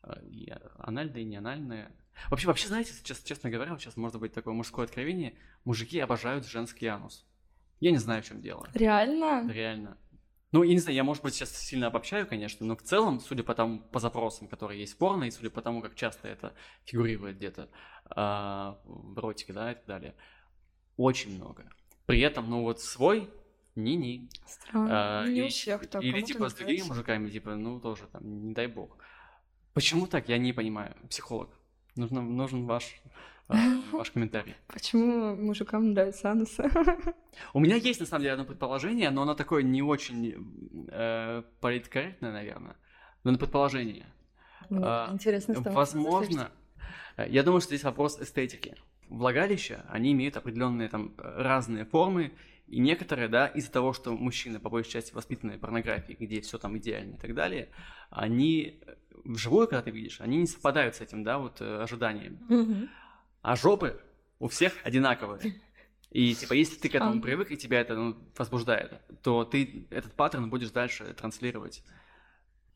А, 0.02 0.20
И 0.24 0.52
анальные, 0.78 1.24
и 1.24 1.26
не 1.26 1.38
анальные. 1.38 1.92
Вообще, 2.30 2.48
вообще, 2.48 2.68
знаете, 2.68 2.94
честно, 3.04 3.28
честно 3.28 3.50
говоря, 3.50 3.72
вот 3.72 3.82
сейчас 3.82 3.98
может 3.98 4.20
быть 4.20 4.34
такое 4.34 4.54
мужское 4.54 4.86
откровение, 4.86 5.36
мужики 5.66 6.00
обожают 6.00 6.46
женский 6.46 6.88
анус. 6.88 7.26
Я 7.80 7.92
не 7.92 7.98
знаю, 7.98 8.24
в 8.24 8.26
чем 8.26 8.42
дело. 8.42 8.68
Реально? 8.74 9.50
Реально. 9.52 9.98
Ну, 10.52 10.64
я 10.64 10.74
не 10.74 10.80
знаю, 10.80 10.96
я, 10.96 11.04
может 11.04 11.22
быть, 11.24 11.36
сейчас 11.36 11.56
сильно 11.56 11.88
обобщаю, 11.88 12.26
конечно, 12.26 12.66
но 12.66 12.76
в 12.76 12.82
целом, 12.82 13.20
судя 13.20 13.44
по 13.44 13.54
тому, 13.54 13.80
по 13.80 14.00
запросам, 14.00 14.48
которые 14.48 14.80
есть 14.80 14.94
в 14.94 14.98
порно, 14.98 15.26
и 15.26 15.32
судя 15.32 15.52
по 15.52 15.62
тому, 15.62 15.82
как 15.82 15.94
часто 15.96 16.28
это 16.28 16.56
фигурирует 16.86 17.38
где-то 17.38 17.70
а, 18.10 18.80
в 18.84 19.20
эротике, 19.20 19.54
да, 19.54 19.72
и 19.72 19.76
так 19.76 19.86
далее, 19.86 20.16
очень 20.98 21.36
много. 21.36 21.70
При 22.08 22.20
этом, 22.22 22.50
ну, 22.50 22.64
вот 22.64 22.82
свой 22.82 23.30
ни-ни. 23.76 24.28
Странно. 24.48 25.22
А, 25.22 25.28
Не 25.28 25.40
и- 25.42 25.44
у 25.44 25.48
всех 25.50 25.88
так. 25.88 26.04
Или, 26.04 26.22
типа, 26.22 26.50
с 26.50 26.54
другими 26.56 26.82
мужиками, 26.88 27.30
типа, 27.30 27.56
ну, 27.56 27.80
тоже 27.80 28.08
там, 28.12 28.48
не 28.48 28.54
дай 28.54 28.66
бог. 28.66 28.98
Почему 29.74 30.08
так, 30.08 30.30
я 30.30 30.40
не 30.40 30.52
понимаю. 30.52 30.96
Психолог. 31.10 31.50
Нужен, 31.96 32.36
нужен 32.36 32.66
ваш, 32.66 32.96
э, 33.06 33.10
ваш 33.92 34.12
комментарий. 34.12 34.56
Почему 34.68 35.36
мужикам 35.36 35.94
нравятся 35.94 36.32
анусы? 36.32 36.70
У 37.54 37.60
меня 37.60 37.76
есть, 37.76 38.00
на 38.00 38.06
самом 38.06 38.22
деле, 38.22 38.34
одно 38.34 38.46
предположение, 38.46 39.10
но 39.10 39.24
оно 39.24 39.34
такое 39.34 39.64
не 39.64 39.82
очень 39.82 40.88
э, 40.92 41.44
политкорректное, 41.60 42.32
наверное. 42.32 42.76
Но 43.24 43.32
на 43.32 43.38
предположение. 43.38 44.06
Ну, 44.70 44.82
А, 44.84 45.10
Интересно, 45.12 45.56
что 45.56 45.72
Возможно, 45.72 46.52
э, 47.18 47.28
я 47.30 47.42
думаю, 47.44 47.62
что 47.62 47.70
здесь 47.70 47.84
вопрос 47.84 48.22
эстетики. 48.22 48.76
Влагалища, 49.10 49.84
они 49.90 50.12
имеют 50.12 50.38
определенные 50.38 50.88
там 50.88 51.16
разные 51.18 51.86
формы, 51.86 52.32
и 52.68 52.80
некоторые, 52.80 53.30
да, 53.30 53.48
из-за 53.48 53.72
того, 53.72 53.94
что 53.94 54.12
мужчины, 54.16 54.60
по 54.60 54.70
большей 54.70 54.92
части, 54.92 55.12
воспитанные 55.12 55.58
порнографией, 55.58 56.24
где 56.24 56.40
все 56.42 56.60
там 56.60 56.78
идеально 56.78 57.16
и 57.16 57.18
так 57.18 57.34
далее, 57.34 57.70
они 58.12 58.80
э, 58.86 58.94
вживую, 59.26 59.68
когда 59.68 59.82
ты 59.82 59.90
видишь, 59.90 60.22
они 60.22 60.38
не 60.38 60.46
совпадают 60.46 60.96
с 60.96 61.02
этим, 61.02 61.24
да, 61.24 61.40
вот 61.40 61.62
э, 61.62 61.82
ожиданиями. 61.82 62.38
А 63.42 63.56
жопы 63.56 64.00
у 64.40 64.48
всех 64.48 64.74
одинаковые. 64.84 65.54
И 66.12 66.34
типа, 66.34 66.54
если 66.54 66.76
ты 66.76 66.90
к 66.90 66.96
этому 66.96 67.22
привык, 67.22 67.52
и 67.52 67.58
тебя 67.58 67.82
это 67.82 67.96
ну, 67.96 68.18
возбуждает, 68.38 68.94
то 69.22 69.46
ты 69.46 69.88
этот 69.92 70.14
паттерн 70.14 70.50
будешь 70.50 70.72
дальше 70.72 71.14
транслировать. 71.14 71.84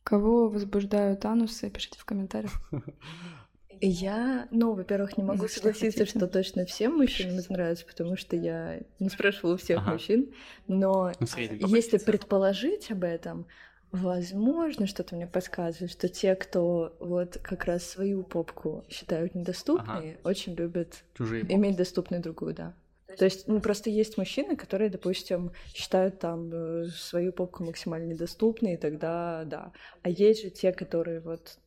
Кого 0.03 0.49
возбуждают 0.49 1.26
анусы, 1.26 1.70
пишите 1.70 1.97
в 1.97 2.05
комментариях. 2.05 2.51
Я, 3.82 4.47
ну, 4.51 4.74
во-первых, 4.74 5.18
не 5.18 5.24
могу 5.24 5.47
согласиться, 5.47 6.05
что 6.05 6.28
точно 6.28 6.66
всем 6.66 6.95
мужчинам 6.95 7.39
это 7.39 7.51
нравится, 7.51 7.86
потому 7.86 8.16
что 8.16 8.36
я 8.36 8.80
не 8.99 9.09
спрашивала 9.09 9.55
у 9.55 9.57
всех 9.57 9.80
Ага. 9.80 9.93
мужчин, 9.93 10.34
но 10.68 11.11
Ну, 11.20 11.28
если 11.68 11.97
предположить 11.97 12.91
об 12.91 13.03
этом, 13.03 13.45
возможно, 13.93 14.87
что-то 14.87 15.15
мне 15.15 15.27
подсказывает, 15.27 15.91
что 15.91 16.09
те, 16.09 16.35
кто 16.35 16.95
вот 16.99 17.37
как 17.41 17.65
раз 17.65 17.83
свою 17.83 18.23
попку 18.23 18.83
считают 18.89 19.35
недоступной, 19.35 20.17
очень 20.23 20.55
любят 20.55 21.03
Чужие 21.15 21.43
иметь 21.47 21.77
доступную 21.77 22.21
другую, 22.21 22.53
да. 22.55 22.73
То 23.17 23.25
есть, 23.25 23.47
ну, 23.47 23.61
просто 23.61 23.91
есть 23.91 24.17
мужчины, 24.17 24.55
которые, 24.55 24.89
допустим, 24.89 25.51
считают 25.73 26.17
там 26.17 26.49
э, 26.51 26.87
свою 26.87 27.31
попку 27.31 27.63
максимально 27.63 28.07
недоступной, 28.13 28.73
и 28.73 28.77
тогда 28.77 29.43
да. 29.45 29.71
А 30.01 30.09
есть 30.09 30.41
же 30.41 30.49
те, 30.49 30.71
которые 30.73 31.19
вот 31.19 31.59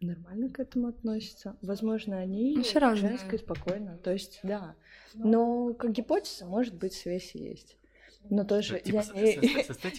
нормально 0.00 0.48
к 0.48 0.58
этому 0.58 0.88
относятся. 0.88 1.56
Возможно, 1.60 2.16
они 2.16 2.56
Ну, 2.56 2.80
разное. 2.80 3.10
женское 3.10 3.36
спокойно. 3.38 3.98
То 3.98 4.12
есть, 4.12 4.40
да. 4.42 4.74
Но 5.14 5.74
как 5.74 5.92
гипотеза, 5.92 6.46
может 6.46 6.74
быть, 6.74 6.94
связь 6.94 7.34
есть. 7.34 7.76
Но 8.28 8.44
тоже 8.44 8.78
Типа 8.80 9.02
я, 9.14 9.34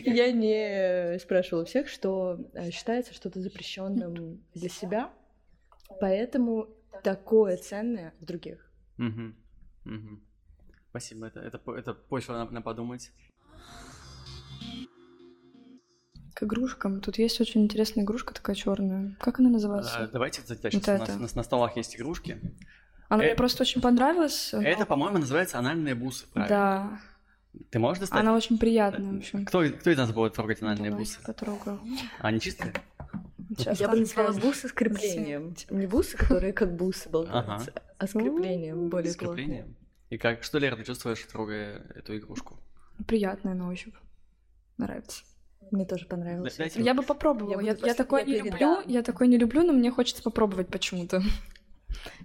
не, 0.02 0.16
я 0.16 0.32
не 0.32 1.20
спрашивала 1.20 1.66
всех, 1.66 1.90
что 1.90 2.40
э, 2.54 2.72
считается 2.72 3.14
что-то 3.14 3.42
запрещенным 3.42 4.42
для 4.54 4.70
себя, 4.70 5.12
поэтому 6.00 6.70
такое 7.04 7.58
ценное 7.58 8.14
в 8.20 8.26
других. 8.26 8.72
Мгм. 8.98 9.36
Мгм. 9.86 10.24
Спасибо, 10.90 11.28
это, 11.28 11.40
это, 11.40 11.60
это 11.76 11.94
почва 11.94 12.34
на, 12.34 12.46
на 12.50 12.62
подумать. 12.62 13.12
К 16.34 16.44
игрушкам. 16.44 17.02
Тут 17.02 17.18
есть 17.18 17.40
очень 17.42 17.64
интересная 17.64 18.04
игрушка 18.04 18.34
такая 18.34 18.56
черная. 18.56 19.16
Как 19.20 19.40
она 19.40 19.50
А, 19.50 19.52
называется? 19.54 20.10
давайте, 20.12 20.42
кстати, 20.42 20.62
Вот 20.64 20.74
сейчас 20.74 20.88
у 20.88 21.00
нас, 21.00 21.10
это. 21.10 21.18
у 21.18 21.22
нас 21.22 21.36
на 21.36 21.44
столах 21.44 21.78
есть 21.78 21.96
игрушки. 21.96 22.40
Она 23.10 23.24
э- 23.24 23.28
мне 23.28 23.36
просто 23.36 23.64
очень 23.64 23.82
понравилась. 23.82 24.54
Это, 24.54 24.86
по-моему, 24.86 25.18
называется 25.18 25.60
анальные 25.60 25.96
бусы, 25.96 26.26
правильно? 26.32 26.56
Да, 26.56 27.02
Ты 27.70 27.80
можешь 27.80 28.00
достать? 28.00 28.20
она 28.20 28.36
очень 28.36 28.58
приятная, 28.58 29.14
в 29.14 29.18
общем. 29.18 29.46
Кто, 29.46 29.64
кто 29.70 29.90
из 29.90 29.98
нас 29.98 30.12
будет 30.12 30.34
трогать 30.34 30.62
анальные 30.62 30.92
бусы? 30.92 31.20
потрогаю. 31.26 31.80
А, 32.20 32.28
они 32.28 32.40
чистые? 32.40 32.74
Сейчас 33.58 33.80
Я 33.80 33.90
бы 33.90 34.00
назвала 34.00 34.32
бусы 34.32 34.70
с 34.70 34.72
креплением. 34.72 35.54
Не 35.70 35.86
бусы, 35.86 36.16
которые 36.16 36.54
как 36.54 36.76
бусы 36.76 37.10
болтаются, 37.10 37.74
а 37.98 38.08
с 38.08 38.12
креплением 38.12 38.90
более 38.90 39.12
С 39.12 39.18
креплением? 39.18 39.76
И 40.10 40.18
как, 40.18 40.44
что, 40.44 40.58
Лера, 40.58 40.76
ты 40.76 40.84
чувствуешь, 40.84 41.20
трогая 41.24 41.86
эту 41.96 42.18
игрушку? 42.18 42.60
Приятная 43.08 43.54
на 43.54 43.70
ощупь. 43.70 43.96
Нравится. 44.78 45.24
Мне 45.72 45.86
тоже 45.86 46.06
понравилось. 46.06 46.56
Да- 46.58 46.64
дайте 46.64 46.82
Я 46.82 46.94
бы 46.94 47.04
попробовала. 47.04 47.62
Я 47.62 47.72
Я, 47.74 47.88
я 47.88 47.94
такое 47.94 48.26
не 48.26 48.38
люблю, 48.40 48.82
я 48.88 49.04
такое 49.04 49.28
не 49.28 49.38
люблю, 49.38 49.64
но 49.64 49.72
мне 49.74 49.90
хочется 49.92 50.22
попробовать 50.22 50.68
почему-то. 50.68 51.22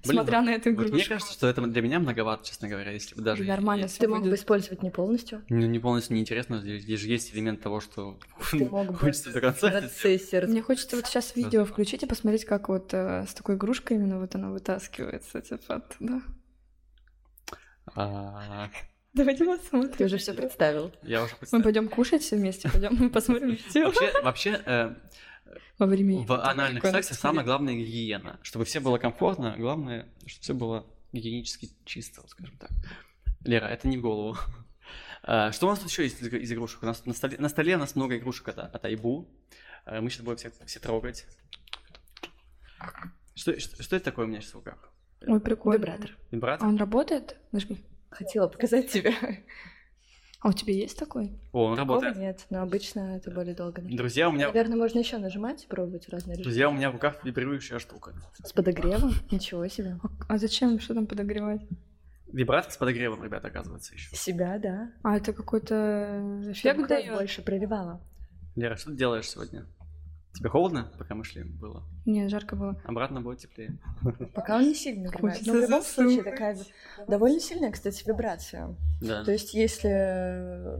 Блин, 0.05 0.15
Смотря 0.15 0.43
на 0.43 0.51
эту 0.51 0.71
Вот 0.71 0.75
игрушку. 0.77 0.95
мне 0.95 1.05
кажется, 1.05 1.33
что 1.33 1.47
это 1.49 1.63
для 1.63 1.83
меня 1.83 1.99
многовато, 1.99 2.47
честно 2.47 2.69
говоря, 2.69 2.93
если 2.93 3.15
бы 3.15 3.23
даже... 3.23 3.45
Нормально 3.45 3.85
если- 3.85 3.99
Ты 4.01 4.09
мог 4.09 4.23
бы 4.23 4.35
использовать 4.35 4.83
не 4.83 4.91
полностью. 4.91 5.43
Ну, 5.49 5.67
не 5.67 5.79
полностью 5.79 6.15
неинтересно, 6.17 6.61
здесь, 6.61 6.83
здесь 6.83 7.01
же 7.01 7.09
есть 7.09 7.35
элемент 7.35 7.61
того, 7.61 7.81
что 7.81 8.19
Ты 8.51 8.65
мог 8.67 8.87
бы 8.89 8.95
хочется 8.95 9.33
до 9.33 9.41
конца. 9.41 9.83
Мне 10.47 10.63
хочется 10.63 10.97
вот 10.97 11.07
сейчас 11.07 11.35
видео 11.37 11.65
включить 11.65 12.03
и 12.03 12.07
посмотреть, 12.07 12.45
как 12.45 12.69
вот 12.69 12.93
э, 12.95 13.25
с 13.29 13.35
такой 13.35 13.57
игрушкой 13.57 13.97
именно 13.97 14.19
вот 14.21 14.35
она 14.35 14.51
вытаскивается, 14.51 15.41
типа 15.41 15.77
оттуда. 15.77 16.21
А, 17.95 18.69
Давайте 19.15 19.45
посмотрим. 19.45 19.93
Ты 19.93 20.05
уже 20.05 20.19
все 20.19 20.35
представил. 20.35 20.93
Я 21.03 21.23
уже 21.23 21.33
Мы 21.33 21.39
представил. 21.39 21.65
пойдем 21.65 21.89
кушать 21.89 22.23
все 22.23 22.37
вместе, 22.37 22.69
пойдем 22.71 23.09
посмотрим 23.11 23.51
видео. 23.67 23.85
Вообще, 23.87 24.13
вообще 24.23 24.61
э, 24.67 24.95
Во 25.79 25.87
время 25.87 26.19
в 26.19 26.33
анальных 26.33 26.85
сексах 26.85 27.19
самое 27.19 27.45
главное 27.45 27.75
гигиена. 27.75 28.39
Чтобы 28.43 28.65
все 28.65 28.81
было 28.81 28.99
комфортно, 28.99 29.55
главное, 29.59 30.09
чтобы 30.27 30.43
все 30.43 30.55
было 30.55 30.87
гигиенически 31.13 31.71
чисто, 31.85 32.27
скажем 32.29 32.57
так. 32.59 32.71
Лера, 33.45 33.67
это 33.67 33.89
не 33.89 33.99
в 33.99 34.03
голову. 34.03 34.37
А, 35.23 35.53
Что 35.53 35.67
у 35.67 35.71
нас 35.71 35.81
тут 35.81 35.91
еще 35.91 36.05
есть 36.05 36.23
из 36.23 36.53
игрушек? 36.53 36.83
У 36.83 36.87
нас 36.87 37.05
на 37.05 37.13
столе, 37.13 37.37
на 37.39 37.49
столе 37.49 37.77
у 37.77 37.79
нас 37.79 37.97
много 37.97 38.17
игрушек 38.17 38.49
от, 38.49 38.59
от 38.59 38.85
Айбу. 38.85 39.29
А, 39.85 40.01
Мы 40.01 40.11
сейчас 40.11 40.23
будем 40.23 40.37
все, 40.39 40.53
все 40.67 40.81
трогать. 40.81 41.27
Что, 43.35 43.59
что, 43.59 43.83
что 43.83 43.97
это 43.97 44.05
такое 44.07 44.25
у 44.25 44.29
меня 44.29 44.41
сейчас 44.41 44.53
в 44.53 44.57
руках? 44.57 44.93
Ой, 45.27 45.41
прикольно. 45.41 45.79
Вибратор. 45.79 46.17
Вибратор? 46.31 46.69
он 46.69 46.77
работает? 46.77 47.37
Нажми. 47.53 47.85
Хотела 48.11 48.49
показать 48.49 48.91
тебе. 48.91 49.15
А 50.47 50.51
у 50.51 50.53
тебя 50.53 50.75
есть 50.75 50.97
такой? 50.97 51.33
О, 51.51 51.65
он 51.65 51.77
Такого 51.77 51.95
работает. 52.01 52.17
нет, 52.25 52.47
но 52.51 52.63
обычно 52.63 53.17
это 53.17 53.33
более 53.33 53.53
долго. 53.53 53.83
Друзья, 53.83 54.29
у 54.29 54.33
меня, 54.33 54.47
Наверное, 54.47 54.77
можно 54.77 55.01
еще 55.01 55.19
нажимать 55.19 55.65
и 55.65 55.67
пробовать 55.67 56.09
разные 56.09 56.35
режимы. 56.35 56.45
друзья, 56.45 56.69
у 56.69 56.73
меня 56.73 56.91
в 56.91 56.93
руках 56.93 57.25
вибрирующая 57.25 57.81
штука. 57.81 58.15
С 58.45 58.53
подогревом? 58.53 59.11
Ничего 59.33 59.67
себе. 59.67 59.99
А 60.29 60.39
зачем? 60.39 60.79
Что 60.79 60.95
там 60.95 61.09
подогревать? 61.09 61.63
Вибратор 62.29 62.71
с 62.71 62.77
подогревом, 62.77 63.25
ребята, 63.25 63.49
оказывается, 63.49 63.93
еще. 63.95 64.15
Себя, 64.15 64.57
да. 64.61 64.93
А, 65.03 65.17
это 65.17 65.33
какой-то 65.33 66.45
эффект 66.53 66.87
дает? 66.87 67.13
больше 67.13 67.43
проливала. 67.43 68.01
Лера, 68.55 68.77
что 68.77 68.91
ты 68.93 68.97
делаешь 68.97 69.29
сегодня? 69.29 69.67
Тебе 70.37 70.51
холодно, 70.51 70.93
пока 70.99 71.15
мы 71.15 71.25
шли, 71.25 71.45
было? 71.45 71.83
Нет, 72.05 72.31
жарко 72.31 72.57
было. 72.57 72.81
Обратно 72.85 73.23
будет 73.23 73.41
теплее. 73.41 73.79
Пока 74.35 74.57
он 74.57 74.65
не 74.65 74.75
сильно 74.75 75.05
нагревает. 75.05 75.47
Но 75.47 75.53
в 75.55 75.57
любом 75.57 75.83
случае 75.83 76.23
такая 76.23 76.59
довольно 77.09 77.41
сильная, 77.41 77.73
кстати, 77.73 78.07
вибрация. 78.07 78.77
Да. 79.01 79.25
То 79.25 79.33
есть 79.33 79.55
если... 79.55 80.79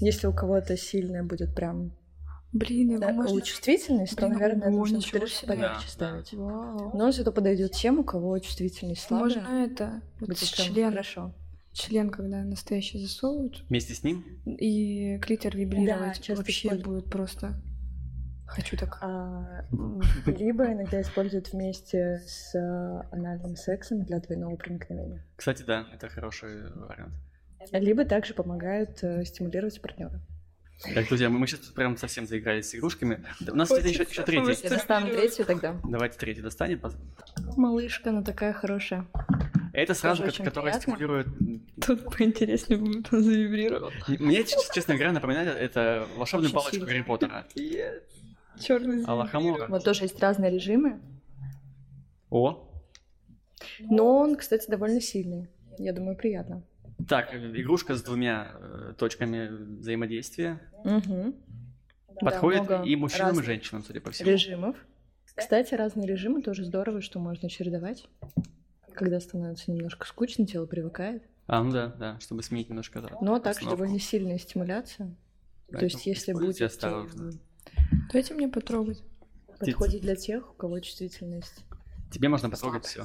Если 0.00 0.26
у 0.26 0.32
кого-то 0.32 0.76
сильная 0.76 1.24
будет 1.24 1.54
прям 1.54 1.92
Блин, 2.52 2.92
его 2.92 3.00
да, 3.00 3.12
можно... 3.12 3.42
чувствительность, 3.42 4.16
то, 4.16 4.26
Блин, 4.26 4.38
наверное, 4.38 4.68
ого, 4.68 4.78
нужно 4.78 4.96
ничего 4.96 5.20
поярче 5.20 5.34
себе. 5.34 5.56
Да, 5.56 5.80
ставить. 5.86 6.32
Вау. 6.32 6.96
Но 6.96 7.12
зато 7.12 7.30
подойдет 7.30 7.72
тем, 7.72 7.98
у 7.98 8.04
кого 8.04 8.38
чувствительность 8.38 9.02
слабая. 9.02 9.42
Можно 9.42 9.64
это, 9.64 10.00
вот 10.20 10.30
Будет 10.30 10.38
член, 10.38 10.90
хорошо. 10.90 11.34
Член, 11.72 12.10
когда 12.10 12.42
настоящий 12.42 12.98
засовывают, 12.98 13.64
Вместе 13.68 13.94
с 13.94 14.02
ним? 14.02 14.24
и 14.46 15.18
клитор 15.20 15.56
вибрировать 15.56 16.16
часто 16.20 16.36
вообще 16.36 16.68
используют. 16.68 16.86
будет 16.86 17.04
просто... 17.10 17.60
Хочу 18.46 18.78
так. 18.78 18.96
А, 19.02 19.66
либо 20.24 20.72
иногда 20.72 21.02
используют 21.02 21.52
вместе 21.52 22.22
с 22.26 22.54
а, 22.54 23.06
анальным 23.12 23.56
сексом 23.56 24.04
для 24.04 24.20
двойного 24.20 24.56
проникновения. 24.56 25.22
Кстати, 25.36 25.62
да, 25.64 25.86
это 25.92 26.08
хороший 26.08 26.72
вариант. 26.74 27.12
Либо 27.72 28.06
также 28.06 28.32
помогают 28.32 29.02
э, 29.02 29.24
стимулировать 29.26 29.82
партнера. 29.82 30.22
Так, 30.94 31.08
друзья, 31.08 31.28
мы, 31.28 31.40
мы 31.40 31.46
сейчас 31.46 31.60
прям 31.66 31.96
совсем 31.98 32.26
заигрались 32.26 32.70
с 32.70 32.74
игрушками. 32.74 33.22
Да, 33.40 33.52
У 33.52 33.56
нас 33.56 33.68
кстати, 33.68 33.88
еще, 33.88 34.04
еще 34.04 34.22
третий. 34.22 34.62
Я 34.64 34.70
достану 34.70 35.08
третью 35.08 35.44
тогда. 35.44 35.76
Давайте 35.84 36.16
третий 36.18 36.40
достанем. 36.40 36.80
Малышка, 37.56 38.10
она 38.10 38.22
такая 38.22 38.52
хорошая. 38.52 39.06
Это 39.82 39.94
сразу, 39.94 40.22
Тоже 40.22 40.30
ко- 40.32 40.34
очень 40.34 40.44
которая 40.44 40.72
приятно. 40.72 40.94
стимулирует... 40.94 41.26
Тут 41.84 42.16
поинтереснее 42.16 42.78
будет, 42.80 43.12
он 43.12 43.22
завибрировал. 43.22 43.90
Мне, 44.08 44.44
честно 44.44 44.94
говоря, 44.94 45.12
напоминает 45.12 45.56
это 45.56 46.06
волшебную 46.16 46.46
Очень 46.48 46.54
палочку 46.54 46.74
сильно. 46.74 46.86
Гарри 46.86 47.02
Поттера. 47.02 47.46
Черный 48.60 49.04
Аллахамора. 49.04 49.66
Вот 49.68 49.84
тоже 49.84 50.04
есть 50.04 50.18
разные 50.20 50.50
режимы, 50.50 51.00
О, 52.30 52.68
но 53.80 54.18
он, 54.18 54.36
кстати, 54.36 54.68
довольно 54.70 55.00
сильный. 55.00 55.48
Я 55.78 55.92
думаю, 55.92 56.16
приятно. 56.16 56.64
так, 57.08 57.32
игрушка 57.34 57.94
с 57.94 58.02
двумя 58.02 58.50
э, 58.54 58.94
точками 58.98 59.48
взаимодействия. 59.78 60.60
Да, 60.84 61.22
Подходит 62.20 62.62
много 62.62 62.82
и 62.84 62.96
мужчинам, 62.96 63.38
и 63.38 63.42
женщинам, 63.44 63.84
судя 63.84 64.00
по 64.00 64.10
всему. 64.10 64.28
режимов. 64.30 64.76
Кстати, 65.36 65.74
разные 65.74 66.08
режимы 66.08 66.42
тоже 66.42 66.64
здорово, 66.64 67.00
что 67.00 67.20
можно 67.20 67.48
чередовать. 67.48 68.08
Когда 68.98 69.20
становится 69.20 69.70
немножко 69.70 70.08
скучно, 70.08 70.44
тело 70.44 70.66
привыкает. 70.66 71.22
А, 71.46 71.62
ну 71.62 71.70
да, 71.70 71.86
да, 71.86 72.18
чтобы 72.18 72.42
сменить 72.42 72.68
немножко... 72.68 73.00
да, 73.00 73.08
Но 73.20 73.38
также 73.38 73.70
довольно 73.70 74.00
сильная 74.00 74.38
стимуляция. 74.38 75.06
То 75.06 75.14
Поэтому 75.78 75.84
есть, 75.84 76.06
если 76.06 76.32
будет... 76.32 76.60
осторожно. 76.60 77.30
Дайте 78.12 78.34
мне 78.34 78.48
потрогать. 78.48 79.04
Подходит 79.60 80.02
для 80.02 80.16
тех, 80.16 80.50
у 80.50 80.54
кого 80.54 80.80
чувствительность. 80.80 81.64
Тебе 82.10 82.28
можно 82.28 82.50
потрогать 82.50 82.86
все. 82.86 83.04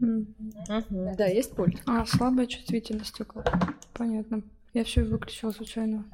Да, 0.00 1.24
есть 1.24 1.52
пульт. 1.56 1.80
А, 1.86 2.04
слабая 2.04 2.46
чувствительность 2.46 3.16
только. 3.16 3.42
Понятно. 3.94 4.42
Я 4.74 4.84
все 4.84 5.02
выключила 5.02 5.50
случайно. 5.50 6.04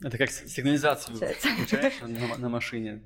Это 0.00 0.16
как 0.16 0.30
сигнализацию 0.30 1.18
включаешь 1.18 2.00
на, 2.00 2.38
на 2.38 2.48
машине. 2.48 3.02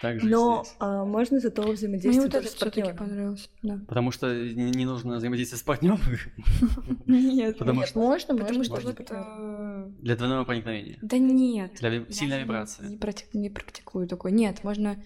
Также 0.00 0.26
Но 0.28 0.62
здесь. 0.64 0.76
а, 0.78 1.04
можно 1.04 1.40
зато 1.40 1.62
взаимодействовать 1.70 2.16
Мне 2.16 2.24
вот 2.26 2.34
это 2.34 2.48
с 2.48 2.54
партнером. 2.54 2.96
понравилось. 2.96 3.50
Да. 3.62 3.80
Потому 3.86 4.10
что 4.12 4.34
не, 4.34 4.70
не 4.70 4.86
нужно 4.86 5.16
взаимодействовать 5.16 5.60
с 5.60 5.64
партнером 5.64 6.00
Нет, 7.06 7.58
Потому 7.58 7.84
что- 7.84 7.98
можно, 7.98 8.36
потому 8.36 8.64
что 8.64 8.76
вот... 8.80 9.00
э, 9.10 9.90
для 10.00 10.16
двойного 10.16 10.44
проникновения. 10.44 10.98
Да 11.02 11.18
нет. 11.18 11.72
Для 11.80 12.04
сильной 12.10 12.38
не- 12.38 12.44
вибрации. 12.44 12.84
Не, 12.86 12.96
практи- 12.96 13.26
не 13.34 13.50
практикую 13.50 14.08
такой. 14.08 14.32
Нет, 14.32 14.64
можно, 14.64 15.02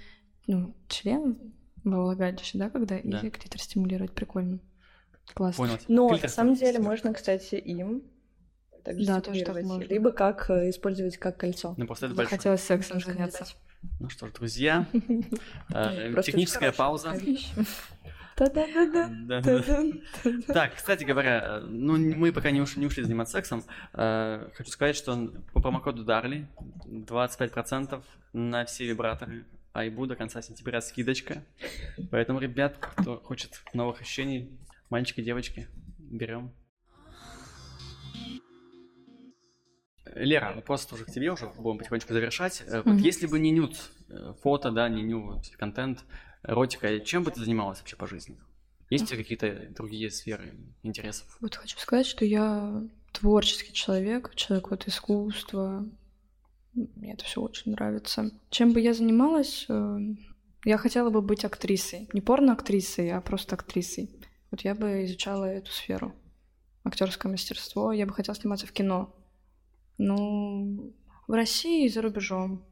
ну, 0.47 0.77
член 0.89 1.39
во 1.83 2.03
влагалище, 2.03 2.59
да, 2.59 2.71
когда 2.71 2.99
Да. 3.03 3.19
и 3.19 3.31
клитор 3.31 3.61
стимулировать. 3.61 4.13
Прикольно. 4.13 4.61
Классно. 5.35 5.65
Понял. 5.67 5.79
Но 5.89 6.09
на 6.11 6.29
самом 6.29 6.55
деле 6.55 6.79
можно, 6.79 7.13
кстати, 7.15 7.57
им 7.57 8.03
также 8.85 9.07
Да, 9.07 9.21
тоже 9.21 9.43
так 9.45 9.63
можно. 9.63 9.83
Либо 9.83 10.13
как 10.13 10.49
э, 10.51 10.71
использовать 10.71 11.17
как 11.17 11.37
кольцо. 11.39 11.75
Ну, 11.79 11.87
просто 11.87 12.07
это 12.07 12.25
хотела 12.27 12.57
сексом 12.57 13.01
заняться. 13.01 13.45
Ну 14.01 14.09
что 14.09 14.27
ж, 14.27 14.33
друзья, 14.33 14.87
э, 15.71 16.23
техническая 16.23 16.73
пауза. 16.73 17.15
Так, 20.49 20.75
кстати 20.75 21.05
говоря, 21.05 21.45
э, 21.45 21.61
ну 21.69 21.97
мы 21.97 22.33
пока 22.33 22.51
не 22.51 22.61
ушли, 22.61 22.81
не 22.81 22.87
ушли 22.87 23.03
заниматься 23.05 23.33
сексом. 23.33 23.63
Э, 23.93 24.49
Хочу 24.55 24.71
сказать, 24.71 24.97
что 24.97 25.33
по 25.53 25.61
промокоду 25.61 26.05
Дарли 26.05 26.49
25% 26.87 28.03
на 28.33 28.65
все 28.65 28.87
вибраторы 28.87 29.45
Айбу 29.73 30.07
до 30.07 30.17
конца 30.17 30.43
сентября 30.43 30.81
скидочка. 30.81 31.45
Поэтому, 32.11 32.41
ребят, 32.41 32.77
кто 32.79 33.19
хочет 33.19 33.63
новых 33.73 34.01
ощущений, 34.01 34.51
мальчики, 34.91 35.21
девочки, 35.21 35.69
берем. 35.99 36.53
Лера, 40.07 40.53
вопрос 40.55 40.87
тоже 40.87 41.05
к 41.05 41.11
тебе 41.11 41.33
уже, 41.33 41.47
будем 41.57 41.79
потихонечку 41.79 42.13
завершать. 42.13 42.63
Вот 42.69 42.87
Мгм. 42.87 42.97
если 42.99 43.27
бы 43.27 43.39
не 43.39 43.51
нюд, 43.51 43.77
э, 44.09 44.35
фото, 44.43 44.71
да, 44.71 44.89
не 44.89 45.03
ню, 45.03 45.41
контент, 45.57 46.05
эротика, 46.43 47.01
чем 47.01 47.23
бы 47.25 47.31
ты 47.31 47.41
занималась 47.41 47.79
вообще 47.79 47.97
по 47.97 48.07
жизни? 48.07 48.39
Есть 48.91 49.09
тебя 49.09 49.19
какие-то 49.19 49.69
другие 49.71 50.11
сферы 50.11 50.55
интересов? 50.83 51.37
Вот 51.41 51.57
хочу 51.57 51.79
сказать, 51.79 52.07
что 52.07 52.25
я 52.25 52.83
творческий 53.13 53.73
человек, 53.73 54.35
человек 54.35 54.71
вот 54.71 54.87
искусства. 54.87 55.87
Мне 56.75 57.15
это 57.15 57.25
все 57.25 57.41
очень 57.41 57.73
нравится. 57.73 58.31
Чем 58.51 58.73
бы 58.73 58.81
я 58.81 58.93
занималась, 58.93 59.65
э, 59.69 59.99
я 60.65 60.77
хотела 60.77 61.11
бы 61.11 61.23
быть 61.23 61.45
актрисой. 61.45 62.09
Не 62.13 62.21
порно-актрисой, 62.21 63.11
а 63.11 63.21
просто 63.21 63.55
актрисой. 63.55 64.11
Вот 64.51 64.61
я 64.63 64.75
бы 64.75 65.05
изучала 65.05 65.47
эту 65.47 65.71
сферу. 65.71 66.15
Актерское 66.85 67.33
мастерство. 67.33 67.93
Я 67.93 68.07
бы 68.07 68.13
хотела 68.13 68.35
сниматься 68.35 68.67
в 68.67 68.73
кино. 68.73 69.15
Ну, 69.99 70.93
в 71.27 71.33
России 71.33 71.87
и 71.87 71.89
за 71.89 72.03
рубежом. 72.03 72.65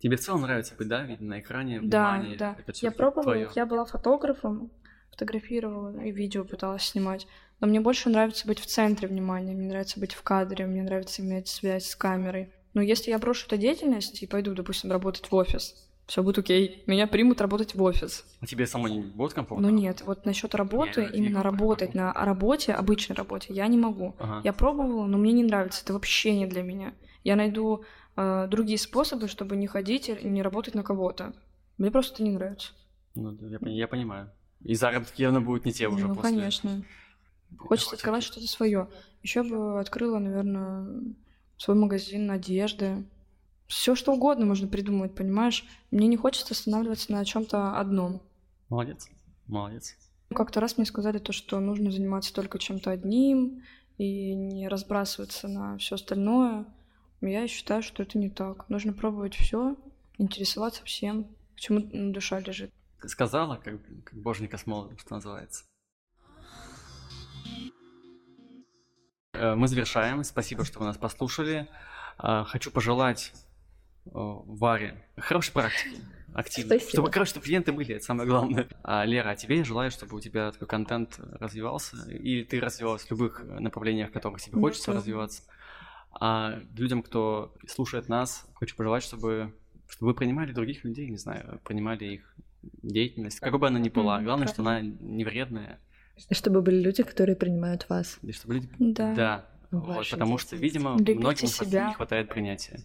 Тебе 0.00 0.16
в 0.16 0.20
целом 0.20 0.42
нравится 0.42 0.74
быть, 0.76 0.88
да, 0.88 1.02
видно 1.02 1.28
на 1.36 1.40
экране, 1.40 1.80
Да, 1.82 2.12
внимание, 2.12 2.36
да. 2.38 2.56
это 2.58 2.72
всё 2.72 2.86
Я 2.86 2.92
пробовала, 2.92 3.22
твоё. 3.24 3.50
я 3.56 3.66
была 3.66 3.84
фотографом, 3.84 4.70
фотографировала 5.10 5.98
и 6.04 6.12
видео 6.12 6.44
пыталась 6.44 6.84
снимать. 6.84 7.26
Но 7.60 7.66
мне 7.66 7.80
больше 7.80 8.08
нравится 8.08 8.46
быть 8.46 8.60
в 8.60 8.66
центре 8.66 9.08
внимания, 9.08 9.54
мне 9.54 9.66
нравится 9.66 9.98
быть 9.98 10.14
в 10.14 10.22
кадре, 10.22 10.66
мне 10.66 10.82
нравится 10.84 11.22
иметь 11.22 11.48
связь 11.48 11.86
с 11.86 11.96
камерой. 11.96 12.52
Но 12.74 12.82
если 12.82 13.10
я 13.10 13.18
брошу 13.18 13.46
эту 13.46 13.56
деятельность 13.56 14.22
и 14.22 14.26
пойду, 14.28 14.54
допустим, 14.54 14.92
работать 14.92 15.28
в 15.28 15.34
офис, 15.34 15.87
все 16.08 16.22
будет 16.22 16.38
окей, 16.38 16.82
меня 16.86 17.06
примут 17.06 17.42
работать 17.42 17.74
в 17.74 17.82
офис. 17.82 18.24
А 18.40 18.46
тебе 18.46 18.66
самой 18.66 18.92
не 18.92 19.02
будет 19.02 19.34
комфортно? 19.34 19.68
Но 19.68 19.72
нет, 19.72 20.02
вот 20.06 20.24
насчет 20.24 20.54
работы, 20.54 21.02
Не, 21.02 21.08
не 21.08 21.26
именно 21.26 21.42
работать 21.42 21.92
на 21.92 22.14
работе, 22.14 22.72
обычной 22.72 23.14
работе, 23.14 23.52
я 23.52 23.66
не 23.66 23.76
могу. 23.76 24.16
Ага. 24.18 24.40
Я 24.42 24.54
пробовала, 24.54 25.04
но 25.06 25.18
мне 25.18 25.32
не 25.32 25.44
нравится, 25.44 25.82
это 25.84 25.92
вообще 25.92 26.34
не 26.34 26.46
для 26.46 26.62
меня. 26.62 26.94
Я 27.24 27.36
найду 27.36 27.84
э, 28.16 28.46
другие 28.48 28.78
способы, 28.78 29.28
чтобы 29.28 29.54
не 29.56 29.66
ходить 29.66 30.08
и 30.08 30.28
не 30.28 30.40
работать 30.40 30.74
на 30.74 30.82
кого-то. 30.82 31.34
Мне 31.76 31.90
просто 31.90 32.14
это 32.14 32.22
не 32.22 32.30
нравится. 32.30 32.72
Ну, 33.14 33.36
я, 33.42 33.58
я 33.60 33.86
понимаю. 33.86 34.32
И 34.62 34.74
заработки 34.74 35.20
явно 35.20 35.42
будут 35.42 35.66
не 35.66 35.72
те 35.72 35.88
уже 35.88 36.08
ну, 36.08 36.14
после. 36.14 36.30
конечно. 36.30 36.84
Хочется 37.58 37.96
открывать 37.96 38.24
что-то 38.24 38.46
свое. 38.46 38.88
Еще 39.22 39.42
бы 39.42 39.78
открыла, 39.78 40.18
наверное, 40.18 41.14
свой 41.58 41.76
магазин 41.76 42.30
одежды. 42.30 43.04
Все 43.68 43.94
что 43.94 44.12
угодно 44.14 44.46
можно 44.46 44.66
придумать, 44.66 45.14
понимаешь? 45.14 45.64
Мне 45.90 46.08
не 46.08 46.16
хочется 46.16 46.54
останавливаться 46.54 47.12
на 47.12 47.22
чем-то 47.24 47.78
одном. 47.78 48.22
Молодец, 48.70 49.08
молодец. 49.46 49.94
Как-то 50.34 50.60
раз 50.60 50.78
мне 50.78 50.86
сказали 50.86 51.18
то, 51.18 51.32
что 51.32 51.60
нужно 51.60 51.90
заниматься 51.90 52.34
только 52.34 52.58
чем-то 52.58 52.90
одним 52.90 53.62
и 53.98 54.34
не 54.34 54.68
разбрасываться 54.68 55.48
на 55.48 55.76
все 55.76 55.96
остальное. 55.96 56.66
Я 57.20 57.46
считаю, 57.46 57.82
что 57.82 58.02
это 58.02 58.16
не 58.18 58.30
так. 58.30 58.68
Нужно 58.70 58.94
пробовать 58.94 59.34
все, 59.34 59.76
интересоваться 60.16 60.82
всем, 60.84 61.24
к 61.54 61.60
чему 61.60 62.12
душа 62.12 62.40
лежит. 62.40 62.72
Сказала, 63.04 63.56
как, 63.56 63.80
как 64.04 64.18
боженька 64.18 64.56
с 64.56 64.66
молотом, 64.66 64.96
что 64.98 65.14
называется. 65.14 65.64
Э, 69.34 69.54
Мы 69.54 69.68
завершаем. 69.68 70.24
Спасибо, 70.24 70.64
что 70.64 70.78
вы 70.78 70.86
нас 70.86 70.96
послушали. 70.96 71.68
Э, 72.22 72.44
Хочу 72.44 72.70
пожелать 72.70 73.32
Варе 74.12 75.04
хорошей 75.16 75.52
практики, 75.52 75.96
активной. 76.34 76.78
Спасибо. 76.78 76.90
Чтобы, 76.90 77.10
короче, 77.10 77.30
чтобы 77.30 77.46
клиенты 77.46 77.72
были, 77.72 77.94
это 77.96 78.04
самое 78.04 78.28
главное. 78.28 78.68
А, 78.82 79.04
Лера, 79.04 79.30
а 79.30 79.36
тебе 79.36 79.58
я 79.58 79.64
желаю, 79.64 79.90
чтобы 79.90 80.16
у 80.16 80.20
тебя 80.20 80.50
такой 80.52 80.68
контент 80.68 81.18
развивался, 81.18 81.96
и 82.10 82.44
ты 82.44 82.60
развивалась 82.60 83.02
в 83.02 83.10
любых 83.10 83.42
направлениях, 83.44 84.10
в 84.10 84.12
которых 84.12 84.40
тебе 84.40 84.56
Ну, 84.56 84.62
хочется 84.62 84.92
да. 84.92 84.98
развиваться. 84.98 85.42
А 86.20 86.58
людям, 86.76 87.02
кто 87.02 87.54
слушает 87.66 88.08
нас, 88.08 88.46
хочу 88.54 88.74
пожелать, 88.76 89.02
чтобы, 89.02 89.54
чтобы 89.88 90.12
вы 90.12 90.14
принимали 90.14 90.52
других 90.52 90.84
людей, 90.84 91.08
не 91.08 91.18
знаю, 91.18 91.60
принимали 91.64 92.04
их 92.06 92.34
деятельность, 92.82 93.40
какой 93.40 93.58
бы 93.58 93.66
она 93.68 93.78
ни 93.78 93.88
была. 93.88 94.16
Мгм, 94.16 94.24
Главное, 94.24 94.48
что 94.48 94.62
она 94.62 94.80
не 94.80 95.24
вредная, 95.24 95.78
И 96.28 96.34
чтобы 96.34 96.60
были 96.62 96.80
люди, 96.80 97.02
которые 97.04 97.36
принимают 97.36 97.88
вас. 97.88 98.18
и 98.22 98.32
чтобы 98.32 98.54
люди... 98.54 98.68
Да. 98.78 99.14
Да, 99.14 99.46
вот, 99.70 100.08
потому 100.10 100.38
что, 100.38 100.56
видимо, 100.56 100.92
Любите 100.98 101.18
многим 101.18 101.46
себя. 101.48 101.88
не 101.88 101.94
хватает 101.94 102.28
принятия. 102.28 102.80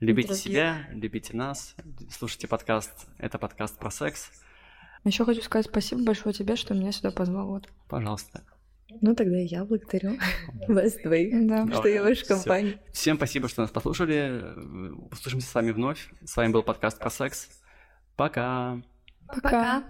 Любите 0.00 0.28
других. 0.28 0.42
себя, 0.44 0.86
любите 0.90 1.36
нас, 1.36 1.76
слушайте 2.10 2.48
подкаст, 2.48 3.06
это 3.18 3.38
подкаст 3.38 3.78
про 3.78 3.90
секс. 3.90 4.30
Еще 5.04 5.24
хочу 5.24 5.42
сказать 5.42 5.66
спасибо 5.66 6.02
большое 6.04 6.32
тебе, 6.34 6.56
что 6.56 6.74
меня 6.74 6.92
сюда 6.92 7.10
позвал. 7.10 7.48
Вот. 7.48 7.68
Пожалуйста. 7.88 8.42
Ну, 9.00 9.14
тогда 9.14 9.38
я 9.38 9.64
благодарю 9.64 10.18
вас 10.68 10.94
двоих, 11.02 11.46
Да. 11.48 11.66
что 11.72 11.88
я 11.88 12.02
в 12.02 12.04
вашей 12.06 12.24
Всё. 12.24 12.34
компании. 12.36 12.78
Всем 12.92 13.16
спасибо, 13.16 13.48
что 13.48 13.62
нас 13.62 13.70
послушали. 13.70 14.42
Услышимся 15.10 15.48
с 15.48 15.54
вами 15.54 15.70
вновь. 15.70 16.08
С 16.24 16.36
вами 16.36 16.52
был 16.52 16.62
подкаст 16.62 16.98
про 16.98 17.10
секс. 17.10 17.48
Пока. 18.16 18.80
Пока. 19.26 19.82